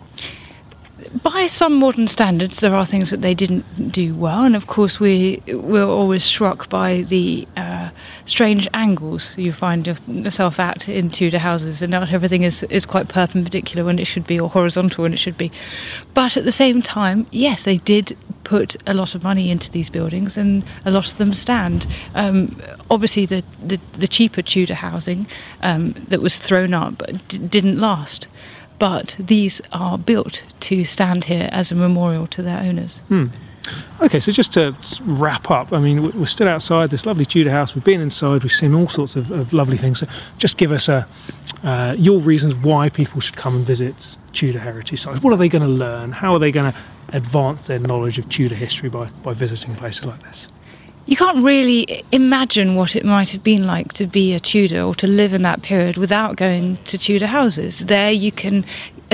by 1.21 1.47
some 1.47 1.75
modern 1.79 2.07
standards, 2.07 2.59
there 2.59 2.75
are 2.75 2.85
things 2.85 3.09
that 3.09 3.21
they 3.21 3.33
didn't 3.33 3.91
do 3.91 4.15
well, 4.15 4.43
and 4.43 4.55
of 4.55 4.67
course, 4.67 4.99
we 4.99 5.41
we're 5.47 5.85
always 5.85 6.23
struck 6.23 6.69
by 6.69 7.01
the 7.01 7.47
uh, 7.57 7.89
strange 8.25 8.67
angles 8.73 9.37
you 9.37 9.51
find 9.51 9.85
yourself 10.07 10.59
at 10.59 10.87
in 10.87 11.09
Tudor 11.09 11.39
houses, 11.39 11.81
and 11.81 11.91
not 11.91 12.11
everything 12.11 12.43
is, 12.43 12.63
is 12.63 12.85
quite 12.85 13.07
perpendicular 13.07 13.85
when 13.85 13.99
it 13.99 14.05
should 14.05 14.25
be, 14.25 14.39
or 14.39 14.49
horizontal 14.49 15.03
when 15.03 15.13
it 15.13 15.19
should 15.19 15.37
be. 15.37 15.51
But 16.13 16.37
at 16.37 16.45
the 16.45 16.51
same 16.51 16.81
time, 16.81 17.27
yes, 17.31 17.63
they 17.63 17.77
did 17.77 18.17
put 18.43 18.75
a 18.85 18.93
lot 18.93 19.15
of 19.15 19.23
money 19.23 19.49
into 19.49 19.71
these 19.71 19.89
buildings, 19.89 20.37
and 20.37 20.63
a 20.85 20.91
lot 20.91 21.07
of 21.07 21.17
them 21.17 21.33
stand. 21.33 21.87
Um, 22.15 22.59
obviously, 22.89 23.25
the, 23.25 23.43
the 23.65 23.79
the 23.93 24.07
cheaper 24.07 24.41
Tudor 24.41 24.75
housing 24.75 25.27
um, 25.61 25.93
that 26.07 26.21
was 26.21 26.37
thrown 26.37 26.73
up 26.73 27.03
d- 27.27 27.37
didn't 27.37 27.79
last 27.79 28.27
but 28.79 29.15
these 29.17 29.61
are 29.71 29.97
built 29.97 30.43
to 30.59 30.83
stand 30.83 31.25
here 31.25 31.47
as 31.53 31.71
a 31.71 31.75
memorial 31.75 32.27
to 32.27 32.41
their 32.41 32.59
owners. 32.59 32.99
Okay, 34.01 34.19
so 34.19 34.31
just 34.31 34.53
to 34.53 34.75
wrap 35.05 35.49
up, 35.49 35.71
I 35.71 35.79
mean, 35.79 36.01
we- 36.03 36.09
we're 36.09 36.25
still 36.25 36.47
outside 36.47 36.89
this 36.89 37.05
lovely 37.05 37.25
Tudor 37.25 37.51
house. 37.51 37.73
We've 37.75 37.83
been 37.83 38.01
inside. 38.01 38.43
We've 38.43 38.51
seen 38.51 38.73
all 38.73 38.89
sorts 38.89 39.15
of, 39.15 39.31
of 39.31 39.53
lovely 39.53 39.77
things. 39.77 39.99
So 39.99 40.07
just 40.37 40.57
give 40.57 40.71
us 40.71 40.89
a, 40.89 41.07
uh, 41.63 41.95
your 41.97 42.19
reasons 42.19 42.55
why 42.55 42.89
people 42.89 43.21
should 43.21 43.37
come 43.37 43.55
and 43.55 43.65
visit 43.65 44.17
Tudor 44.33 44.59
heritage 44.59 45.01
sites. 45.01 45.21
What 45.23 45.31
are 45.33 45.37
they 45.37 45.49
going 45.49 45.61
to 45.61 45.67
learn? 45.73 46.11
How 46.11 46.33
are 46.33 46.39
they 46.39 46.51
going 46.51 46.71
to 46.73 46.77
advance 47.09 47.67
their 47.67 47.79
knowledge 47.79 48.19
of 48.19 48.27
Tudor 48.27 48.55
history 48.55 48.89
by, 48.89 49.05
by 49.23 49.33
visiting 49.33 49.75
places 49.75 50.05
like 50.05 50.21
this? 50.23 50.47
You 51.05 51.17
can't 51.17 51.43
really 51.43 52.05
imagine 52.13 52.75
what 52.75 52.95
it 52.95 53.03
might 53.03 53.31
have 53.31 53.43
been 53.43 53.67
like 53.67 53.91
to 53.95 54.07
be 54.07 54.33
a 54.33 54.39
Tudor 54.39 54.81
or 54.83 54.95
to 54.95 55.07
live 55.07 55.33
in 55.33 55.41
that 55.41 55.61
period 55.61 55.97
without 55.97 56.37
going 56.37 56.77
to 56.85 56.97
Tudor 56.97 57.27
houses. 57.27 57.79
There 57.79 58.11
you 58.11 58.31
can 58.31 58.63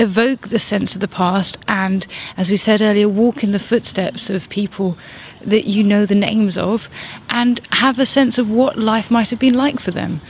evoke 0.00 0.48
the 0.48 0.58
sense 0.58 0.94
of 0.94 1.00
the 1.00 1.08
past 1.08 1.58
and, 1.68 2.06
as 2.36 2.50
we 2.50 2.56
said 2.56 2.80
earlier, 2.80 3.08
walk 3.08 3.44
in 3.44 3.52
the 3.52 3.58
footsteps 3.58 4.30
of 4.30 4.48
people 4.48 4.96
that 5.42 5.66
you 5.66 5.82
know 5.82 6.06
the 6.06 6.14
names 6.14 6.56
of 6.56 6.88
and 7.28 7.60
have 7.72 7.98
a 7.98 8.06
sense 8.06 8.38
of 8.38 8.50
what 8.50 8.78
life 8.78 9.10
might 9.10 9.30
have 9.30 9.38
been 9.38 9.54
like 9.54 9.78
for 9.78 9.90
them. 9.90 10.20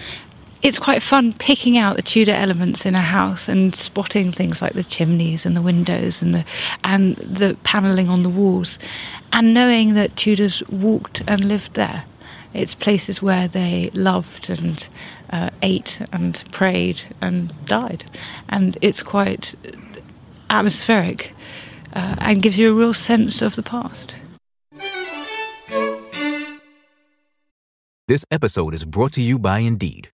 It's 0.62 0.78
quite 0.78 1.02
fun 1.02 1.32
picking 1.32 1.78
out 1.78 1.96
the 1.96 2.02
Tudor 2.02 2.32
elements 2.32 2.84
in 2.84 2.94
a 2.94 3.00
house 3.00 3.48
and 3.48 3.74
spotting 3.74 4.30
things 4.30 4.60
like 4.60 4.74
the 4.74 4.84
chimneys 4.84 5.46
and 5.46 5.56
the 5.56 5.62
windows 5.62 6.20
and 6.20 6.34
the 6.34 6.44
and 6.84 7.16
the 7.16 7.56
panelling 7.64 8.10
on 8.10 8.22
the 8.22 8.28
walls, 8.28 8.78
and 9.32 9.54
knowing 9.54 9.94
that 9.94 10.16
Tudors 10.16 10.62
walked 10.68 11.22
and 11.26 11.46
lived 11.46 11.74
there. 11.74 12.04
It's 12.52 12.74
places 12.74 13.22
where 13.22 13.48
they 13.48 13.90
loved 13.94 14.50
and 14.50 14.86
uh, 15.30 15.50
ate 15.62 16.00
and 16.12 16.44
prayed 16.50 17.02
and 17.20 17.52
died, 17.66 18.04
and 18.48 18.76
it's 18.82 19.02
quite 19.02 19.54
atmospheric 20.48 21.32
uh, 21.92 22.16
and 22.18 22.42
gives 22.42 22.58
you 22.58 22.70
a 22.70 22.74
real 22.74 22.94
sense 22.94 23.42
of 23.42 23.56
the 23.56 23.62
past. 23.62 24.14
This 28.08 28.24
episode 28.30 28.74
is 28.74 28.84
brought 28.84 29.12
to 29.12 29.22
you 29.22 29.38
by 29.38 29.60
Indeed. 29.60 30.10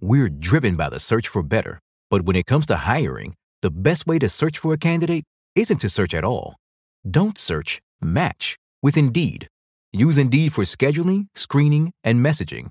We're 0.00 0.28
driven 0.28 0.76
by 0.76 0.88
the 0.88 1.00
search 1.00 1.26
for 1.26 1.42
better, 1.42 1.80
but 2.08 2.22
when 2.22 2.36
it 2.36 2.46
comes 2.46 2.66
to 2.66 2.76
hiring, 2.76 3.34
the 3.62 3.70
best 3.70 4.06
way 4.06 4.18
to 4.20 4.28
search 4.28 4.58
for 4.58 4.72
a 4.72 4.78
candidate 4.78 5.24
isn't 5.56 5.78
to 5.78 5.88
search 5.88 6.14
at 6.14 6.24
all. 6.24 6.56
Don't 7.08 7.36
search, 7.36 7.80
match 8.00 8.56
with 8.82 8.96
Indeed. 8.96 9.48
Use 9.92 10.18
Indeed 10.18 10.52
for 10.52 10.64
scheduling, 10.64 11.26
screening, 11.34 11.92
and 12.04 12.24
messaging 12.24 12.70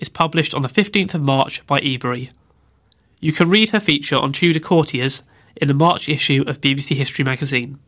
is 0.00 0.08
published 0.08 0.54
on 0.54 0.62
the 0.62 0.68
15th 0.68 1.14
of 1.14 1.22
March 1.22 1.64
by 1.66 1.80
Ebury. 1.80 2.30
You 3.20 3.32
can 3.32 3.50
read 3.50 3.70
her 3.70 3.80
feature 3.80 4.16
on 4.16 4.32
Tudor 4.32 4.60
courtiers 4.60 5.22
in 5.56 5.68
the 5.68 5.74
March 5.74 6.08
issue 6.08 6.44
of 6.46 6.60
BBC 6.60 6.96
History 6.96 7.24
magazine. 7.24 7.78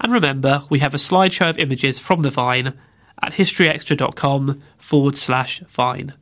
And 0.00 0.12
remember, 0.12 0.62
we 0.70 0.78
have 0.78 0.94
a 0.94 0.98
slideshow 0.98 1.50
of 1.50 1.58
images 1.58 1.98
from 1.98 2.20
the 2.20 2.30
Vyne 2.30 2.74
at 3.20 3.32
historyextra.com 3.32 4.62
forward 4.76 5.16
slash 5.16 5.60
Vyne. 5.62 6.12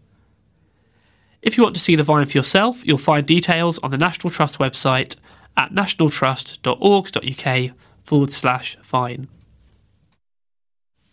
If 1.43 1.57
you 1.57 1.63
want 1.63 1.75
to 1.75 1.81
see 1.81 1.95
the 1.95 2.03
Vyne 2.03 2.31
for 2.31 2.39
yourself, 2.39 2.87
you'll 2.87 2.99
find 2.99 3.27
details 3.27 3.79
on 3.79 3.91
the 3.91 3.99
National 3.99 4.31
Trust 4.31 4.59
website 4.59 5.17
at 5.57 5.73
nationaltrust.org.uk 5.73 7.77
forward 8.05 8.33
slash 8.33 8.79
Vyne. 8.79 9.29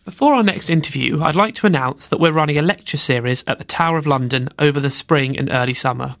Before 0.04 0.34
our 0.34 0.42
next 0.42 0.68
interview, 0.68 1.22
I'd 1.22 1.34
like 1.34 1.54
to 1.54 1.66
announce 1.66 2.06
that 2.06 2.20
we're 2.20 2.30
running 2.30 2.58
a 2.58 2.62
lecture 2.62 2.98
series 2.98 3.42
at 3.46 3.56
the 3.56 3.64
Tower 3.64 3.96
of 3.96 4.06
London 4.06 4.50
over 4.58 4.78
the 4.78 4.90
spring 4.90 5.38
and 5.38 5.48
early 5.50 5.72
summer. 5.72 6.16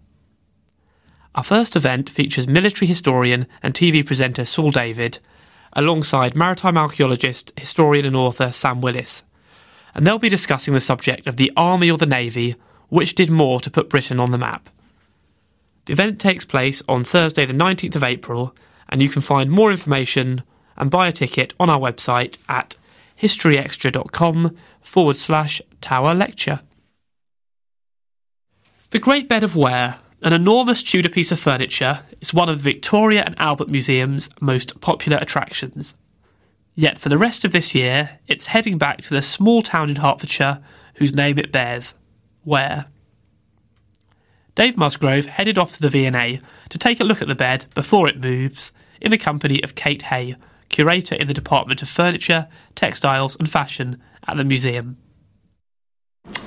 Our 1.34 1.44
first 1.44 1.76
event 1.76 2.08
features 2.08 2.48
military 2.48 2.86
historian 2.88 3.46
and 3.62 3.74
TV 3.74 4.04
presenter 4.04 4.46
Saul 4.46 4.70
David, 4.70 5.18
alongside 5.74 6.34
maritime 6.34 6.78
archaeologist, 6.78 7.52
historian, 7.58 8.06
and 8.06 8.16
author 8.16 8.52
Sam 8.52 8.80
Willis. 8.80 9.22
And 9.94 10.06
they'll 10.06 10.18
be 10.18 10.30
discussing 10.30 10.72
the 10.72 10.80
subject 10.80 11.26
of 11.26 11.36
the 11.36 11.52
Army 11.54 11.90
or 11.90 11.98
the 11.98 12.06
Navy, 12.06 12.56
which 12.88 13.14
did 13.14 13.30
more 13.30 13.60
to 13.60 13.70
put 13.70 13.90
Britain 13.90 14.18
on 14.18 14.30
the 14.30 14.38
map. 14.38 14.70
The 15.84 15.92
event 15.92 16.18
takes 16.18 16.46
place 16.46 16.82
on 16.88 17.04
Thursday, 17.04 17.44
the 17.44 17.52
19th 17.52 17.96
of 17.96 18.02
April, 18.02 18.56
and 18.88 19.02
you 19.02 19.10
can 19.10 19.20
find 19.20 19.50
more 19.50 19.70
information 19.70 20.42
and 20.78 20.90
buy 20.90 21.06
a 21.06 21.12
ticket 21.12 21.52
on 21.60 21.68
our 21.68 21.78
website 21.78 22.38
at 22.48 22.76
historyextra.com 23.20 24.56
forward 24.80 25.16
slash 25.16 25.62
tower 25.80 26.14
lecture. 26.14 26.60
The 28.90 28.98
Great 28.98 29.28
Bed 29.28 29.42
of 29.42 29.56
Ware 29.56 29.96
an 30.24 30.32
enormous 30.32 30.82
Tudor 30.82 31.10
piece 31.10 31.30
of 31.32 31.38
furniture 31.38 32.00
is 32.22 32.32
one 32.32 32.48
of 32.48 32.56
the 32.56 32.64
Victoria 32.64 33.24
and 33.26 33.38
Albert 33.38 33.68
Museum's 33.68 34.30
most 34.40 34.80
popular 34.80 35.18
attractions. 35.20 35.96
Yet 36.74 36.98
for 36.98 37.10
the 37.10 37.18
rest 37.18 37.44
of 37.44 37.52
this 37.52 37.74
year, 37.74 38.20
it's 38.26 38.46
heading 38.46 38.78
back 38.78 39.02
to 39.02 39.10
the 39.10 39.20
small 39.20 39.60
town 39.60 39.90
in 39.90 39.96
Hertfordshire 39.96 40.62
whose 40.94 41.14
name 41.14 41.38
it 41.38 41.52
bears, 41.52 41.94
Ware. 42.42 42.86
Dave 44.54 44.78
Musgrove 44.78 45.26
headed 45.26 45.58
off 45.58 45.72
to 45.72 45.82
the 45.82 45.90
V&A 45.90 46.40
to 46.70 46.78
take 46.78 47.00
a 47.00 47.04
look 47.04 47.20
at 47.20 47.28
the 47.28 47.34
bed 47.34 47.66
before 47.74 48.08
it 48.08 48.18
moves, 48.18 48.72
in 49.02 49.10
the 49.10 49.18
company 49.18 49.62
of 49.62 49.74
Kate 49.74 50.02
Hay, 50.02 50.36
curator 50.74 51.14
in 51.14 51.28
the 51.28 51.34
Department 51.34 51.82
of 51.82 51.88
Furniture, 51.88 52.48
Textiles 52.74 53.36
and 53.36 53.48
Fashion 53.48 54.02
at 54.26 54.36
the 54.36 54.44
museum. 54.44 54.96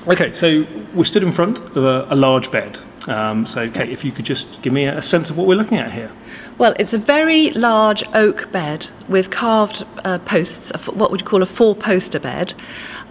Okay, 0.06 0.34
so 0.34 0.66
we're 0.92 1.04
stood 1.04 1.22
in 1.22 1.32
front 1.32 1.58
of 1.60 1.78
a, 1.78 2.06
a 2.10 2.14
large 2.14 2.50
bed. 2.50 2.78
Um, 3.06 3.46
so, 3.46 3.70
Kate, 3.70 3.88
if 3.88 4.04
you 4.04 4.12
could 4.12 4.26
just 4.26 4.60
give 4.60 4.74
me 4.74 4.84
a 4.84 5.00
sense 5.00 5.30
of 5.30 5.38
what 5.38 5.46
we're 5.46 5.54
looking 5.54 5.78
at 5.78 5.92
here. 5.92 6.12
Well, 6.58 6.74
it's 6.78 6.92
a 6.92 6.98
very 6.98 7.52
large 7.52 8.04
oak 8.12 8.52
bed 8.52 8.90
with 9.08 9.30
carved 9.30 9.84
uh, 10.04 10.18
posts, 10.18 10.72
what 10.88 11.10
would 11.10 11.22
you 11.22 11.26
call 11.26 11.42
a 11.42 11.46
four 11.46 11.74
poster 11.74 12.20
bed. 12.20 12.52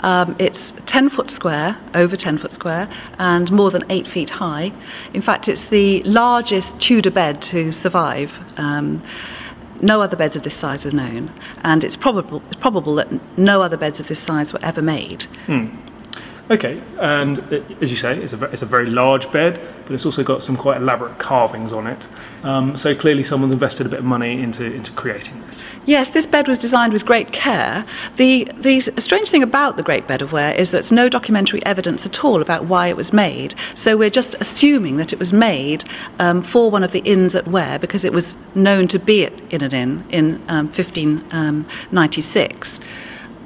Um, 0.01 0.35
it's 0.37 0.75
10 0.85 1.09
foot 1.09 1.31
square, 1.31 1.79
over 1.95 2.15
10 2.15 2.37
foot 2.37 2.51
square, 2.51 2.87
and 3.17 3.51
more 3.51 3.71
than 3.71 3.83
8 3.89 4.05
feet 4.05 4.29
high. 4.29 4.71
In 5.15 5.23
fact, 5.23 5.47
it's 5.47 5.69
the 5.69 6.03
largest 6.03 6.79
Tudor 6.79 7.09
bed 7.09 7.41
to 7.43 7.71
survive. 7.71 8.37
Um, 8.59 9.01
no 9.81 10.01
other 10.01 10.17
beds 10.17 10.35
of 10.35 10.43
this 10.43 10.55
size 10.55 10.85
are 10.85 10.91
known, 10.91 11.31
and 11.63 11.83
it's 11.83 11.95
probable, 11.95 12.41
it's 12.47 12.55
probable 12.55 12.95
that 12.95 13.37
no 13.37 13.61
other 13.61 13.77
beds 13.77 13.99
of 13.99 14.07
this 14.07 14.19
size 14.19 14.53
were 14.53 14.59
ever 14.61 14.81
made. 14.81 15.23
Hmm. 15.45 15.67
Okay, 16.49 16.81
and 16.97 17.39
it, 17.51 17.65
as 17.81 17.91
you 17.91 17.97
say, 17.97 18.17
it's 18.17 18.31
a, 18.31 18.41
it's 18.45 18.61
a 18.61 18.65
very 18.65 18.85
large 18.85 19.29
bed, 19.33 19.59
but 19.83 19.93
it's 19.93 20.05
also 20.05 20.23
got 20.23 20.41
some 20.41 20.55
quite 20.55 20.77
elaborate 20.77 21.19
carvings 21.19 21.73
on 21.73 21.87
it. 21.87 22.01
Um, 22.43 22.77
so 22.77 22.95
clearly, 22.95 23.23
someone's 23.23 23.51
invested 23.51 23.85
a 23.85 23.89
bit 23.89 23.99
of 23.99 24.05
money 24.05 24.41
into, 24.41 24.63
into 24.63 24.93
creating 24.93 25.45
this. 25.45 25.61
Yes, 25.85 26.11
this 26.11 26.25
bed 26.25 26.47
was 26.47 26.57
designed 26.57 26.93
with 26.93 27.05
great 27.05 27.33
care. 27.33 27.85
The, 28.15 28.47
the 28.55 28.79
strange 28.79 29.29
thing 29.29 29.43
about 29.43 29.75
the 29.75 29.83
Great 29.83 30.07
Bed 30.07 30.21
of 30.21 30.31
Ware 30.31 30.55
is 30.55 30.71
that 30.71 30.77
there's 30.77 30.91
no 30.91 31.09
documentary 31.09 31.65
evidence 31.65 32.05
at 32.05 32.23
all 32.23 32.41
about 32.41 32.63
why 32.63 32.87
it 32.87 32.95
was 32.95 33.11
made. 33.11 33.53
So 33.73 33.97
we're 33.97 34.09
just 34.09 34.33
assuming 34.39 34.95
that 34.97 35.11
it 35.11 35.19
was 35.19 35.33
made 35.33 35.83
um, 36.19 36.41
for 36.41 36.71
one 36.71 36.83
of 36.83 36.93
the 36.93 36.99
inns 36.99 37.35
at 37.35 37.49
Ware 37.49 37.77
because 37.77 38.05
it 38.05 38.13
was 38.13 38.37
known 38.55 38.87
to 38.87 38.99
be 38.99 39.25
in 39.49 39.61
an 39.61 39.73
inn 39.73 40.05
in 40.11 40.35
um, 40.47 40.67
1596 40.67 42.79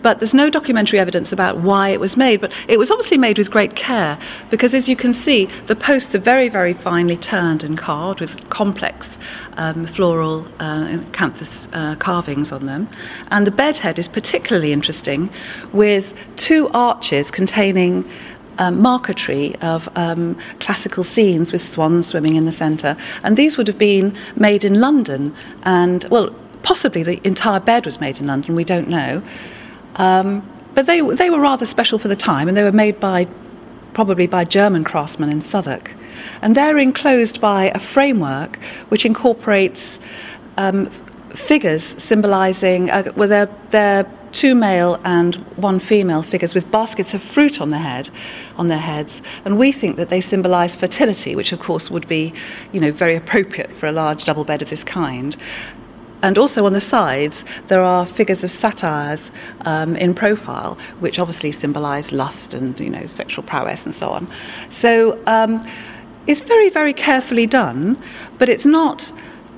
but 0.01 0.19
there's 0.19 0.33
no 0.33 0.49
documentary 0.49 0.99
evidence 0.99 1.31
about 1.31 1.57
why 1.57 1.89
it 1.89 1.99
was 1.99 2.17
made. 2.17 2.41
But 2.41 2.53
it 2.67 2.77
was 2.79 2.91
obviously 2.91 3.17
made 3.17 3.37
with 3.37 3.51
great 3.51 3.75
care 3.75 4.17
because, 4.49 4.73
as 4.73 4.87
you 4.89 4.95
can 4.95 5.13
see, 5.13 5.45
the 5.67 5.75
posts 5.75 6.13
are 6.15 6.19
very, 6.19 6.49
very 6.49 6.73
finely 6.73 7.17
turned 7.17 7.63
and 7.63 7.77
carved 7.77 8.21
with 8.21 8.49
complex 8.49 9.17
um, 9.57 9.85
floral 9.85 10.45
uh, 10.59 10.97
canthus 11.11 11.67
uh, 11.73 11.95
carvings 11.95 12.51
on 12.51 12.65
them. 12.65 12.87
And 13.29 13.45
the 13.45 13.51
bedhead 13.51 13.99
is 13.99 14.07
particularly 14.07 14.71
interesting 14.71 15.29
with 15.73 16.17
two 16.35 16.69
arches 16.69 17.31
containing 17.31 18.09
um, 18.57 18.81
marquetry 18.81 19.55
of 19.61 19.89
um, 19.95 20.37
classical 20.59 21.03
scenes 21.03 21.51
with 21.51 21.61
swans 21.61 22.07
swimming 22.07 22.35
in 22.35 22.45
the 22.45 22.51
centre. 22.51 22.95
And 23.23 23.37
these 23.37 23.57
would 23.57 23.67
have 23.67 23.77
been 23.77 24.15
made 24.35 24.65
in 24.65 24.79
London, 24.79 25.33
and 25.63 26.03
well, 26.05 26.35
possibly 26.63 27.03
the 27.03 27.25
entire 27.25 27.59
bed 27.59 27.85
was 27.85 27.99
made 27.99 28.19
in 28.19 28.27
London, 28.27 28.55
we 28.55 28.63
don't 28.63 28.87
know. 28.87 29.23
Um, 29.95 30.47
but 30.73 30.85
they, 30.85 31.01
they 31.01 31.29
were 31.29 31.39
rather 31.39 31.65
special 31.65 31.99
for 31.99 32.07
the 32.07 32.15
time, 32.15 32.47
and 32.47 32.55
they 32.55 32.63
were 32.63 32.71
made 32.71 32.99
by 32.99 33.27
probably 33.93 34.27
by 34.27 34.45
German 34.45 34.83
craftsmen 34.83 35.29
in 35.29 35.41
Southwark. 35.41 35.91
And 36.41 36.55
they're 36.55 36.77
enclosed 36.77 37.41
by 37.41 37.71
a 37.75 37.79
framework 37.79 38.57
which 38.89 39.05
incorporates 39.05 39.99
um, 40.57 40.89
figures 41.29 41.95
symbolising, 42.01 42.89
uh, 42.89 43.11
well, 43.15 43.27
they're, 43.27 43.49
they're 43.69 44.09
two 44.31 44.55
male 44.55 44.99
and 45.03 45.35
one 45.57 45.79
female 45.79 46.21
figures 46.21 46.55
with 46.55 46.69
baskets 46.71 47.13
of 47.13 47.21
fruit 47.21 47.59
on 47.59 47.69
their 47.69 47.81
head, 47.81 48.09
on 48.57 48.67
their 48.67 48.77
heads, 48.77 49.21
and 49.45 49.57
we 49.57 49.71
think 49.71 49.97
that 49.97 50.09
they 50.09 50.21
symbolise 50.21 50.75
fertility, 50.75 51.35
which 51.35 51.51
of 51.51 51.59
course 51.59 51.91
would 51.91 52.07
be, 52.07 52.33
you 52.71 52.79
know, 52.79 52.91
very 52.91 53.15
appropriate 53.15 53.75
for 53.75 53.87
a 53.87 53.91
large 53.91 54.23
double 54.23 54.45
bed 54.45 54.61
of 54.61 54.69
this 54.69 54.83
kind. 54.83 55.35
And 56.23 56.37
also 56.37 56.65
on 56.65 56.73
the 56.73 56.81
sides, 56.81 57.45
there 57.67 57.81
are 57.81 58.05
figures 58.05 58.43
of 58.43 58.51
satyrs 58.51 59.31
um, 59.61 59.95
in 59.95 60.13
profile, 60.13 60.77
which 60.99 61.19
obviously 61.19 61.51
symbolise 61.51 62.11
lust 62.11 62.53
and 62.53 62.79
you 62.79 62.89
know 62.89 63.05
sexual 63.05 63.43
prowess 63.43 63.85
and 63.85 63.95
so 63.95 64.09
on. 64.09 64.27
So 64.69 65.19
um, 65.27 65.65
it's 66.27 66.41
very, 66.41 66.69
very 66.69 66.93
carefully 66.93 67.47
done, 67.47 67.97
but 68.37 68.49
it's 68.49 68.65
not 68.65 69.11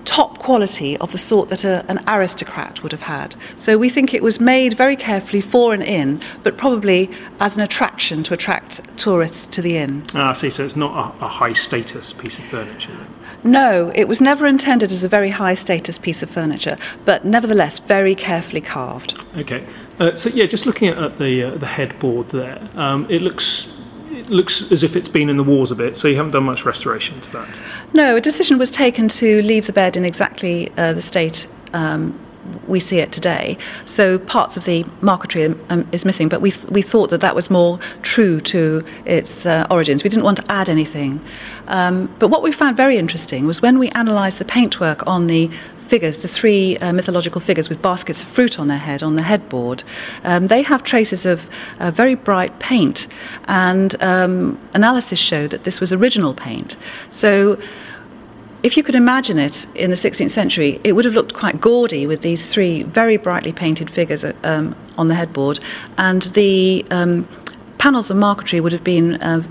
top 0.05 0.39
quality 0.39 0.97
of 0.97 1.11
the 1.11 1.17
sort 1.17 1.49
that 1.49 1.63
a, 1.63 1.85
an 1.89 2.03
aristocrat 2.07 2.83
would 2.83 2.91
have 2.91 3.01
had. 3.01 3.35
So 3.55 3.77
we 3.77 3.89
think 3.89 4.13
it 4.13 4.21
was 4.21 4.39
made 4.39 4.73
very 4.73 4.95
carefully 4.95 5.41
for 5.41 5.73
an 5.73 5.81
inn, 5.81 6.21
but 6.43 6.57
probably 6.57 7.09
as 7.39 7.55
an 7.55 7.63
attraction 7.63 8.23
to 8.23 8.33
attract 8.33 8.81
tourists 8.97 9.47
to 9.47 9.61
the 9.61 9.77
inn. 9.77 10.03
Ah, 10.13 10.31
I 10.31 10.33
see. 10.33 10.49
So 10.49 10.65
it's 10.65 10.75
not 10.75 11.15
a, 11.21 11.25
a 11.25 11.27
high 11.27 11.53
status 11.53 12.13
piece 12.13 12.37
of 12.37 12.43
furniture. 12.45 12.97
No, 13.43 13.91
it 13.93 14.07
was 14.07 14.21
never 14.21 14.47
intended 14.47 14.91
as 14.91 15.03
a 15.03 15.07
very 15.07 15.29
high 15.29 15.53
status 15.53 15.97
piece 15.97 16.23
of 16.23 16.29
furniture, 16.29 16.77
but 17.05 17.25
nevertheless 17.25 17.79
very 17.79 18.15
carefully 18.15 18.61
carved. 18.61 19.21
Okay, 19.37 19.65
uh, 19.99 20.15
so 20.15 20.29
yeah, 20.29 20.45
just 20.45 20.65
looking 20.65 20.87
at 20.87 21.17
the 21.17 21.43
uh, 21.43 21.57
the 21.57 21.65
headboard 21.65 22.29
there, 22.29 22.67
um, 22.75 23.05
it 23.09 23.21
looks 23.21 23.67
it 24.11 24.29
looks 24.29 24.71
as 24.71 24.83
if 24.83 24.95
it's 24.95 25.09
been 25.09 25.29
in 25.29 25.37
the 25.37 25.43
wars 25.43 25.71
a 25.71 25.75
bit. 25.75 25.97
So 25.97 26.07
you 26.07 26.15
haven't 26.15 26.31
done 26.31 26.45
much 26.45 26.65
restoration 26.65 27.19
to 27.21 27.31
that. 27.31 27.59
No, 27.93 28.15
a 28.15 28.21
decision 28.21 28.57
was 28.57 28.71
taken 28.71 29.09
to 29.09 29.41
leave 29.41 29.65
the 29.65 29.73
bed 29.73 29.97
in 29.97 30.05
exactly 30.05 30.71
uh, 30.77 30.93
the 30.93 31.01
state. 31.01 31.47
Um, 31.73 32.19
we 32.67 32.79
see 32.79 32.99
it 32.99 33.11
today. 33.11 33.57
So 33.85 34.19
parts 34.19 34.57
of 34.57 34.65
the 34.65 34.85
marquetry 35.01 35.45
um, 35.69 35.87
is 35.91 36.05
missing, 36.05 36.29
but 36.29 36.41
we, 36.41 36.51
th- 36.51 36.65
we 36.65 36.81
thought 36.81 37.09
that 37.09 37.21
that 37.21 37.35
was 37.35 37.49
more 37.49 37.79
true 38.01 38.39
to 38.41 38.83
its 39.05 39.45
uh, 39.45 39.67
origins. 39.69 40.03
We 40.03 40.09
didn't 40.09 40.23
want 40.23 40.37
to 40.37 40.51
add 40.51 40.69
anything. 40.69 41.21
Um, 41.67 42.13
but 42.19 42.27
what 42.27 42.43
we 42.43 42.51
found 42.51 42.77
very 42.77 42.97
interesting 42.97 43.45
was 43.45 43.61
when 43.61 43.79
we 43.79 43.89
analysed 43.95 44.39
the 44.39 44.45
paintwork 44.45 45.05
on 45.07 45.27
the 45.27 45.49
figures, 45.87 46.17
the 46.23 46.27
three 46.27 46.77
uh, 46.77 46.91
mythological 46.93 47.39
figures 47.39 47.69
with 47.69 47.81
baskets 47.81 48.21
of 48.21 48.27
fruit 48.27 48.59
on 48.59 48.67
their 48.67 48.77
head 48.77 49.03
on 49.03 49.15
the 49.15 49.21
headboard, 49.21 49.83
um, 50.23 50.47
they 50.47 50.61
have 50.61 50.83
traces 50.83 51.25
of 51.25 51.49
uh, 51.79 51.91
very 51.91 52.15
bright 52.15 52.57
paint, 52.59 53.07
and 53.47 54.01
um, 54.01 54.59
analysis 54.73 55.19
showed 55.19 55.51
that 55.51 55.65
this 55.65 55.79
was 55.79 55.91
original 55.93 56.33
paint. 56.33 56.75
So 57.09 57.59
if 58.63 58.77
you 58.77 58.83
could 58.83 58.95
imagine 58.95 59.37
it 59.37 59.67
in 59.75 59.89
the 59.89 59.95
16th 59.95 60.31
century, 60.31 60.79
it 60.85 60.93
would 60.93 61.03
have 61.03 61.13
looked 61.13 61.33
quite 61.33 61.59
gaudy 61.59 62.07
with 62.07 62.21
these 62.21 62.47
three 62.47 62.83
very 62.83 63.17
brightly 63.17 63.51
painted 63.51 63.89
figures 63.89 64.25
um, 64.43 64.73
on 64.97 65.09
the 65.09 65.15
headboard, 65.15 65.59
and 65.97 66.23
the 66.33 66.85
um, 66.89 67.27
panels 67.77 68.09
of 68.09 68.17
marquetry 68.17 68.59
would 68.59 68.71
have 68.71 68.83
been. 68.83 69.15
Uh, 69.15 69.43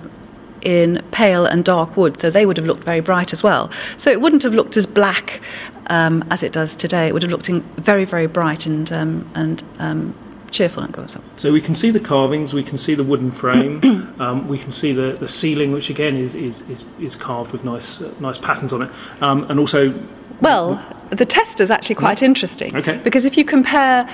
in 0.63 1.03
pale 1.11 1.45
and 1.45 1.65
dark 1.65 1.97
wood, 1.97 2.21
so 2.21 2.31
they 2.31 2.47
would 2.47 2.57
have 2.57 2.65
looked 2.65 2.85
very 2.85 3.01
bright 3.01 3.33
as 3.33 3.43
well. 3.43 3.69
So 3.97 4.13
it 4.13 4.21
wouldn't 4.21 4.45
have 4.45 4.55
looked 4.55 4.77
as 4.77 4.87
black 4.87 5.41
um, 5.89 6.25
as 6.31 6.45
it 6.45 6.53
does 6.53 6.77
today. 6.77 7.09
It 7.09 7.15
would 7.15 7.23
have 7.25 7.33
looked 7.33 7.49
very, 7.49 8.05
very 8.05 8.29
bright 8.29 8.65
and 8.65 8.93
um, 8.93 9.29
and 9.35 9.65
um, 9.81 10.15
cheerful 10.53 10.83
and 10.83 10.93
goes 10.93 11.17
up. 11.17 11.23
So 11.39 11.53
we 11.53 11.61
can 11.61 11.75
see 11.75 11.91
the 11.91 12.01
carvings, 12.01 12.53
we 12.53 12.63
can 12.63 12.79
see 12.79 12.95
the 12.95 13.05
wooden 13.05 13.33
frame, 13.33 13.81
um, 14.21 14.47
we 14.49 14.59
can 14.59 14.71
see 14.71 14.93
the, 14.93 15.13
the 15.19 15.29
ceiling, 15.29 15.73
which 15.73 15.91
again 15.91 16.17
is, 16.17 16.35
is, 16.35 16.61
is, 16.63 16.85
is 17.01 17.17
carved 17.17 17.53
with 17.53 17.65
nice 17.65 18.01
uh, 18.01 18.13
nice 18.21 18.39
patterns 18.39 18.73
on 18.73 18.83
it, 18.83 18.91
um, 19.21 19.51
and 19.51 19.59
also. 19.59 19.95
Well, 20.41 20.83
the 21.11 21.27
tester 21.27 21.63
is 21.63 21.71
actually 21.71 21.95
quite 21.97 22.19
mm. 22.19 22.23
interesting. 22.23 22.75
Okay. 22.75 22.99
Because 22.99 23.25
if 23.25 23.37
you 23.37 23.45
compare 23.45 24.09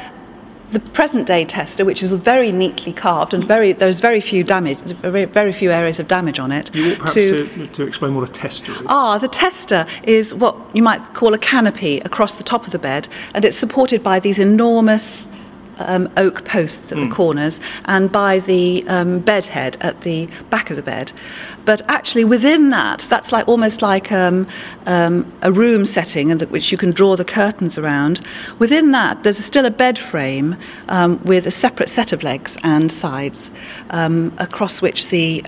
the 0.70 0.80
present 0.80 1.26
day 1.26 1.44
tester, 1.44 1.84
which 1.84 2.02
is 2.02 2.12
very 2.12 2.52
neatly 2.52 2.92
carved 2.92 3.32
and 3.32 3.42
very 3.44 3.72
there's 3.72 4.00
very 4.00 4.20
few 4.20 4.44
damage, 4.44 4.78
very, 4.78 5.24
very 5.24 5.52
few 5.52 5.70
areas 5.70 5.98
of 5.98 6.08
damage 6.08 6.38
on 6.38 6.52
it. 6.52 6.74
You 6.74 6.94
perhaps 6.96 7.14
to, 7.14 7.48
to, 7.48 7.66
to, 7.68 7.82
explain 7.84 8.14
what 8.14 8.28
a 8.28 8.32
tester 8.32 8.72
is. 8.72 8.82
Ah, 8.86 9.16
the 9.18 9.28
tester 9.28 9.86
is 10.02 10.34
what 10.34 10.56
you 10.74 10.82
might 10.82 11.02
call 11.14 11.32
a 11.32 11.38
canopy 11.38 12.00
across 12.00 12.34
the 12.34 12.44
top 12.44 12.66
of 12.66 12.72
the 12.72 12.78
bed, 12.78 13.08
and 13.34 13.44
it's 13.44 13.56
supported 13.56 14.02
by 14.02 14.20
these 14.20 14.38
enormous 14.38 15.26
um, 15.78 16.10
oak 16.16 16.44
posts 16.44 16.92
at 16.92 16.98
mm. 16.98 17.02
the 17.02 17.06
hmm. 17.06 17.12
corners 17.12 17.60
and 17.84 18.10
by 18.10 18.38
the 18.40 18.84
um, 18.88 19.20
bed 19.20 19.46
head 19.46 19.76
at 19.80 20.00
the 20.02 20.28
back 20.50 20.70
of 20.70 20.76
the 20.76 20.82
bed. 20.82 21.12
But 21.64 21.82
actually, 21.88 22.24
within 22.24 22.70
that, 22.70 23.00
that's 23.10 23.32
like 23.32 23.46
almost 23.46 23.82
like 23.82 24.10
um, 24.10 24.46
um 24.86 25.30
a 25.42 25.52
room 25.52 25.86
setting, 25.86 26.30
and 26.30 26.40
which 26.42 26.72
you 26.72 26.78
can 26.78 26.90
draw 26.90 27.16
the 27.16 27.24
curtains 27.24 27.76
around. 27.76 28.20
Within 28.58 28.90
that, 28.92 29.22
there's 29.22 29.44
still 29.44 29.66
a 29.66 29.70
bed 29.70 29.98
frame 29.98 30.56
um, 30.88 31.22
with 31.24 31.46
a 31.46 31.50
separate 31.50 31.88
set 31.88 32.12
of 32.12 32.22
legs 32.22 32.56
and 32.62 32.90
sides, 32.90 33.50
um, 33.90 34.32
across 34.38 34.80
which 34.80 35.08
the 35.08 35.42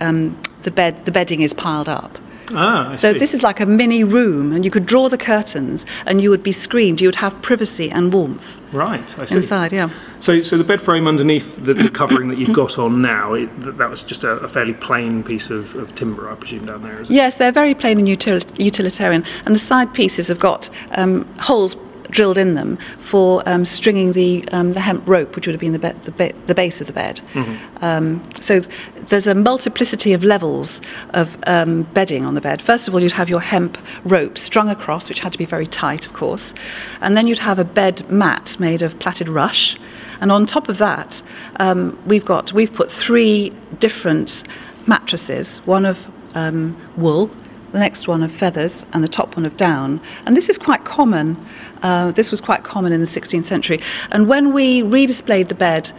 the 0.63 0.71
bed 0.71 1.05
the 1.07 1.13
bedding 1.13 1.41
is 1.43 1.53
piled 1.55 1.89
up. 1.89 2.19
Ah, 2.55 2.93
so 2.93 3.13
see. 3.13 3.19
this 3.19 3.35
is 3.35 3.43
like 3.43 3.61
a 3.61 3.67
mini 3.67 4.05
room, 4.05 4.53
and 4.53 4.65
you 4.65 4.71
could 4.71 4.87
draw 4.87 5.09
the 5.09 5.19
curtains, 5.19 5.87
and 6.07 6.21
you 6.21 6.31
would 6.31 6.43
be 6.43 6.53
screened. 6.53 7.01
You 7.01 7.09
would 7.09 7.17
have 7.17 7.41
privacy 7.43 7.91
and 7.91 8.13
warmth. 8.13 8.59
Right, 8.73 9.19
I 9.19 9.25
see. 9.25 9.37
Inside, 9.37 9.73
yeah. 9.73 9.91
So, 10.21 10.43
so 10.43 10.57
the 10.57 10.65
bed 10.65 10.81
frame 10.81 11.07
underneath 11.07 11.57
the, 11.65 11.75
the 11.75 11.91
covering 11.91 12.29
that 12.29 12.39
you've 12.39 12.53
got 12.53 12.79
on 12.79 13.03
now, 13.03 13.35
it, 13.35 13.49
that 13.79 13.91
was 13.91 14.03
just 14.03 14.23
a, 14.25 14.33
a 14.33 14.49
fairly 14.49 14.75
plain 14.75 15.25
piece 15.25 15.51
of, 15.51 15.75
of, 15.75 15.95
timber, 15.95 16.31
I 16.31 16.35
presume, 16.35 16.67
down 16.67 16.83
there? 16.83 17.03
Yes, 17.03 17.37
they're 17.37 17.53
very 17.53 17.75
plain 17.75 17.99
and 17.99 18.09
util- 18.09 18.59
utilitarian, 18.59 19.25
and 19.45 19.55
the 19.55 19.59
side 19.59 19.93
pieces 19.95 20.29
have 20.29 20.39
got 20.39 20.69
um, 20.93 21.27
holes 21.39 21.77
drilled 22.11 22.39
in 22.39 22.55
them 22.55 22.77
for 22.99 23.43
um, 23.49 23.65
stringing 23.65 24.13
the, 24.13 24.47
um, 24.53 24.73
the 24.73 24.81
hemp 24.81 25.09
rope, 25.09 25.37
which 25.37 25.47
would 25.47 25.55
have 25.55 25.61
been 25.61 25.73
the, 25.73 25.79
be- 25.79 25.99
the, 26.05 26.11
ba- 26.11 26.33
the 26.47 26.55
base 26.55 26.81
of 26.81 26.87
the 26.87 26.93
bed. 26.93 27.21
Mm-hmm. 27.33 27.85
Um, 27.85 28.23
so 28.41 28.61
there's 29.07 29.27
a 29.27 29.35
multiplicity 29.35 30.13
of 30.13 30.23
levels 30.25 30.81
of 31.11 31.39
um, 31.47 31.83
bedding 31.95 32.25
on 32.25 32.35
the 32.35 32.41
bed. 32.41 32.61
First 32.63 32.89
of 32.89 32.95
all, 32.95 33.01
you'd 33.01 33.13
have 33.13 33.29
your 33.29 33.41
hemp 33.41 33.79
rope 34.05 34.37
strung 34.39 34.69
across, 34.69 35.09
which 35.09 35.21
had 35.21 35.33
to 35.33 35.39
be 35.39 35.47
very 35.47 35.67
tight, 35.67 36.07
of 36.07 36.13
course, 36.13 36.53
and 37.01 37.17
then 37.17 37.27
you'd 37.27 37.39
have 37.39 37.59
a 37.59 37.65
bed 37.65 38.09
mat 38.11 38.57
made 38.59 38.83
of 38.83 38.99
plaited 38.99 39.29
rush. 39.29 39.79
And 40.21 40.31
on 40.31 40.47
top 40.47 40.69
of 40.69 40.79
that, 40.79 41.23
um, 41.57 41.99
we've 42.07 42.25
got 42.25 42.53
we've 42.53 42.73
put 42.73 42.93
three 42.93 43.53
different 43.79 44.43
mattresses: 44.87 45.59
one 45.65 45.87
of 45.87 46.07
um, 46.35 46.77
wool, 46.97 47.31
the 47.73 47.79
next 47.79 48.07
one 48.07 48.23
of 48.23 48.31
feathers, 48.31 48.85
and 48.93 49.03
the 49.03 49.09
top 49.09 49.37
one 49.37 49.47
of 49.47 49.57
down. 49.57 50.01
And 50.27 50.37
this 50.37 50.49
is 50.49 50.59
quite 50.59 50.85
common. 50.85 51.37
Uh, 51.83 52.11
this 52.13 52.31
was 52.31 52.41
quite 52.41 52.65
common 52.65 52.93
in 52.93 53.01
the 53.01 53.07
16th 53.07 53.45
century. 53.45 53.81
And 54.11 54.29
when 54.29 54.53
we 54.53 54.83
redisplayed 54.83 55.49
the 55.49 55.55
bed 55.55 55.91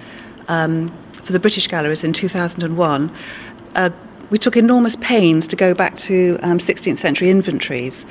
um, 0.47 0.91
for 1.11 1.31
the 1.31 1.39
British 1.39 1.67
galleries 1.67 2.03
in 2.03 2.13
2001, 2.13 3.11
uh, 3.75 3.89
we 4.31 4.37
took 4.37 4.55
enormous 4.55 4.95
pains 4.95 5.45
to 5.47 5.55
go 5.55 5.73
back 5.73 5.97
to 5.97 6.39
um, 6.41 6.57
16th 6.57 6.97
century 6.97 7.29
inventories 7.29 8.05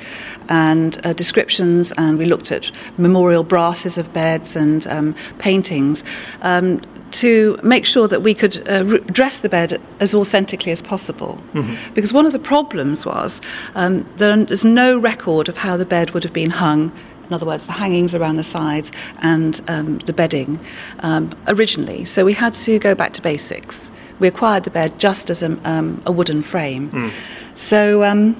and 0.49 1.03
uh, 1.05 1.13
descriptions, 1.13 1.91
and 1.93 2.17
we 2.19 2.25
looked 2.25 2.51
at 2.51 2.71
memorial 2.97 3.43
brasses 3.43 3.97
of 3.97 4.13
beds 4.13 4.55
and 4.55 4.85
um, 4.87 5.15
paintings 5.39 6.03
um, 6.43 6.79
to 7.11 7.59
make 7.63 7.85
sure 7.85 8.07
that 8.07 8.21
we 8.21 8.33
could 8.33 8.69
uh, 8.69 8.85
re- 8.85 8.99
dress 8.99 9.37
the 9.37 9.49
bed 9.49 9.81
as 9.99 10.13
authentically 10.13 10.71
as 10.71 10.81
possible. 10.81 11.41
Mm-hmm. 11.53 11.93
Because 11.93 12.13
one 12.13 12.27
of 12.27 12.31
the 12.31 12.39
problems 12.39 13.05
was 13.05 13.41
um, 13.75 14.07
there's 14.17 14.63
no 14.63 14.97
record 14.97 15.49
of 15.49 15.57
how 15.57 15.75
the 15.75 15.85
bed 15.85 16.11
would 16.11 16.23
have 16.23 16.33
been 16.33 16.51
hung 16.51 16.91
in 17.31 17.35
other 17.35 17.45
words, 17.45 17.65
the 17.65 17.71
hangings 17.71 18.13
around 18.13 18.35
the 18.35 18.43
sides 18.43 18.91
and 19.21 19.61
um, 19.69 19.99
the 19.99 20.11
bedding 20.11 20.59
um, 20.99 21.33
originally. 21.47 22.03
So 22.03 22.25
we 22.25 22.33
had 22.33 22.53
to 22.55 22.77
go 22.77 22.93
back 22.93 23.13
to 23.13 23.21
basics. 23.21 23.89
We 24.19 24.27
acquired 24.27 24.65
the 24.65 24.69
bed 24.69 24.99
just 24.99 25.29
as 25.29 25.41
a, 25.41 25.57
um, 25.63 26.03
a 26.05 26.11
wooden 26.11 26.41
frame. 26.41 26.89
Mm. 26.91 27.11
So 27.53 28.03
um, 28.03 28.35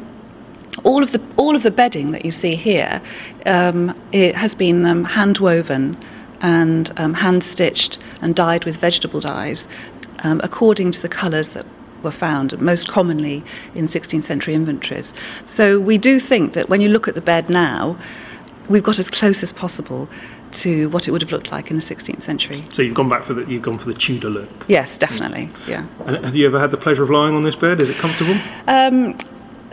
all 0.84 1.02
of 1.02 1.14
the 1.14 1.22
all 1.38 1.56
of 1.56 1.64
the 1.64 1.72
bedding 1.72 2.12
that 2.12 2.26
you 2.26 2.32
see 2.32 2.56
here 2.56 3.02
um, 3.46 3.98
it 4.12 4.36
has 4.36 4.56
been 4.56 4.86
um, 4.86 5.04
hand 5.06 5.38
woven 5.38 5.98
and 6.42 6.92
um, 6.98 7.14
hand 7.14 7.44
stitched 7.44 7.98
and 8.22 8.36
dyed 8.36 8.66
with 8.66 8.78
vegetable 8.78 9.20
dyes 9.22 9.68
um, 10.24 10.42
according 10.44 10.92
to 10.92 11.02
the 11.02 11.10
colours 11.10 11.50
that 11.50 11.66
were 12.04 12.12
found 12.12 12.60
most 12.60 12.88
commonly 12.88 13.44
in 13.76 13.88
16th 13.88 14.24
century 14.24 14.54
inventories. 14.54 15.14
So 15.44 15.80
we 15.80 15.98
do 15.98 16.20
think 16.20 16.54
that 16.54 16.70
when 16.70 16.82
you 16.82 16.90
look 16.90 17.08
at 17.08 17.16
the 17.16 17.22
bed 17.22 17.50
now, 17.50 17.98
we've 18.72 18.84
got 18.84 19.00
as 19.00 19.10
close 19.10 19.44
as 19.44 19.52
possible 19.52 20.10
to 20.52 20.90
what 20.90 21.08
it 21.08 21.12
would 21.12 21.22
have 21.22 21.32
looked 21.32 21.52
like 21.52 21.70
in 21.70 21.78
the 21.78 21.82
16th 21.82 22.22
century. 22.22 22.64
So 22.74 22.82
you've 22.82 22.96
gone 22.96 23.10
back 23.10 23.24
for 23.24 23.34
the 23.34 23.44
you've 23.46 23.62
gone 23.62 23.78
for 23.78 23.86
the 23.86 23.94
Tudor 23.94 24.30
look. 24.30 24.66
Yes, 24.68 24.98
definitely. 24.98 25.50
Yeah. 25.68 25.86
And 26.06 26.24
have 26.26 26.36
you 26.36 26.46
ever 26.46 26.60
had 26.60 26.72
the 26.72 26.78
pleasure 26.78 27.04
of 27.04 27.10
lying 27.10 27.36
on 27.36 27.44
this 27.44 27.56
bed? 27.56 27.82
Is 27.82 27.90
it 27.90 27.96
comfortable? 27.98 28.36
Um, 28.68 29.18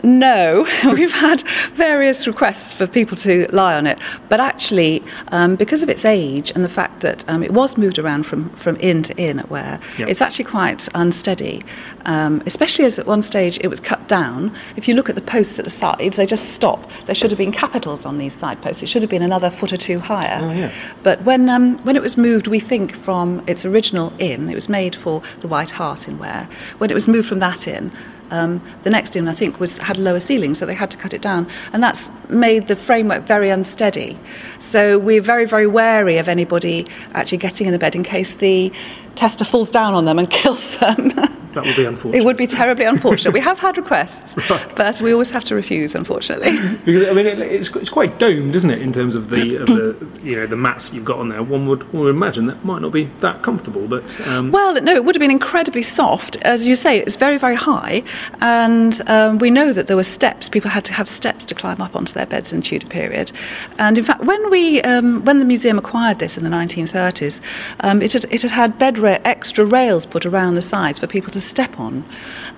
no, 0.03 0.67
we've 0.85 1.11
had 1.11 1.41
various 1.73 2.27
requests 2.27 2.73
for 2.73 2.87
people 2.87 3.17
to 3.17 3.47
lie 3.51 3.75
on 3.75 3.87
it, 3.87 3.99
but 4.29 4.39
actually, 4.39 5.03
um, 5.29 5.55
because 5.55 5.83
of 5.83 5.89
its 5.89 6.05
age 6.05 6.51
and 6.55 6.63
the 6.63 6.69
fact 6.69 7.01
that 7.01 7.27
um, 7.29 7.43
it 7.43 7.51
was 7.51 7.77
moved 7.77 7.99
around 7.99 8.23
from, 8.23 8.49
from 8.51 8.77
inn 8.79 9.03
to 9.03 9.15
inn 9.17 9.39
at 9.39 9.49
Ware, 9.49 9.79
yep. 9.97 10.07
it's 10.07 10.21
actually 10.21 10.45
quite 10.45 10.87
unsteady, 10.95 11.63
um, 12.05 12.41
especially 12.45 12.85
as 12.85 12.99
at 12.99 13.05
one 13.05 13.21
stage 13.21 13.59
it 13.61 13.67
was 13.67 13.79
cut 13.79 14.07
down. 14.07 14.55
If 14.75 14.87
you 14.87 14.93
look 14.93 15.09
at 15.09 15.15
the 15.15 15.21
posts 15.21 15.59
at 15.59 15.65
the 15.65 15.71
sides, 15.71 16.17
they 16.17 16.25
just 16.25 16.51
stop. 16.53 16.89
There 17.05 17.15
should 17.15 17.31
have 17.31 17.37
been 17.37 17.51
capitals 17.51 18.05
on 18.05 18.17
these 18.17 18.35
side 18.35 18.61
posts. 18.61 18.83
It 18.83 18.89
should 18.89 19.01
have 19.01 19.11
been 19.11 19.21
another 19.21 19.49
foot 19.49 19.73
or 19.73 19.77
two 19.77 19.99
higher. 19.99 20.39
Oh, 20.41 20.51
yeah. 20.51 20.71
But 21.03 21.21
when, 21.23 21.49
um, 21.49 21.77
when 21.83 21.95
it 21.95 22.01
was 22.01 22.17
moved, 22.17 22.47
we 22.47 22.59
think 22.59 22.95
from 22.95 23.43
its 23.47 23.65
original 23.65 24.13
inn, 24.19 24.49
it 24.49 24.55
was 24.55 24.69
made 24.69 24.95
for 24.95 25.21
the 25.41 25.47
White 25.47 25.71
Hart 25.71 26.07
in 26.07 26.19
Ware, 26.19 26.47
when 26.77 26.89
it 26.89 26.93
was 26.93 27.07
moved 27.07 27.27
from 27.27 27.39
that 27.39 27.67
inn, 27.67 27.91
um, 28.31 28.61
the 28.83 28.89
next 28.89 29.15
inn, 29.15 29.27
I 29.27 29.33
think, 29.33 29.59
was 29.59 29.77
had 29.77 29.97
lower 29.97 30.19
ceiling, 30.19 30.53
so 30.53 30.65
they 30.65 30.73
had 30.73 30.91
to 30.91 30.97
cut 30.97 31.13
it 31.13 31.21
down, 31.21 31.47
and 31.73 31.83
that's 31.83 32.09
made 32.29 32.67
the 32.67 32.75
framework 32.75 33.23
very 33.23 33.49
unsteady. 33.49 34.17
So 34.59 34.99
we're 34.99 35.21
very, 35.21 35.45
very 35.45 35.67
wary 35.67 36.17
of 36.17 36.27
anybody 36.27 36.85
actually 37.13 37.39
getting 37.39 37.67
in 37.67 37.73
the 37.73 37.79
bed 37.79 37.95
in 37.95 38.03
case 38.03 38.35
the 38.35 38.71
tester 39.19 39.45
falls 39.45 39.69
down 39.69 39.93
on 39.93 40.05
them 40.05 40.17
and 40.17 40.29
kills 40.41 40.77
them. 40.79 41.11
That 41.53 41.65
would 41.65 41.75
be 41.75 41.85
unfortunate. 41.85 42.21
It 42.21 42.25
would 42.25 42.37
be 42.37 42.45
terribly 42.45 42.85
unfortunate. 42.85 43.33
we 43.33 43.39
have 43.39 43.57
had 43.57 43.75
requests, 43.77 44.37
right. 44.49 44.75
but 44.75 45.01
we 45.01 45.11
always 45.11 45.31
have 45.31 45.43
to 45.45 45.55
refuse, 45.55 45.95
unfortunately. 45.95 46.51
because 46.85 47.07
I 47.07 47.13
mean, 47.13 47.25
it, 47.25 47.39
it's, 47.39 47.69
it's 47.75 47.89
quite 47.89 48.19
domed, 48.19 48.55
isn't 48.55 48.69
it, 48.69 48.81
in 48.81 48.93
terms 48.93 49.15
of 49.15 49.29
the, 49.29 49.55
of 49.57 49.67
the 49.67 50.21
you 50.23 50.35
know 50.35 50.45
the 50.45 50.55
mats 50.55 50.93
you've 50.93 51.05
got 51.05 51.17
on 51.17 51.29
there. 51.29 51.41
One 51.41 51.67
would, 51.67 51.91
one 51.91 52.03
would 52.03 52.15
imagine 52.15 52.45
that 52.47 52.63
might 52.63 52.81
not 52.81 52.91
be 52.91 53.05
that 53.21 53.41
comfortable, 53.41 53.87
but 53.87 54.03
um... 54.27 54.51
well, 54.51 54.79
no, 54.79 54.93
it 54.93 55.03
would 55.05 55.15
have 55.15 55.19
been 55.19 55.31
incredibly 55.31 55.81
soft, 55.81 56.35
as 56.43 56.67
you 56.67 56.75
say. 56.75 56.99
It's 56.99 57.15
very, 57.15 57.37
very 57.37 57.55
high, 57.55 58.03
and 58.41 59.01
um, 59.09 59.39
we 59.39 59.49
know 59.49 59.73
that 59.73 59.87
there 59.87 59.97
were 59.97 60.03
steps. 60.03 60.49
People 60.49 60.69
had 60.69 60.85
to 60.85 60.93
have 60.93 61.09
steps 61.09 61.45
to 61.45 61.55
climb 61.55 61.81
up 61.81 61.95
onto 61.95 62.13
their 62.13 62.27
beds 62.27 62.53
in 62.53 62.59
the 62.59 62.65
Tudor 62.65 62.87
period, 62.87 63.31
and 63.79 63.97
in 63.97 64.03
fact, 64.03 64.23
when 64.23 64.51
we 64.51 64.81
um, 64.83 65.25
when 65.25 65.39
the 65.39 65.45
museum 65.45 65.79
acquired 65.79 66.19
this 66.19 66.37
in 66.37 66.43
the 66.43 66.49
1930s, 66.49 67.41
um, 67.79 68.03
it 68.03 68.13
had 68.13 68.25
it 68.25 68.43
had 68.43 68.51
had 68.51 68.77
bed 68.77 68.99
ra- 69.09 69.19
extra 69.25 69.65
rails 69.65 70.05
put 70.05 70.25
around 70.25 70.55
the 70.55 70.61
sides 70.61 70.99
for 70.99 71.07
people 71.07 71.31
to 71.31 71.41
step 71.41 71.79
on. 71.79 72.03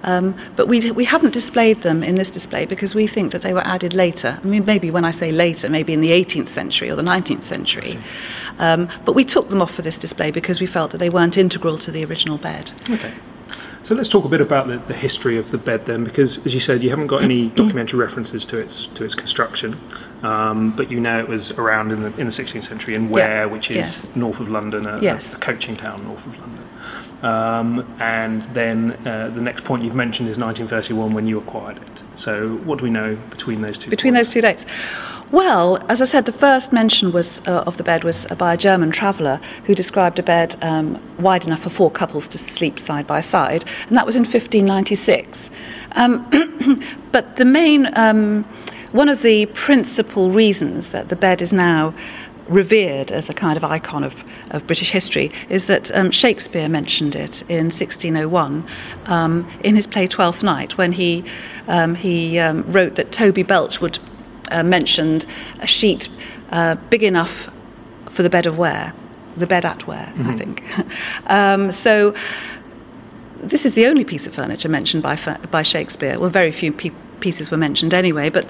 Um, 0.04 0.36
but 0.56 0.68
we, 0.68 0.92
we 0.92 1.06
haven't 1.06 1.34
displayed 1.34 1.82
them 1.82 2.04
in 2.04 2.16
this 2.16 2.30
display 2.30 2.66
because 2.66 2.96
we 2.96 3.08
think 3.08 3.32
that 3.32 3.42
they 3.42 3.54
were 3.54 3.66
added 3.66 3.94
later. 3.94 4.40
I 4.44 4.48
mean, 4.48 4.66
maybe 4.66 4.92
when 4.92 5.06
I 5.06 5.12
say 5.12 5.32
later, 5.32 5.70
maybe 5.70 5.94
in 5.94 6.02
the 6.02 6.12
18th 6.12 6.48
century 6.48 6.90
or 6.90 6.96
the 6.96 7.04
19th 7.04 7.44
century. 7.44 7.98
Um, 8.60 8.90
but 9.06 9.14
we 9.14 9.24
took 9.24 9.50
them 9.50 9.62
off 9.62 9.74
for 9.74 9.82
this 9.82 9.98
display 9.98 10.32
because 10.32 10.60
we 10.60 10.68
felt 10.68 10.92
that 10.92 10.98
they 10.98 11.10
weren't 11.10 11.38
integral 11.38 11.78
to 11.80 11.92
the 11.92 12.04
original 12.06 12.38
bed. 12.38 12.72
Okay. 12.90 13.14
So 13.84 13.96
let's 13.96 14.10
talk 14.10 14.26
a 14.26 14.30
bit 14.30 14.42
about 14.42 14.68
the, 14.68 14.78
the 14.78 14.94
history 14.94 15.38
of 15.38 15.52
the 15.52 15.58
bed 15.58 15.86
then, 15.86 16.04
because 16.04 16.38
as 16.46 16.54
you 16.54 16.60
said, 16.60 16.84
you 16.84 16.90
haven't 16.92 17.08
got 17.08 17.24
any 17.24 17.50
documentary 17.56 18.00
references 18.00 18.46
to 18.46 18.58
its 18.58 18.86
to 18.96 19.04
its 19.04 19.16
construction, 19.16 19.80
um, 20.24 20.72
but 20.76 20.92
you 20.92 21.00
know 21.00 21.20
it 21.20 21.28
was 21.28 21.52
around 21.52 21.92
in 21.92 22.02
the 22.04 22.08
in 22.20 22.28
the 22.28 22.34
16th 22.34 22.64
century 22.68 22.96
in 22.96 23.10
Ware, 23.10 23.28
Yeah, 23.28 23.46
which 23.46 23.70
is 23.70 23.76
yes. 23.76 24.12
north 24.16 24.40
of 24.40 24.50
London, 24.50 24.86
a, 24.88 25.02
Yes. 25.02 25.34
a 25.36 25.40
coaching 25.40 25.76
town 25.76 26.04
north 26.06 26.26
of 26.26 26.40
London. 26.40 26.68
Um, 27.24 27.96
and 28.00 28.42
then 28.56 28.94
uh, 29.06 29.30
the 29.30 29.42
next 29.42 29.64
point 29.64 29.84
you've 29.84 29.94
mentioned 29.96 30.28
is 30.28 30.38
1931 30.40 31.14
when 31.14 31.28
you 31.28 31.38
acquired 31.38 31.78
it. 31.78 32.02
So 32.16 32.56
what 32.66 32.80
do 32.80 32.84
we 32.84 32.90
know 32.90 33.16
between 33.30 33.62
those 33.62 33.78
two? 33.78 33.90
Between 33.92 34.14
points? 34.16 34.28
those 34.30 34.34
two 34.34 34.42
dates? 34.42 34.66
Well, 35.32 35.78
as 35.88 36.02
I 36.02 36.06
said, 36.06 36.26
the 36.26 36.34
first 36.34 36.74
mention 36.74 37.12
was 37.12 37.40
uh, 37.48 37.64
of 37.68 37.78
the 37.78 37.84
bed 37.84 38.04
was 38.04 38.26
by 38.38 38.54
a 38.56 38.58
German 38.58 38.92
traveller 38.92 39.40
who 39.66 39.74
described 39.76 40.20
a 40.20 40.24
bed 40.24 40.56
um, 40.62 41.00
wide 41.20 41.46
enough 41.46 41.62
for 41.62 41.70
four 41.70 41.90
couples 41.92 42.28
to 42.30 42.38
sleep 42.38 42.78
side 42.80 43.08
by 43.08 43.22
side, 43.22 43.64
and 43.88 43.96
that 43.96 44.06
was 44.06 44.16
in 44.16 44.24
1596. 44.24 45.52
Um, 45.94 46.82
but 47.12 47.38
the 47.38 47.46
main, 47.46 47.88
um, 47.98 48.44
one 48.92 49.10
of 49.10 49.22
the 49.22 49.46
principal 49.48 50.32
reasons 50.32 50.90
that 50.90 51.10
the 51.10 51.16
bed 51.16 51.42
is 51.42 51.54
now 51.54 51.94
revered 52.48 53.12
as 53.12 53.30
a 53.30 53.34
kind 53.34 53.56
of 53.56 53.64
icon 53.64 54.04
of, 54.04 54.24
of 54.50 54.68
British 54.68 54.92
history 54.92 55.32
is 55.50 55.68
that 55.68 55.90
um, 55.96 56.12
Shakespeare 56.12 56.68
mentioned 56.68 57.16
it 57.16 57.42
in 57.44 57.66
1601 57.66 58.68
um, 59.06 59.50
in 59.64 59.76
his 59.76 59.88
play 59.88 60.08
Twelfth 60.08 60.44
Night 60.44 60.78
when 60.78 60.92
he, 60.92 61.24
um, 61.68 61.96
he 61.96 62.40
um, 62.40 62.64
wrote 62.70 62.96
that 62.96 63.12
Toby 63.12 63.44
Belch 63.44 63.80
would 63.80 64.00
uh, 64.52 64.64
mentioned 64.64 65.26
a 65.60 65.68
sheet 65.68 66.10
uh, 66.52 66.76
big 66.90 67.04
enough 67.04 67.50
for 68.10 68.24
the 68.24 68.30
bed 68.30 68.46
of 68.46 68.58
Ware, 68.58 68.94
the 69.38 69.48
bed 69.48 69.66
at 69.66 69.88
Ware, 69.88 70.14
I 70.26 70.34
think. 70.34 70.64
um, 71.28 71.72
so 71.72 72.14
this 73.42 73.66
is 73.66 73.76
the 73.76 73.88
only 73.88 74.04
piece 74.04 74.28
of 74.28 74.36
furniture 74.36 74.68
mentioned 74.68 75.04
by, 75.04 75.16
by 75.50 75.64
Shakespeare. 75.64 76.20
Well, 76.20 76.30
very 76.30 76.52
few 76.52 76.74
pe- 76.74 76.92
pieces 77.22 77.50
were 77.50 77.58
mentioned 77.58 77.94
anyway, 77.94 78.30
but 78.30 78.50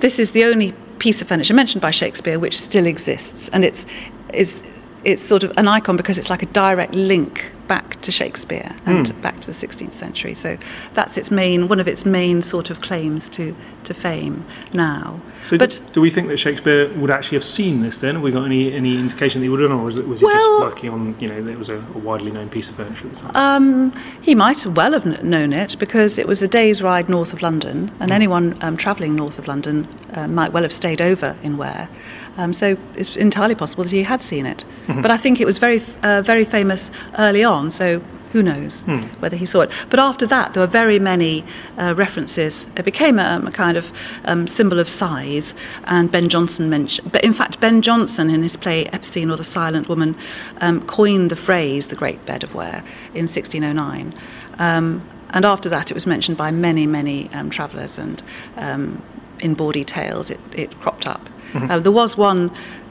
this 0.00 0.18
is 0.18 0.32
the 0.32 0.44
only 0.44 0.72
piece 0.98 1.20
of 1.20 1.28
furniture 1.28 1.54
mentioned 1.54 1.82
by 1.82 1.90
Shakespeare 1.90 2.38
which 2.38 2.58
still 2.58 2.86
exists, 2.86 3.48
and 3.52 3.64
it's 3.64 3.86
is 4.32 4.62
it's 5.06 5.22
sort 5.22 5.44
of 5.44 5.52
an 5.56 5.68
icon 5.68 5.96
because 5.96 6.18
it's 6.18 6.28
like 6.28 6.42
a 6.42 6.46
direct 6.46 6.92
link 6.92 7.52
back 7.68 8.00
to 8.00 8.12
Shakespeare 8.12 8.74
and 8.86 9.20
back 9.22 9.40
to 9.40 9.46
the 9.46 9.52
16th 9.52 9.92
century. 9.92 10.34
So 10.34 10.58
that's 10.94 11.16
its 11.16 11.30
main 11.30 11.68
one 11.68 11.80
of 11.80 11.86
its 11.88 12.04
main 12.04 12.42
sort 12.42 12.70
of 12.70 12.80
claims 12.80 13.28
to 13.30 13.56
to 13.84 13.94
fame 13.94 14.44
now. 14.72 15.20
So 15.48 15.56
but 15.58 15.80
do 15.92 16.00
we 16.00 16.10
think 16.10 16.28
that 16.30 16.38
Shakespeare 16.38 16.92
would 16.94 17.10
actually 17.10 17.36
have 17.36 17.44
seen 17.44 17.82
this 17.82 17.98
then? 17.98 18.16
Have 18.16 18.22
we 18.22 18.32
got 18.32 18.44
any, 18.46 18.72
any 18.72 18.98
indication 18.98 19.40
that 19.40 19.44
he 19.44 19.48
would 19.48 19.60
have, 19.60 19.70
or 19.70 19.76
was, 19.76 19.96
it, 19.96 20.08
was 20.08 20.18
he 20.18 20.26
Well- 20.26 20.58
just 20.60 20.74
working 20.74 20.90
on, 20.90 21.14
you 21.20 21.28
know, 21.28 21.36
it 21.52 21.56
was 21.58 21.68
a, 21.68 21.76
a 21.76 21.98
widely 21.98 22.32
known 22.32 22.48
piece 22.48 22.68
of 22.68 22.74
furniture 22.74 23.06
at 23.06 23.14
the 23.14 23.20
time? 23.20 23.30
Um, 23.36 23.92
he 24.20 24.34
might 24.34 24.66
well 24.66 24.92
have 24.92 25.22
known 25.22 25.52
it 25.52 25.78
because 25.78 26.18
it 26.18 26.26
was 26.26 26.42
a 26.42 26.48
day's 26.48 26.82
ride 26.82 27.08
north 27.08 27.32
of 27.32 27.42
London, 27.42 27.92
and 28.00 28.10
anyone 28.10 28.58
um, 28.60 28.76
travelling 28.76 29.14
north 29.14 29.38
of 29.38 29.46
London 29.46 29.86
uh, 30.14 30.26
might 30.26 30.52
well 30.52 30.64
have 30.64 30.72
stayed 30.72 31.00
over 31.00 31.36
in 31.44 31.56
Ware. 31.56 31.88
Um, 32.36 32.52
so 32.52 32.76
it's 32.96 33.16
entirely 33.16 33.54
possible 33.54 33.84
that 33.84 33.92
he 33.92 34.02
had 34.02 34.20
seen 34.20 34.46
it. 34.46 34.64
But 35.02 35.10
I 35.10 35.16
think 35.16 35.40
it 35.40 35.46
was 35.46 35.58
very, 35.58 35.82
uh, 36.02 36.22
very 36.22 36.44
famous 36.44 36.90
early 37.18 37.42
on. 37.44 37.70
So 37.70 38.00
who 38.32 38.42
knows 38.42 38.80
whether 39.20 39.36
he 39.36 39.46
saw 39.46 39.62
it? 39.62 39.70
But 39.88 39.98
after 39.98 40.26
that, 40.26 40.52
there 40.52 40.60
were 40.60 40.66
very 40.66 40.98
many 40.98 41.44
uh, 41.78 41.94
references. 41.96 42.66
It 42.76 42.84
became 42.84 43.18
a, 43.18 43.42
a 43.46 43.50
kind 43.50 43.76
of 43.78 43.90
um, 44.26 44.46
symbol 44.46 44.78
of 44.78 44.88
size. 44.88 45.54
And 45.84 46.10
Ben 46.10 46.28
Jonson 46.28 46.68
mentioned, 46.68 47.10
but 47.12 47.24
in 47.24 47.32
fact, 47.32 47.60
Ben 47.60 47.80
Jonson 47.80 48.32
in 48.32 48.42
his 48.42 48.56
play 48.56 48.84
Epicoene 48.86 49.32
or 49.32 49.36
the 49.36 49.44
Silent 49.44 49.88
Woman 49.88 50.14
um, 50.60 50.86
coined 50.86 51.30
the 51.30 51.36
phrase 51.36 51.86
"the 51.86 51.96
Great 51.96 52.24
Bed 52.26 52.44
of 52.44 52.54
Ware" 52.54 52.84
in 53.14 53.26
1609. 53.26 54.14
Um, 54.58 55.08
and 55.30 55.44
after 55.44 55.68
that, 55.70 55.90
it 55.90 55.94
was 55.94 56.06
mentioned 56.06 56.36
by 56.36 56.50
many, 56.50 56.86
many 56.86 57.30
um, 57.32 57.50
travellers, 57.50 57.98
and 57.98 58.22
um, 58.56 59.02
in 59.40 59.54
bawdy 59.54 59.84
tales, 59.84 60.30
it, 60.30 60.40
it 60.52 60.78
cropped 60.80 61.06
up. 61.06 61.28
Uh, 61.70 61.78
there 61.80 61.92
was 61.92 62.16
one 62.16 62.50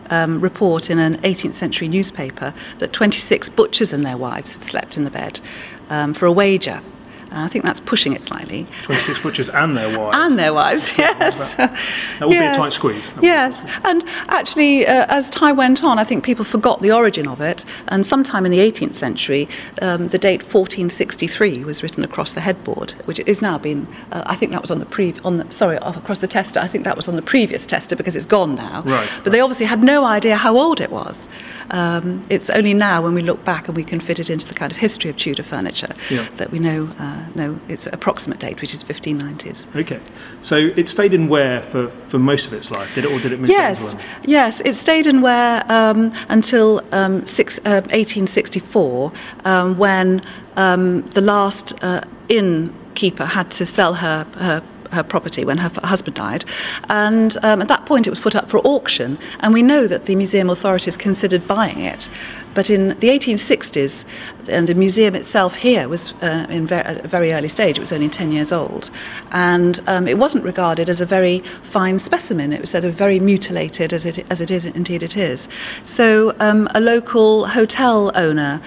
um, 0.09 0.41
report 0.41 0.89
in 0.89 0.99
an 0.99 1.17
18th 1.21 1.53
century 1.53 1.87
newspaper 1.87 2.53
that 2.79 2.91
26 2.93 3.49
butchers 3.49 3.93
and 3.93 4.03
their 4.03 4.17
wives 4.17 4.53
had 4.53 4.63
slept 4.63 4.97
in 4.97 5.03
the 5.03 5.11
bed 5.11 5.39
um, 5.89 6.13
for 6.13 6.25
a 6.25 6.31
wager. 6.31 6.81
I 7.35 7.47
think 7.47 7.65
that's 7.65 7.79
pushing 7.81 8.13
it 8.13 8.23
slightly. 8.23 8.65
26 8.83 9.19
butchers 9.19 9.49
and 9.49 9.75
their 9.77 9.97
wives. 9.99 10.15
And 10.17 10.39
their 10.39 10.53
wives, 10.53 10.97
yes. 10.97 11.53
That 11.55 11.77
would 12.21 12.29
be 12.29 12.37
a 12.37 12.55
tight 12.55 12.73
squeeze. 12.73 13.03
Yes, 13.21 13.65
and 13.83 14.03
actually, 14.29 14.87
uh, 14.87 15.05
as 15.09 15.29
time 15.29 15.57
went 15.57 15.83
on, 15.83 15.99
I 15.99 16.03
think 16.03 16.23
people 16.23 16.45
forgot 16.45 16.81
the 16.81 16.91
origin 16.91 17.27
of 17.27 17.41
it. 17.41 17.65
And 17.89 18.05
sometime 18.05 18.45
in 18.45 18.51
the 18.51 18.59
18th 18.59 18.93
century, 18.95 19.47
um, 19.81 20.07
the 20.09 20.17
date 20.17 20.41
1463 20.41 21.63
was 21.63 21.83
written 21.83 22.03
across 22.03 22.33
the 22.33 22.41
headboard, 22.41 22.91
which 23.05 23.19
is 23.19 23.41
now 23.41 23.57
been. 23.57 23.87
Uh, 24.11 24.23
I 24.25 24.35
think 24.35 24.51
that 24.51 24.61
was 24.61 24.71
on 24.71 24.79
the 24.79 24.85
pre. 24.85 25.13
On 25.23 25.37
the 25.37 25.51
sorry, 25.51 25.77
across 25.77 26.19
the 26.19 26.27
tester. 26.27 26.59
I 26.59 26.67
think 26.67 26.83
that 26.85 26.95
was 26.95 27.07
on 27.07 27.15
the 27.15 27.21
previous 27.21 27.65
tester 27.65 27.95
because 27.95 28.15
it's 28.15 28.25
gone 28.25 28.55
now. 28.55 28.81
Right, 28.85 29.09
But 29.23 29.31
they 29.31 29.39
obviously 29.41 29.65
had 29.65 29.83
no 29.83 30.05
idea 30.05 30.35
how 30.35 30.57
old 30.57 30.79
it 30.81 30.91
was. 30.91 31.27
Um, 31.71 32.25
it's 32.29 32.49
only 32.49 32.73
now 32.73 33.01
when 33.01 33.13
we 33.13 33.21
look 33.21 33.43
back 33.43 33.67
and 33.67 33.75
we 33.75 33.83
can 33.83 33.99
fit 33.99 34.19
it 34.19 34.29
into 34.29 34.47
the 34.47 34.53
kind 34.53 34.71
of 34.71 34.77
history 34.77 35.09
of 35.09 35.17
Tudor 35.17 35.43
furniture 35.43 35.93
Yeah. 36.09 36.27
that 36.35 36.51
we 36.51 36.59
know 36.59 36.89
uh, 36.99 37.24
know 37.33 37.59
its 37.67 37.85
approximate 37.85 38.39
date, 38.39 38.61
which 38.61 38.73
is 38.73 38.83
1590s. 38.83 39.65
Okay. 39.75 39.99
So 40.41 40.55
it 40.55 40.87
stayed 40.89 41.13
in 41.13 41.27
Ware 41.27 41.61
for, 41.61 41.89
for 42.09 42.19
most 42.19 42.45
of 42.47 42.53
its 42.53 42.71
life, 42.71 42.93
did 42.95 43.05
it, 43.05 43.11
or 43.11 43.19
did 43.19 43.31
it 43.31 43.39
move 43.39 43.49
Yes, 43.49 43.95
yes. 44.25 44.61
It 44.61 44.75
stayed 44.75 45.07
in 45.07 45.21
Ware 45.21 45.63
um, 45.69 46.13
until 46.29 46.81
um, 46.91 47.25
six, 47.25 47.57
uh, 47.59 47.81
1864, 47.91 49.11
um, 49.45 49.77
when 49.77 50.21
um, 50.55 51.01
the 51.09 51.21
last 51.21 51.73
uh, 51.83 52.01
innkeeper 52.29 53.25
had 53.25 53.51
to 53.51 53.65
sell 53.65 53.93
her. 53.95 54.25
her 54.35 54.63
her 54.91 55.03
property 55.03 55.43
when 55.43 55.57
her 55.57 55.71
f- 55.75 55.83
husband 55.83 56.15
died, 56.15 56.45
and 56.89 57.37
um, 57.43 57.61
at 57.61 57.67
that 57.67 57.85
point 57.85 58.07
it 58.07 58.09
was 58.09 58.19
put 58.19 58.35
up 58.35 58.49
for 58.49 58.59
auction. 58.59 59.17
And 59.41 59.53
we 59.53 59.61
know 59.61 59.87
that 59.87 60.05
the 60.05 60.15
museum 60.15 60.49
authorities 60.49 60.95
considered 60.95 61.47
buying 61.47 61.81
it, 61.81 62.07
but 62.55 62.69
in 62.69 62.89
the 62.99 63.09
1860s, 63.09 64.05
and 64.47 64.67
the 64.67 64.73
museum 64.73 65.13
itself 65.13 65.55
here 65.55 65.87
was 65.87 66.13
uh, 66.21 66.47
in 66.49 66.65
ver- 66.65 66.77
at 66.77 67.05
a 67.05 67.07
very 67.07 67.33
early 67.33 67.49
stage. 67.49 67.77
It 67.77 67.81
was 67.81 67.91
only 67.91 68.09
10 68.09 68.31
years 68.31 68.51
old, 68.51 68.89
and 69.31 69.79
um, 69.87 70.07
it 70.07 70.17
wasn't 70.17 70.43
regarded 70.43 70.89
as 70.89 71.01
a 71.01 71.05
very 71.05 71.39
fine 71.61 71.99
specimen. 71.99 72.53
It 72.53 72.61
was 72.61 72.71
sort 72.71 72.85
of 72.85 72.93
very 72.93 73.19
mutilated, 73.19 73.93
as 73.93 74.05
it 74.05 74.25
as 74.31 74.41
it 74.41 74.49
is 74.49 74.65
indeed 74.65 75.03
it 75.03 75.17
is. 75.17 75.47
So 75.83 76.35
um, 76.39 76.67
a 76.73 76.79
local 76.79 77.45
hotel 77.45 78.11
owner 78.15 78.61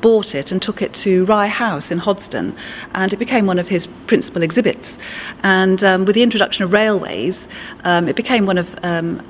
bought 0.00 0.34
it 0.34 0.52
and 0.52 0.60
took 0.60 0.82
it 0.82 0.92
to 0.92 1.24
Rye 1.24 1.46
House 1.46 1.90
in 1.90 1.98
Hoddesdon, 1.98 2.54
and 2.94 3.12
it 3.12 3.16
became 3.16 3.46
one 3.46 3.58
of 3.58 3.68
his 3.68 3.86
principal 4.06 4.42
exhibits. 4.42 4.98
And 5.42 5.82
um, 5.82 6.04
with 6.04 6.14
the 6.14 6.22
introduction 6.22 6.62
of 6.62 6.74
railways, 6.74 7.48
um, 7.84 8.06
it 8.06 8.14
became 8.14 8.44
one 8.44 8.58
of 8.58 8.78
um, 8.82 9.26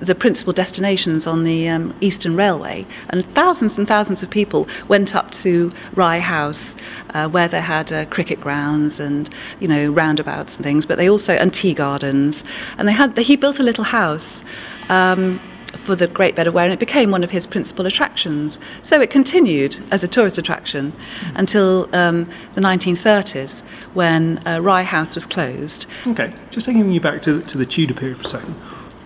the 0.00 0.14
principal 0.14 0.52
destinations 0.52 1.26
on 1.26 1.44
the 1.44 1.68
um, 1.68 1.94
Eastern 2.00 2.36
Railway, 2.36 2.86
and 3.10 3.24
thousands 3.34 3.78
and 3.78 3.86
thousands 3.86 4.22
of 4.22 4.30
people 4.30 4.68
went 4.88 5.14
up 5.14 5.30
to 5.32 5.72
Rye 5.94 6.20
House, 6.20 6.74
uh, 7.10 7.28
where 7.28 7.48
they 7.48 7.60
had 7.60 7.92
uh, 7.92 8.06
cricket 8.06 8.40
grounds 8.40 9.00
and 9.00 9.28
you 9.60 9.68
know 9.68 9.90
roundabouts 9.90 10.56
and 10.56 10.64
things. 10.64 10.86
But 10.86 10.98
they 10.98 11.08
also 11.08 11.34
and 11.34 11.52
tea 11.52 11.74
gardens, 11.74 12.44
and 12.76 12.88
they 12.88 12.92
had 12.92 13.16
he 13.18 13.36
built 13.36 13.58
a 13.58 13.62
little 13.62 13.84
house. 13.84 14.42
Um, 14.88 15.40
for 15.76 15.94
the 15.94 16.06
Great 16.06 16.34
Bed 16.34 16.46
of 16.46 16.54
Ware, 16.54 16.64
and 16.64 16.72
it 16.72 16.78
became 16.78 17.10
one 17.10 17.22
of 17.22 17.30
his 17.30 17.46
principal 17.46 17.86
attractions. 17.86 18.58
So 18.82 19.00
it 19.00 19.10
continued 19.10 19.78
as 19.90 20.02
a 20.02 20.08
tourist 20.08 20.38
attraction 20.38 20.94
until 21.34 21.88
um, 21.94 22.28
the 22.54 22.60
1930s, 22.60 23.60
when 23.92 24.38
uh, 24.46 24.60
Rye 24.60 24.82
House 24.82 25.14
was 25.14 25.26
closed. 25.26 25.86
Okay. 26.06 26.32
Just 26.50 26.66
taking 26.66 26.90
you 26.90 27.00
back 27.00 27.22
to, 27.22 27.42
to 27.42 27.58
the 27.58 27.66
Tudor 27.66 27.94
period 27.94 28.18
for 28.18 28.24
a 28.24 28.28
second. 28.28 28.54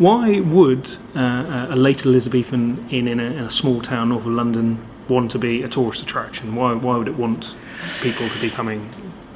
Why 0.02 0.40
would 0.40 0.96
uh, 1.14 1.68
a 1.70 1.76
late 1.76 2.04
Elizabethan 2.04 2.88
inn 2.90 3.06
in 3.06 3.20
a, 3.20 3.22
in 3.22 3.44
a 3.44 3.52
small 3.52 3.80
town 3.80 4.08
north 4.08 4.26
of 4.26 4.32
London 4.32 4.84
want 5.08 5.30
to 5.30 5.38
be 5.38 5.62
a 5.62 5.68
tourist 5.68 6.02
attraction? 6.02 6.56
Why, 6.56 6.72
why 6.72 6.96
would 6.96 7.06
it 7.06 7.16
want 7.16 7.54
people 8.00 8.28
to 8.28 8.40
be 8.40 8.50
coming 8.50 8.90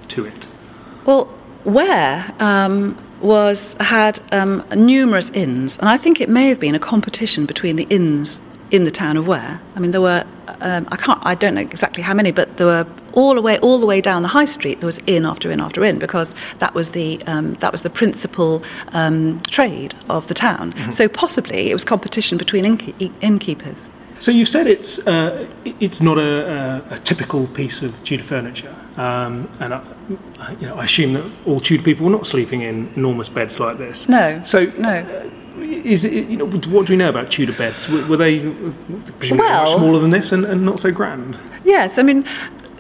to 0.09 0.25
it? 0.25 0.47
Well, 1.05 1.33
Ware 1.65 2.35
um, 2.41 3.01
was 3.21 3.77
had 3.79 4.19
um, 4.33 4.67
numerous 4.75 5.31
inns, 5.31 5.79
and 5.79 5.89
I 5.89 5.97
think 5.97 6.21
it 6.21 6.29
may 6.29 6.49
have 6.49 6.59
been 6.59 6.75
a 6.75 6.81
competition 6.81 7.47
between 7.47 7.77
the 7.77 7.87
inns 7.89 8.41
in 8.73 8.83
the 8.83 8.91
town 8.91 9.17
of 9.17 9.29
Ware. 9.29 9.61
I 9.77 9.79
mean, 9.79 9.93
there 9.93 10.01
were 10.01 10.25
um, 10.63 10.89
I 10.91 10.97
can't 10.97 11.25
I 11.25 11.37
don't 11.37 11.55
know 11.55 11.61
exactly 11.61 12.03
how 12.03 12.15
many, 12.15 12.33
but 12.33 12.57
there 12.57 12.67
were 12.67 12.87
all 13.17 13.35
the 13.35 13.41
way 13.43 13.59
all 13.59 13.79
the 13.81 13.87
way 13.87 14.01
down 14.01 14.23
the 14.23 14.29
high 14.29 14.45
street. 14.45 14.79
There 14.81 14.87
was 14.87 15.01
inn 15.07 15.25
after 15.27 15.51
inn 15.51 15.61
after 15.61 15.83
inn 15.83 15.99
because 15.99 16.35
that 16.59 16.75
was 16.75 16.93
the 16.93 17.21
um, 17.27 17.55
that 17.55 17.73
was 17.73 17.83
the 17.83 17.91
principal 17.91 18.63
um, 18.93 19.41
trade 19.49 19.95
of 20.09 20.29
the 20.29 20.35
town. 20.35 20.73
So 20.93 21.09
possibly 21.09 21.71
it 21.71 21.75
was 21.75 21.85
competition 21.85 22.39
between 22.39 22.65
innke- 22.65 23.13
innkeepers. 23.21 23.91
So 24.21 24.31
you've 24.31 24.49
said 24.49 24.67
it's 24.67 24.99
uh, 25.01 25.47
it's 25.65 26.01
not 26.01 26.19
a, 26.19 26.83
a, 26.91 26.95
a 26.95 26.99
typical 27.01 27.47
piece 27.49 27.83
of 27.83 27.93
Tudor 28.05 28.23
furniture, 28.25 28.75
um, 28.97 29.49
and 29.61 29.75
I, 29.75 29.83
you 30.61 30.67
know, 30.67 30.77
I 30.77 30.85
assume 30.85 31.13
that 31.15 31.25
all 31.47 31.61
Tudor 31.61 31.83
people 31.83 32.07
were 32.07 32.13
not 32.13 32.27
sleeping 32.27 32.63
in 32.63 32.91
enormous 32.97 33.29
beds 33.29 33.59
like 33.61 33.77
this. 33.79 34.09
No. 34.09 34.43
So 34.45 34.67
No. 34.79 34.89
uh, 34.91 35.31
is 35.63 36.05
it 36.05 36.13
you 36.29 36.37
know 36.39 36.47
what 36.47 36.87
do 36.87 36.93
we 36.93 36.97
know 36.97 37.09
about 37.11 37.31
Tudor 37.31 37.53
beds? 37.53 37.89
Were, 37.89 38.05
were 38.07 38.17
they 38.17 38.41
presumably 39.19 39.37
much 39.37 39.69
Well- 39.69 39.77
smaller 39.79 39.99
than 40.01 40.11
this 40.11 40.33
and, 40.33 40.45
and 40.47 40.65
not 40.65 40.81
so 40.81 40.91
grand? 40.91 41.37
Yes, 41.65 41.99
I 41.99 42.03
mean, 42.03 42.25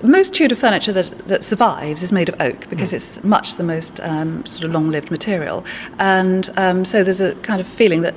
most 0.02 0.34
Tudor 0.34 0.56
furniture 0.56 0.92
that, 0.92 1.26
that 1.26 1.44
survives 1.44 2.02
is 2.02 2.12
made 2.12 2.28
of 2.28 2.40
oak 2.40 2.68
because 2.68 2.92
it's 2.92 3.22
much 3.24 3.54
the 3.54 3.62
most 3.62 4.00
um, 4.00 4.44
sort 4.46 4.64
of 4.64 4.72
long 4.72 4.90
lived 4.90 5.10
material. 5.10 5.64
And 5.98 6.50
um, 6.56 6.84
so 6.84 7.02
there's 7.02 7.20
a 7.20 7.34
kind 7.36 7.60
of 7.60 7.66
feeling 7.66 8.02
that. 8.02 8.14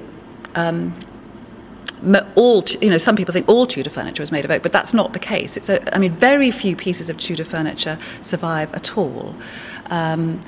Um, 0.56 0.94
all 2.36 2.64
you 2.82 2.90
know, 2.90 2.98
some 2.98 3.18
people 3.18 3.34
think 3.34 3.50
all 3.50 3.66
Tudor 3.68 3.90
furniture 3.90 4.24
was 4.24 4.32
made 4.32 4.46
of 4.46 4.52
oak, 4.52 4.64
but 4.64 4.72
that's 4.72 4.94
not 4.94 5.12
the 5.12 5.20
case. 5.20 5.58
It's 5.58 5.68
a, 5.68 5.94
I 5.94 6.00
mean, 6.00 6.12
very 6.12 6.50
few 6.50 6.74
pieces 6.74 7.10
of 7.10 7.18
Tudor 7.18 7.44
furniture 7.44 7.98
survive 8.22 8.74
at 8.74 8.98
all. 8.98 9.36
Um, 9.88 10.40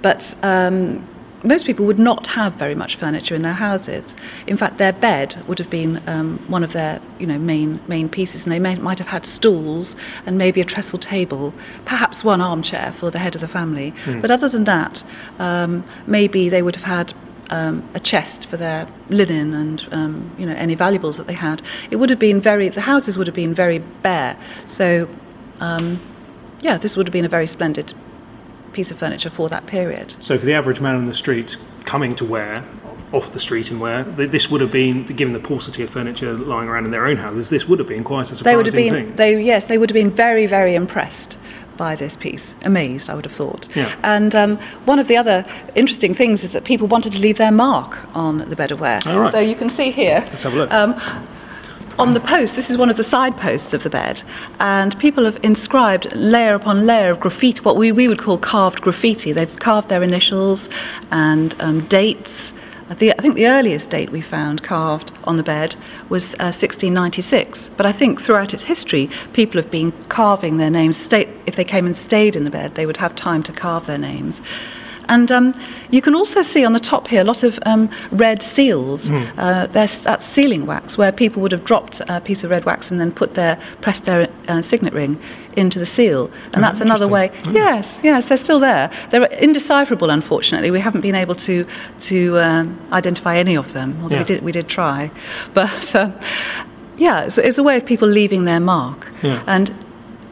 but 0.00 0.32
um, 0.44 1.04
most 1.44 1.66
people 1.66 1.84
would 1.86 1.98
not 1.98 2.26
have 2.28 2.54
very 2.54 2.74
much 2.74 2.96
furniture 2.96 3.34
in 3.34 3.42
their 3.42 3.52
houses. 3.52 4.14
In 4.46 4.56
fact, 4.56 4.78
their 4.78 4.92
bed 4.92 5.42
would 5.48 5.58
have 5.58 5.70
been 5.70 6.02
um, 6.08 6.38
one 6.48 6.62
of 6.62 6.72
their 6.72 7.00
you 7.18 7.26
know 7.26 7.38
main 7.38 7.80
main 7.88 8.08
pieces, 8.08 8.44
and 8.44 8.52
they 8.52 8.58
may, 8.58 8.76
might 8.76 8.98
have 8.98 9.08
had 9.08 9.26
stools 9.26 9.96
and 10.26 10.38
maybe 10.38 10.60
a 10.60 10.64
trestle 10.64 10.98
table, 10.98 11.52
perhaps 11.84 12.24
one 12.24 12.40
armchair 12.40 12.92
for 12.92 13.10
the 13.10 13.18
head 13.18 13.34
of 13.34 13.40
the 13.40 13.48
family. 13.48 13.92
But 14.20 14.30
other 14.30 14.48
than 14.48 14.64
that, 14.64 15.02
um, 15.38 15.84
maybe 16.06 16.48
they 16.48 16.62
would 16.62 16.76
have 16.76 16.84
had. 16.84 17.14
Um, 17.50 17.86
a 17.92 18.00
chest 18.00 18.46
for 18.46 18.56
their 18.56 18.88
linen 19.10 19.52
and 19.52 19.86
um, 19.92 20.30
you 20.38 20.46
know 20.46 20.54
any 20.54 20.74
valuables 20.74 21.18
that 21.18 21.26
they 21.26 21.34
had. 21.34 21.60
It 21.90 21.96
would 21.96 22.08
have 22.08 22.18
been 22.18 22.40
very. 22.40 22.70
The 22.70 22.80
houses 22.80 23.18
would 23.18 23.26
have 23.26 23.36
been 23.36 23.52
very 23.52 23.78
bare. 23.78 24.38
So, 24.64 25.06
um, 25.60 26.00
yeah, 26.62 26.78
this 26.78 26.96
would 26.96 27.06
have 27.06 27.12
been 27.12 27.26
a 27.26 27.28
very 27.28 27.46
splendid 27.46 27.92
piece 28.72 28.90
of 28.90 28.98
furniture 28.98 29.30
for 29.30 29.48
that 29.48 29.66
period. 29.66 30.14
So 30.20 30.38
for 30.38 30.46
the 30.46 30.54
average 30.54 30.80
man 30.80 30.94
on 30.94 31.06
the 31.06 31.14
street 31.14 31.56
coming 31.84 32.14
to 32.16 32.24
Ware 32.24 32.64
off 33.12 33.32
the 33.32 33.40
street 33.40 33.70
and 33.70 34.16
th- 34.16 34.30
this 34.30 34.50
would 34.50 34.60
have 34.62 34.72
been, 34.72 35.04
given 35.06 35.34
the 35.34 35.40
paucity 35.40 35.82
of 35.82 35.90
furniture 35.90 36.32
lying 36.32 36.68
around 36.68 36.86
in 36.86 36.90
their 36.90 37.06
own 37.06 37.16
houses, 37.18 37.50
this 37.50 37.68
would 37.68 37.78
have 37.78 37.88
been 37.88 38.04
quite 38.04 38.30
a 38.30 38.36
surprising 38.36 38.44
They 38.44 38.56
would 38.56 38.66
have 38.66 38.74
been. 38.74 38.94
thing. 38.94 39.14
They 39.16 39.42
yes, 39.42 39.64
they 39.64 39.76
would 39.78 39.90
have 39.90 39.94
been 39.94 40.10
very 40.10 40.46
very 40.46 40.74
impressed 40.74 41.36
by 41.76 41.96
this 41.96 42.14
piece, 42.14 42.54
amazed, 42.64 43.08
I 43.10 43.14
would 43.14 43.24
have 43.24 43.34
thought. 43.34 43.66
Yeah. 43.74 43.94
And 44.02 44.34
um, 44.34 44.56
one 44.84 44.98
of 44.98 45.08
the 45.08 45.16
other 45.16 45.44
interesting 45.74 46.14
things 46.14 46.44
is 46.44 46.52
that 46.52 46.64
people 46.64 46.86
wanted 46.86 47.12
to 47.14 47.18
leave 47.18 47.38
their 47.38 47.50
mark 47.52 47.96
on 48.14 48.38
the 48.48 48.56
bed 48.56 48.72
of 48.72 48.80
Ware. 48.80 49.00
All 49.06 49.20
right. 49.20 49.32
So 49.32 49.38
you 49.40 49.54
can 49.54 49.70
see 49.70 49.90
here. 49.90 50.20
Let's 50.28 50.42
have 50.42 50.52
a 50.52 50.56
look. 50.56 50.70
Um, 50.72 50.94
on 51.98 52.14
the 52.14 52.20
post, 52.20 52.56
this 52.56 52.70
is 52.70 52.78
one 52.78 52.90
of 52.90 52.96
the 52.96 53.04
side 53.04 53.36
posts 53.36 53.72
of 53.74 53.82
the 53.82 53.90
bed, 53.90 54.22
and 54.60 54.98
people 54.98 55.24
have 55.24 55.38
inscribed 55.44 56.12
layer 56.14 56.54
upon 56.54 56.86
layer 56.86 57.10
of 57.10 57.20
graffiti, 57.20 57.60
what 57.62 57.76
we, 57.76 57.92
we 57.92 58.08
would 58.08 58.18
call 58.18 58.38
carved 58.38 58.80
graffiti. 58.80 59.32
They've 59.32 59.58
carved 59.58 59.88
their 59.88 60.02
initials 60.02 60.68
and 61.10 61.54
um, 61.60 61.80
dates. 61.86 62.52
I 62.90 62.94
think, 62.94 63.36
the 63.36 63.46
earliest 63.46 63.88
date 63.88 64.10
we 64.10 64.20
found 64.20 64.62
carved 64.62 65.12
on 65.24 65.38
the 65.38 65.42
bed 65.42 65.76
was 66.10 66.34
uh, 66.34 66.52
1696, 66.52 67.70
but 67.76 67.86
I 67.86 67.92
think 67.92 68.20
throughout 68.20 68.52
its 68.52 68.64
history, 68.64 69.08
people 69.32 69.60
have 69.60 69.70
been 69.70 69.92
carving 70.08 70.58
their 70.58 70.70
names. 70.70 71.10
If 71.10 71.56
they 71.56 71.64
came 71.64 71.86
and 71.86 71.96
stayed 71.96 72.36
in 72.36 72.44
the 72.44 72.50
bed, 72.50 72.74
they 72.74 72.84
would 72.84 72.98
have 72.98 73.16
time 73.16 73.42
to 73.44 73.52
carve 73.52 73.86
their 73.86 73.98
names. 73.98 74.42
And 75.08 75.30
um, 75.32 75.54
you 75.90 76.00
can 76.00 76.14
also 76.14 76.42
see 76.42 76.64
on 76.64 76.72
the 76.72 76.80
top 76.80 77.08
here 77.08 77.20
a 77.20 77.24
lot 77.24 77.42
of 77.42 77.58
um, 77.66 77.90
red 78.10 78.42
seals. 78.42 79.10
Uh, 79.10 79.66
there's, 79.70 79.98
that's 80.00 80.24
sealing 80.24 80.66
wax, 80.66 80.96
where 80.98 81.12
people 81.12 81.42
would 81.42 81.52
have 81.52 81.64
dropped 81.64 82.00
a 82.08 82.20
piece 82.20 82.44
of 82.44 82.50
red 82.50 82.64
wax 82.64 82.90
and 82.90 83.00
then 83.00 83.12
put 83.12 83.34
their 83.34 83.58
pressed 83.80 84.04
their 84.04 84.28
uh, 84.48 84.62
signet 84.62 84.92
ring 84.92 85.18
into 85.56 85.78
the 85.78 85.86
seal. 85.86 86.30
And 86.54 86.62
that's 86.64 86.80
another 86.80 87.06
way. 87.08 87.30
Yes, 87.50 88.00
yes, 88.02 88.26
they're 88.26 88.36
still 88.38 88.60
there. 88.60 88.90
They're 89.10 89.24
indecipherable, 89.24 90.10
unfortunately. 90.10 90.70
We 90.70 90.80
haven't 90.80 91.02
been 91.02 91.14
able 91.14 91.34
to 91.36 91.66
to 92.00 92.38
um, 92.40 92.80
identify 92.92 93.36
any 93.36 93.56
of 93.56 93.72
them, 93.72 93.98
although 94.02 94.14
Yeah. 94.16 94.22
we 94.22 94.26
did 94.26 94.42
we 94.42 94.52
did 94.52 94.68
try. 94.68 95.10
But 95.54 95.94
um, 95.94 96.14
yeah, 96.96 97.24
it's, 97.24 97.36
it's 97.38 97.58
a 97.58 97.62
way 97.62 97.76
of 97.76 97.84
people 97.84 98.08
leaving 98.08 98.44
their 98.44 98.60
mark. 98.60 99.08
Yeah. 99.22 99.42
And 99.46 99.74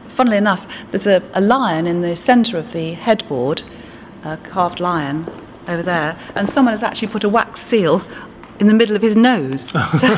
funnily 0.09 0.37
enough, 0.37 0.65
there's 0.91 1.07
a, 1.07 1.21
a 1.33 1.41
lion 1.41 1.87
in 1.87 2.01
the 2.01 2.15
centre 2.15 2.57
of 2.57 2.71
the 2.71 2.93
headboard, 2.93 3.63
a 4.23 4.37
carved 4.37 4.79
lion 4.79 5.29
over 5.67 5.83
there, 5.83 6.17
and 6.35 6.49
someone 6.49 6.73
has 6.73 6.83
actually 6.83 7.07
put 7.07 7.23
a 7.23 7.29
wax 7.29 7.65
seal 7.65 8.01
in 8.59 8.67
the 8.67 8.73
middle 8.73 8.95
of 8.95 9.01
his 9.01 9.15
nose. 9.15 9.69
so 9.99 10.15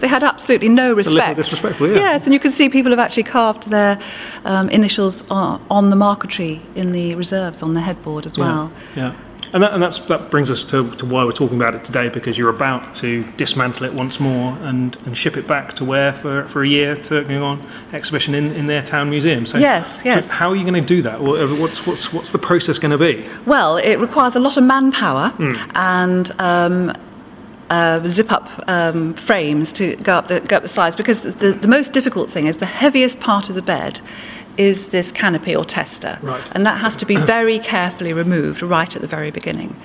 they 0.00 0.06
had 0.06 0.22
absolutely 0.22 0.68
no 0.68 0.92
respect. 0.92 1.36
disrespectful, 1.36 1.88
yeah. 1.88 1.94
Yes, 1.94 2.24
and 2.24 2.34
you 2.34 2.40
can 2.40 2.52
see 2.52 2.68
people 2.68 2.92
have 2.92 2.98
actually 2.98 3.22
carved 3.22 3.70
their 3.70 3.98
um, 4.44 4.68
initials 4.68 5.22
on, 5.30 5.64
on 5.70 5.90
the 5.90 5.96
marquetry 5.96 6.60
in 6.74 6.92
the 6.92 7.14
reserves 7.14 7.62
on 7.62 7.74
the 7.74 7.80
headboard 7.80 8.26
as 8.26 8.36
well. 8.36 8.70
Yeah. 8.94 9.14
And, 9.56 9.62
that, 9.62 9.72
and 9.72 9.82
that's, 9.82 10.00
that 10.00 10.30
brings 10.30 10.50
us 10.50 10.62
to, 10.64 10.94
to 10.96 11.06
why 11.06 11.24
we're 11.24 11.32
talking 11.32 11.56
about 11.56 11.74
it 11.74 11.82
today, 11.82 12.10
because 12.10 12.36
you're 12.36 12.50
about 12.50 12.94
to 12.96 13.24
dismantle 13.38 13.86
it 13.86 13.94
once 13.94 14.20
more 14.20 14.54
and, 14.58 14.94
and 15.06 15.16
ship 15.16 15.38
it 15.38 15.46
back 15.46 15.72
to 15.76 15.84
Ware 15.86 16.12
for, 16.12 16.46
for 16.48 16.62
a 16.62 16.68
year 16.68 16.94
to 16.94 17.24
go 17.24 17.42
on 17.42 17.66
exhibition 17.94 18.34
in, 18.34 18.52
in 18.52 18.66
their 18.66 18.82
town 18.82 19.08
museum. 19.08 19.46
So, 19.46 19.56
Yes, 19.56 19.98
yes. 20.04 20.26
So 20.26 20.32
how 20.34 20.50
are 20.50 20.56
you 20.56 20.64
going 20.64 20.74
to 20.74 20.86
do 20.86 21.00
that? 21.00 21.22
What's, 21.22 21.86
what's, 21.86 22.12
what's 22.12 22.30
the 22.32 22.38
process 22.38 22.78
going 22.78 22.90
to 22.90 22.98
be? 22.98 23.26
Well, 23.46 23.78
it 23.78 23.96
requires 23.96 24.36
a 24.36 24.40
lot 24.40 24.58
of 24.58 24.64
manpower 24.64 25.32
and 25.74 26.30
um, 26.38 26.92
uh, 27.70 28.06
zip 28.08 28.30
up 28.30 28.62
um, 28.68 29.14
frames 29.14 29.72
to 29.72 29.96
go 29.96 30.16
up, 30.16 30.28
the, 30.28 30.40
go 30.40 30.56
up 30.56 30.64
the 30.64 30.68
sides 30.68 30.94
because 30.94 31.22
the, 31.22 31.52
the 31.52 31.66
most 31.66 31.94
difficult 31.94 32.30
thing 32.30 32.46
is 32.46 32.58
the 32.58 32.66
heaviest 32.66 33.20
part 33.20 33.48
of 33.48 33.54
the 33.54 33.62
bed 33.62 34.00
is 34.56 34.88
this 34.90 35.12
canopy 35.12 35.54
or 35.54 35.64
tester. 35.64 36.18
Right. 36.22 36.42
And 36.52 36.64
that 36.66 36.78
has 36.80 36.96
to 36.96 37.06
be 37.06 37.16
very 37.36 37.58
carefully 37.58 38.12
removed 38.12 38.62
right 38.62 38.94
at 38.94 39.02
the 39.02 39.08
very 39.08 39.30
beginning. 39.30 39.76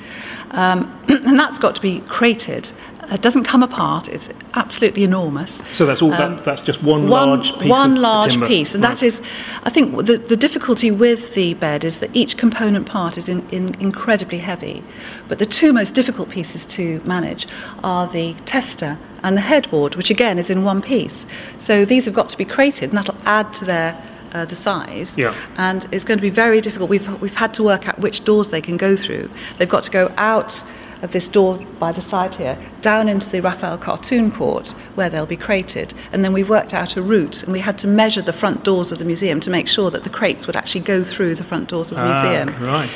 Um, 0.51 0.91
and 1.07 1.37
that's 1.39 1.59
got 1.59 1.75
to 1.75 1.81
be 1.81 1.99
crated. 2.01 2.71
It 3.11 3.21
doesn't 3.21 3.43
come 3.43 3.61
apart, 3.61 4.07
it's 4.07 4.29
absolutely 4.53 5.03
enormous. 5.03 5.59
So 5.73 5.85
that's 5.85 6.01
all. 6.01 6.11
that, 6.11 6.45
that's 6.45 6.61
just 6.61 6.81
one, 6.81 7.01
Um, 7.03 7.09
one, 7.09 7.29
large 7.29 7.59
piece. 7.59 7.69
one 7.69 7.95
large 7.97 8.41
piece, 8.47 8.73
and 8.73 8.81
Right. 8.81 8.91
that 8.91 9.03
is, 9.03 9.21
I 9.63 9.69
think, 9.69 10.05
the, 10.05 10.17
the 10.17 10.37
difficulty 10.37 10.91
with 10.91 11.33
the 11.33 11.53
bed 11.55 11.83
is 11.83 11.99
that 11.99 12.09
each 12.13 12.37
component 12.37 12.85
part 12.85 13.17
is 13.17 13.27
in, 13.27 13.45
in 13.49 13.75
incredibly 13.81 14.37
heavy. 14.37 14.81
But 15.27 15.39
the 15.39 15.45
two 15.45 15.73
most 15.73 15.93
difficult 15.93 16.29
pieces 16.29 16.65
to 16.67 17.01
manage 17.03 17.47
are 17.83 18.07
the 18.07 18.33
tester 18.45 18.97
and 19.23 19.35
the 19.35 19.41
headboard, 19.41 19.95
which 19.95 20.09
again 20.09 20.39
is 20.39 20.49
in 20.49 20.63
one 20.63 20.81
piece. 20.81 21.25
So 21.57 21.83
these 21.83 22.05
have 22.05 22.13
got 22.13 22.29
to 22.29 22.37
be 22.37 22.45
crated, 22.45 22.91
and 22.91 22.97
that'll 22.97 23.17
add 23.25 23.53
to 23.55 23.65
their 23.65 24.01
uh, 24.33 24.45
the 24.45 24.55
size. 24.55 25.17
Yeah. 25.17 25.33
And 25.57 25.87
it's 25.91 26.03
going 26.05 26.17
to 26.17 26.21
be 26.21 26.29
very 26.29 26.61
difficult. 26.61 26.89
We've 26.89 27.21
we've 27.21 27.35
had 27.35 27.53
to 27.55 27.63
work 27.63 27.87
out 27.87 27.99
which 27.99 28.23
doors 28.23 28.49
they 28.49 28.61
can 28.61 28.77
go 28.77 28.95
through. 28.95 29.29
They've 29.57 29.69
got 29.69 29.83
to 29.83 29.91
go 29.91 30.13
out 30.17 30.61
of 31.01 31.11
this 31.13 31.27
door 31.27 31.57
by 31.79 31.91
the 31.91 32.01
side 32.01 32.35
here, 32.35 32.55
down 32.81 33.09
into 33.09 33.27
the 33.27 33.41
Raphael 33.41 33.75
cartoon 33.79 34.31
court 34.31 34.69
where 34.93 35.09
they'll 35.09 35.25
be 35.25 35.35
crated. 35.35 35.95
And 36.11 36.23
then 36.23 36.31
we 36.31 36.43
worked 36.43 36.75
out 36.75 36.95
a 36.95 37.01
route 37.01 37.41
and 37.41 37.51
we 37.51 37.59
had 37.59 37.79
to 37.79 37.87
measure 37.87 38.21
the 38.21 38.33
front 38.33 38.63
doors 38.63 38.91
of 38.91 38.99
the 38.99 39.05
museum 39.05 39.39
to 39.39 39.49
make 39.49 39.67
sure 39.67 39.89
that 39.89 40.03
the 40.03 40.11
crates 40.11 40.45
would 40.45 40.55
actually 40.55 40.81
go 40.81 41.03
through 41.03 41.33
the 41.35 41.43
front 41.43 41.69
doors 41.69 41.91
of 41.91 41.97
the 41.97 42.03
Ah, 42.03 42.21
museum. 42.21 42.63
right. 42.63 42.89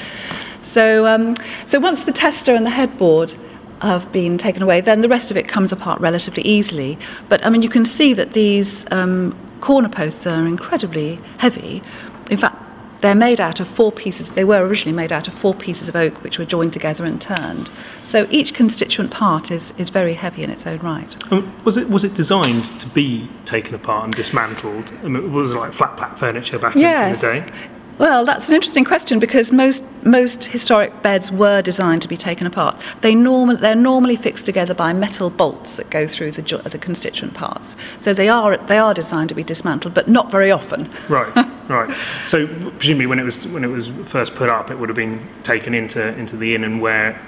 So, 0.61 1.07
um, 1.07 1.35
so 1.65 1.79
once 1.79 2.03
the 2.03 2.11
tester 2.11 2.53
and 2.53 2.63
the 2.63 2.69
headboard 2.69 3.33
have 3.81 4.11
been 4.11 4.37
taken 4.37 4.61
away, 4.61 4.81
then 4.81 5.01
the 5.01 5.09
rest 5.09 5.31
of 5.31 5.37
it 5.37 5.47
comes 5.47 5.71
apart 5.71 5.99
relatively 5.99 6.43
easily. 6.43 6.99
But 7.27 7.43
I 7.43 7.49
mean, 7.49 7.63
you 7.63 7.69
can 7.69 7.85
see 7.85 8.13
that 8.13 8.33
these 8.33 8.85
um, 8.91 9.35
corner 9.61 9.89
posts 9.89 10.25
are 10.27 10.45
incredibly 10.47 11.19
heavy. 11.37 11.81
In 12.29 12.37
fact, 12.37 12.61
they're 13.01 13.13
made 13.13 13.39
out 13.39 13.59
of 13.59 13.67
four 13.67 13.91
pieces. 13.91 14.29
They 14.33 14.43
were 14.45 14.65
originally 14.65 14.95
made 14.95 15.11
out 15.11 15.27
of 15.27 15.33
four 15.33 15.53
pieces 15.53 15.87
of 15.89 15.95
oak, 15.95 16.23
which 16.23 16.39
were 16.39 16.45
joined 16.45 16.73
together 16.73 17.05
and 17.05 17.21
turned. 17.21 17.69
So 18.03 18.25
each 18.31 18.53
constituent 18.53 19.11
part 19.11 19.51
is, 19.51 19.73
is 19.77 19.89
very 19.89 20.13
heavy 20.13 20.41
in 20.43 20.49
its 20.49 20.65
own 20.65 20.79
right. 20.79 21.31
Um, 21.31 21.53
was 21.65 21.77
it 21.77 21.89
was 21.89 22.03
it 22.03 22.15
designed 22.15 22.79
to 22.79 22.87
be 22.87 23.29
taken 23.45 23.75
apart 23.75 24.05
and 24.05 24.13
dismantled? 24.13 24.91
I 25.03 25.07
mean, 25.07 25.31
was 25.33 25.51
it 25.51 25.55
like 25.57 25.73
flat 25.73 25.97
pack 25.97 26.17
furniture 26.17 26.57
back 26.57 26.75
in- 26.75 26.81
Yes. 26.81 27.21
in 27.21 27.45
the 27.45 27.51
day? 27.51 27.69
Well, 27.97 28.25
that's 28.25 28.49
an 28.49 28.55
interesting 28.55 28.83
question 28.83 29.19
because 29.19 29.51
most 29.51 29.83
most 30.03 30.45
historic 30.45 31.01
beds 31.01 31.31
were 31.31 31.61
designed 31.61 32.01
to 32.01 32.07
be 32.07 32.17
taken 32.17 32.45
apart. 32.45 32.75
They 33.01 33.15
normal 33.15 33.55
they're 33.55 33.73
normally 33.75 34.17
fixed 34.17 34.45
together 34.45 34.73
by 34.73 34.91
metal 34.91 35.29
bolts 35.29 35.77
that 35.77 35.89
go 35.89 36.05
through 36.07 36.31
the 36.31 36.41
jo- 36.41 36.57
the 36.57 36.77
constituent 36.77 37.33
parts. 37.33 37.75
So 37.97 38.13
they 38.13 38.27
are 38.27 38.57
they 38.67 38.77
are 38.77 38.93
designed 38.93 39.29
to 39.29 39.35
be 39.35 39.43
dismantled, 39.43 39.93
but 39.93 40.07
not 40.09 40.29
very 40.29 40.51
often. 40.51 40.89
Right, 41.09 41.33
right. 41.69 41.97
So 42.27 42.47
presumably, 42.77 43.05
when 43.05 43.19
it 43.19 43.23
was 43.23 43.47
when 43.47 43.63
it 43.63 43.67
was 43.67 43.87
first 44.05 44.35
put 44.35 44.49
up, 44.49 44.69
it 44.71 44.77
would 44.77 44.89
have 44.89 44.95
been 44.95 45.25
taken 45.43 45.73
into 45.73 46.01
into 46.17 46.35
the 46.37 46.53
inn 46.55 46.63
and 46.63 46.81
where. 46.81 47.19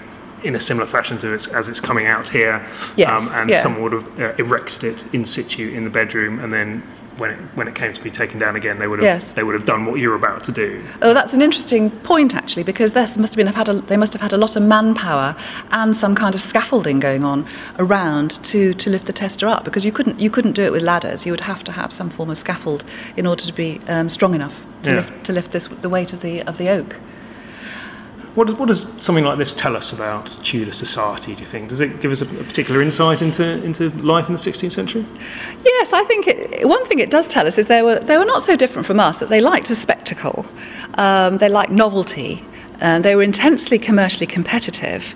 In 0.44 0.54
a 0.56 0.60
similar 0.60 0.86
fashion 0.86 1.18
to 1.18 1.34
it's, 1.34 1.48
as 1.48 1.68
it's 1.68 1.80
coming 1.80 2.06
out 2.06 2.30
here, 2.30 2.64
Yes, 2.96 3.28
and 3.34 3.50
yeah. 3.50 3.64
someone 3.64 3.82
would 3.82 3.94
have 3.94 4.20
uh, 4.20 4.34
erected 4.38 4.84
it 4.84 5.04
in 5.12 5.26
situ 5.26 5.70
in 5.70 5.84
the 5.84 5.90
bedroom, 5.90 6.38
and 6.38 6.54
then 6.54 6.84
when 7.18 7.32
it, 7.32 7.40
when 7.56 7.68
it 7.68 7.76
came 7.76 7.94
to 7.94 8.02
be 8.02 8.12
taken 8.12 8.40
down 8.40 8.56
again, 8.56 8.80
they 8.80 8.88
would 8.88 9.00
have 9.00 9.06
Yes. 9.06 9.32
they 9.34 9.44
would 9.44 9.56
have 9.56 9.66
done 9.66 9.86
what 9.86 10.00
you're 10.00 10.16
about 10.16 10.44
to 10.46 10.52
do. 10.52 10.84
Oh, 11.02 11.14
that's 11.14 11.34
an 11.34 11.42
interesting 11.42 11.90
point 11.90 12.36
actually, 12.36 12.64
because 12.64 12.94
there 12.94 13.04
must 13.18 13.34
have 13.34 13.36
been 13.36 13.48
have 13.48 13.56
had 13.56 13.70
a, 13.70 13.74
they 13.82 13.98
must 13.98 14.14
have 14.14 14.22
had 14.22 14.34
a 14.34 14.38
lot 14.38 14.56
of 14.56 14.64
manpower 14.64 15.36
and 15.72 15.96
some 15.96 16.16
kind 16.16 16.36
of 16.36 16.42
scaffolding 16.42 17.00
going 17.00 17.24
on 17.24 17.46
around 17.80 18.42
to, 18.46 18.74
to 18.76 18.90
lift 18.90 19.06
the 19.08 19.14
tester 19.14 19.48
up, 19.48 19.64
because 19.66 19.84
you 19.86 19.92
couldn't 19.92 20.20
you 20.20 20.30
couldn't 20.30 20.54
do 20.54 20.64
it 20.64 20.72
with 20.72 20.84
ladders. 20.84 21.26
You 21.26 21.32
would 21.32 21.42
have 21.42 21.64
to 21.66 21.72
have 21.72 21.92
some 21.92 22.10
form 22.10 22.30
of 22.30 22.38
scaffold 22.38 22.84
in 23.16 23.26
order 23.26 23.44
to 23.44 23.54
be 23.54 23.80
um, 23.88 24.10
strong 24.10 24.34
enough 24.36 24.64
to 24.84 24.92
Yeah. 24.92 24.96
lift 24.98 25.24
to 25.26 25.34
lift 25.34 25.52
this 25.52 25.68
the 25.82 25.90
weight 25.90 26.14
of 26.14 26.22
the 26.22 26.42
of 26.44 26.58
the 26.58 26.70
oak. 26.70 26.96
What, 28.38 28.60
what 28.60 28.68
does 28.68 28.86
something 29.00 29.24
like 29.24 29.40
this 29.40 29.52
tell 29.52 29.76
us 29.76 29.92
about 29.92 30.28
Tudor 30.44 30.72
society? 30.72 31.34
Do 31.34 31.42
you 31.42 31.50
think? 31.50 31.70
Does 31.70 31.80
it 31.80 32.00
give 32.02 32.12
us 32.12 32.22
a, 32.22 32.26
a 32.26 32.44
particular 32.44 32.84
insight 32.84 33.24
into 33.24 33.44
into 33.64 33.90
life 34.04 34.28
in 34.28 34.36
the 34.36 34.40
16th 34.40 34.74
century? 34.74 35.04
Yes, 35.66 35.92
I 35.92 36.04
think 36.04 36.28
it, 36.28 36.68
one 36.68 36.86
thing 36.86 37.00
it 37.00 37.10
does 37.10 37.28
tell 37.28 37.48
us 37.48 37.58
is 37.58 37.66
they 37.66 37.82
were 37.82 37.98
they 37.98 38.16
were 38.16 38.26
not 38.26 38.44
so 38.44 38.56
different 38.56 38.86
from 38.86 39.00
us 39.00 39.18
that 39.18 39.30
they 39.30 39.42
liked 39.42 39.72
a 39.72 39.76
spectacle, 39.76 40.46
um, 41.00 41.40
they 41.40 41.50
liked 41.50 41.72
novelty, 41.72 42.46
and 42.80 43.04
they 43.04 43.16
were 43.16 43.24
intensely 43.24 43.80
commercially 43.80 44.28
competitive, 44.28 45.16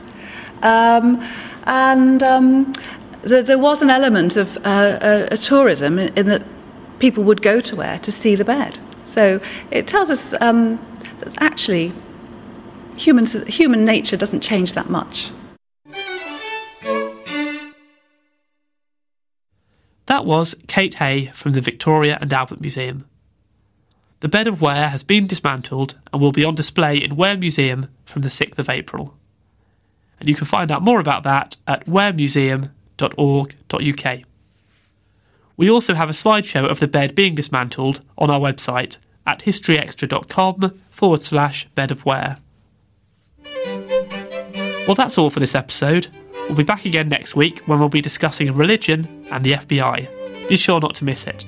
um, 0.64 1.22
and 1.66 2.24
um, 2.24 2.74
there, 3.22 3.44
there 3.44 3.60
was 3.60 3.84
an 3.84 3.92
element 3.92 4.36
of 4.36 4.58
uh, 4.66 4.98
a, 5.00 5.28
a 5.36 5.38
tourism 5.38 6.00
in, 6.00 6.12
in 6.16 6.26
that 6.26 6.44
people 6.98 7.24
would 7.24 7.44
go 7.44 7.62
to 7.62 7.76
Ware 7.76 8.00
to 8.00 8.12
see 8.12 8.34
the 8.34 8.46
bed. 8.46 8.80
So 9.04 9.40
it 9.70 9.88
tells 9.88 10.10
us 10.10 10.34
um, 10.42 10.84
that 11.20 11.40
actually 11.40 11.94
human 12.98 13.26
human 13.48 13.86
nature 13.86 14.18
doesn't 14.18 14.42
change 14.42 14.74
that 14.74 14.90
much. 14.90 15.30
That 20.08 20.26
was 20.26 20.56
Kate 20.68 20.96
Hay 20.96 21.28
from 21.28 21.54
the 21.54 21.62
Victoria 21.62 22.18
and 22.20 22.34
Albert 22.34 22.60
Museum. 22.60 23.06
The 24.20 24.28
bed 24.28 24.46
of 24.46 24.62
Ware 24.62 24.90
has 24.90 25.04
been 25.04 25.26
dismantled 25.26 25.98
and 26.12 26.22
will 26.22 26.32
be 26.32 26.44
on 26.44 26.54
display 26.54 26.98
in 26.98 27.16
Ware 27.16 27.38
Museum 27.38 27.88
from 28.06 28.22
the 28.22 28.30
6th 28.30 28.60
of 28.60 28.70
April. 28.70 29.18
And 30.20 30.30
you 30.30 30.36
can 30.36 30.46
find 30.46 30.70
out 30.70 30.84
more 30.84 31.00
about 31.00 31.24
that 31.24 31.56
at 31.66 31.86
waremuseum.org.uk. 31.86 34.20
We 35.58 35.70
also 35.70 35.94
have 35.94 36.10
a 36.10 36.14
slideshow 36.14 36.70
of 36.70 36.80
the 36.80 36.88
bed 36.88 37.16
being 37.16 37.36
dismantled 37.36 38.04
on 38.18 38.30
our 38.30 38.40
website 38.40 38.98
at 39.26 39.40
historyextra.com 39.40 40.80
forward 40.90 41.24
slash 41.24 41.66
bed 41.70 41.90
of 41.90 42.06
Ware. 42.06 42.38
Well, 44.88 44.96
that's 44.96 45.18
all 45.18 45.30
for 45.30 45.40
this 45.40 45.56
episode. 45.56 46.08
We'll 46.48 46.56
be 46.56 46.64
back 46.64 46.86
again 46.86 47.08
next 47.08 47.36
week 47.36 47.60
when 47.66 47.80
we'll 47.80 47.88
be 47.90 48.02
discussing 48.02 48.52
religion 48.54 49.28
and 49.32 49.44
the 49.44 49.54
FBI. 49.54 50.48
Be 50.50 50.58
sure 50.58 50.80
not 50.80 50.96
to 50.96 51.06
miss 51.06 51.28
it. 51.28 51.46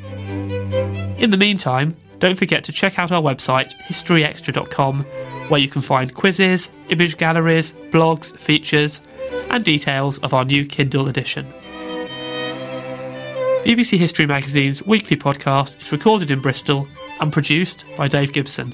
In 1.19 1.31
the 1.31 1.37
meantime, 1.37 1.95
don't 2.19 2.37
forget 2.37 2.63
to 2.65 2.71
check 2.71 2.99
out 2.99 3.11
our 3.11 3.21
website, 3.21 3.73
historyextra.com, 3.87 4.99
where 5.49 5.59
you 5.59 5.67
can 5.67 5.81
find 5.81 6.13
quizzes, 6.13 6.71
image 6.89 7.17
galleries, 7.17 7.73
blogs, 7.89 8.37
features, 8.37 9.01
and 9.49 9.65
details 9.65 10.19
of 10.19 10.33
our 10.33 10.45
new 10.45 10.65
Kindle 10.65 11.09
edition. 11.09 11.51
BBC 13.63 13.97
History 13.97 14.25
Magazine's 14.25 14.85
weekly 14.85 15.17
podcast 15.17 15.81
is 15.81 15.91
recorded 15.91 16.29
in 16.29 16.39
Bristol 16.39 16.87
and 17.19 17.31
produced 17.31 17.85
by 17.97 18.07
Dave 18.07 18.31
Gibson. 18.31 18.73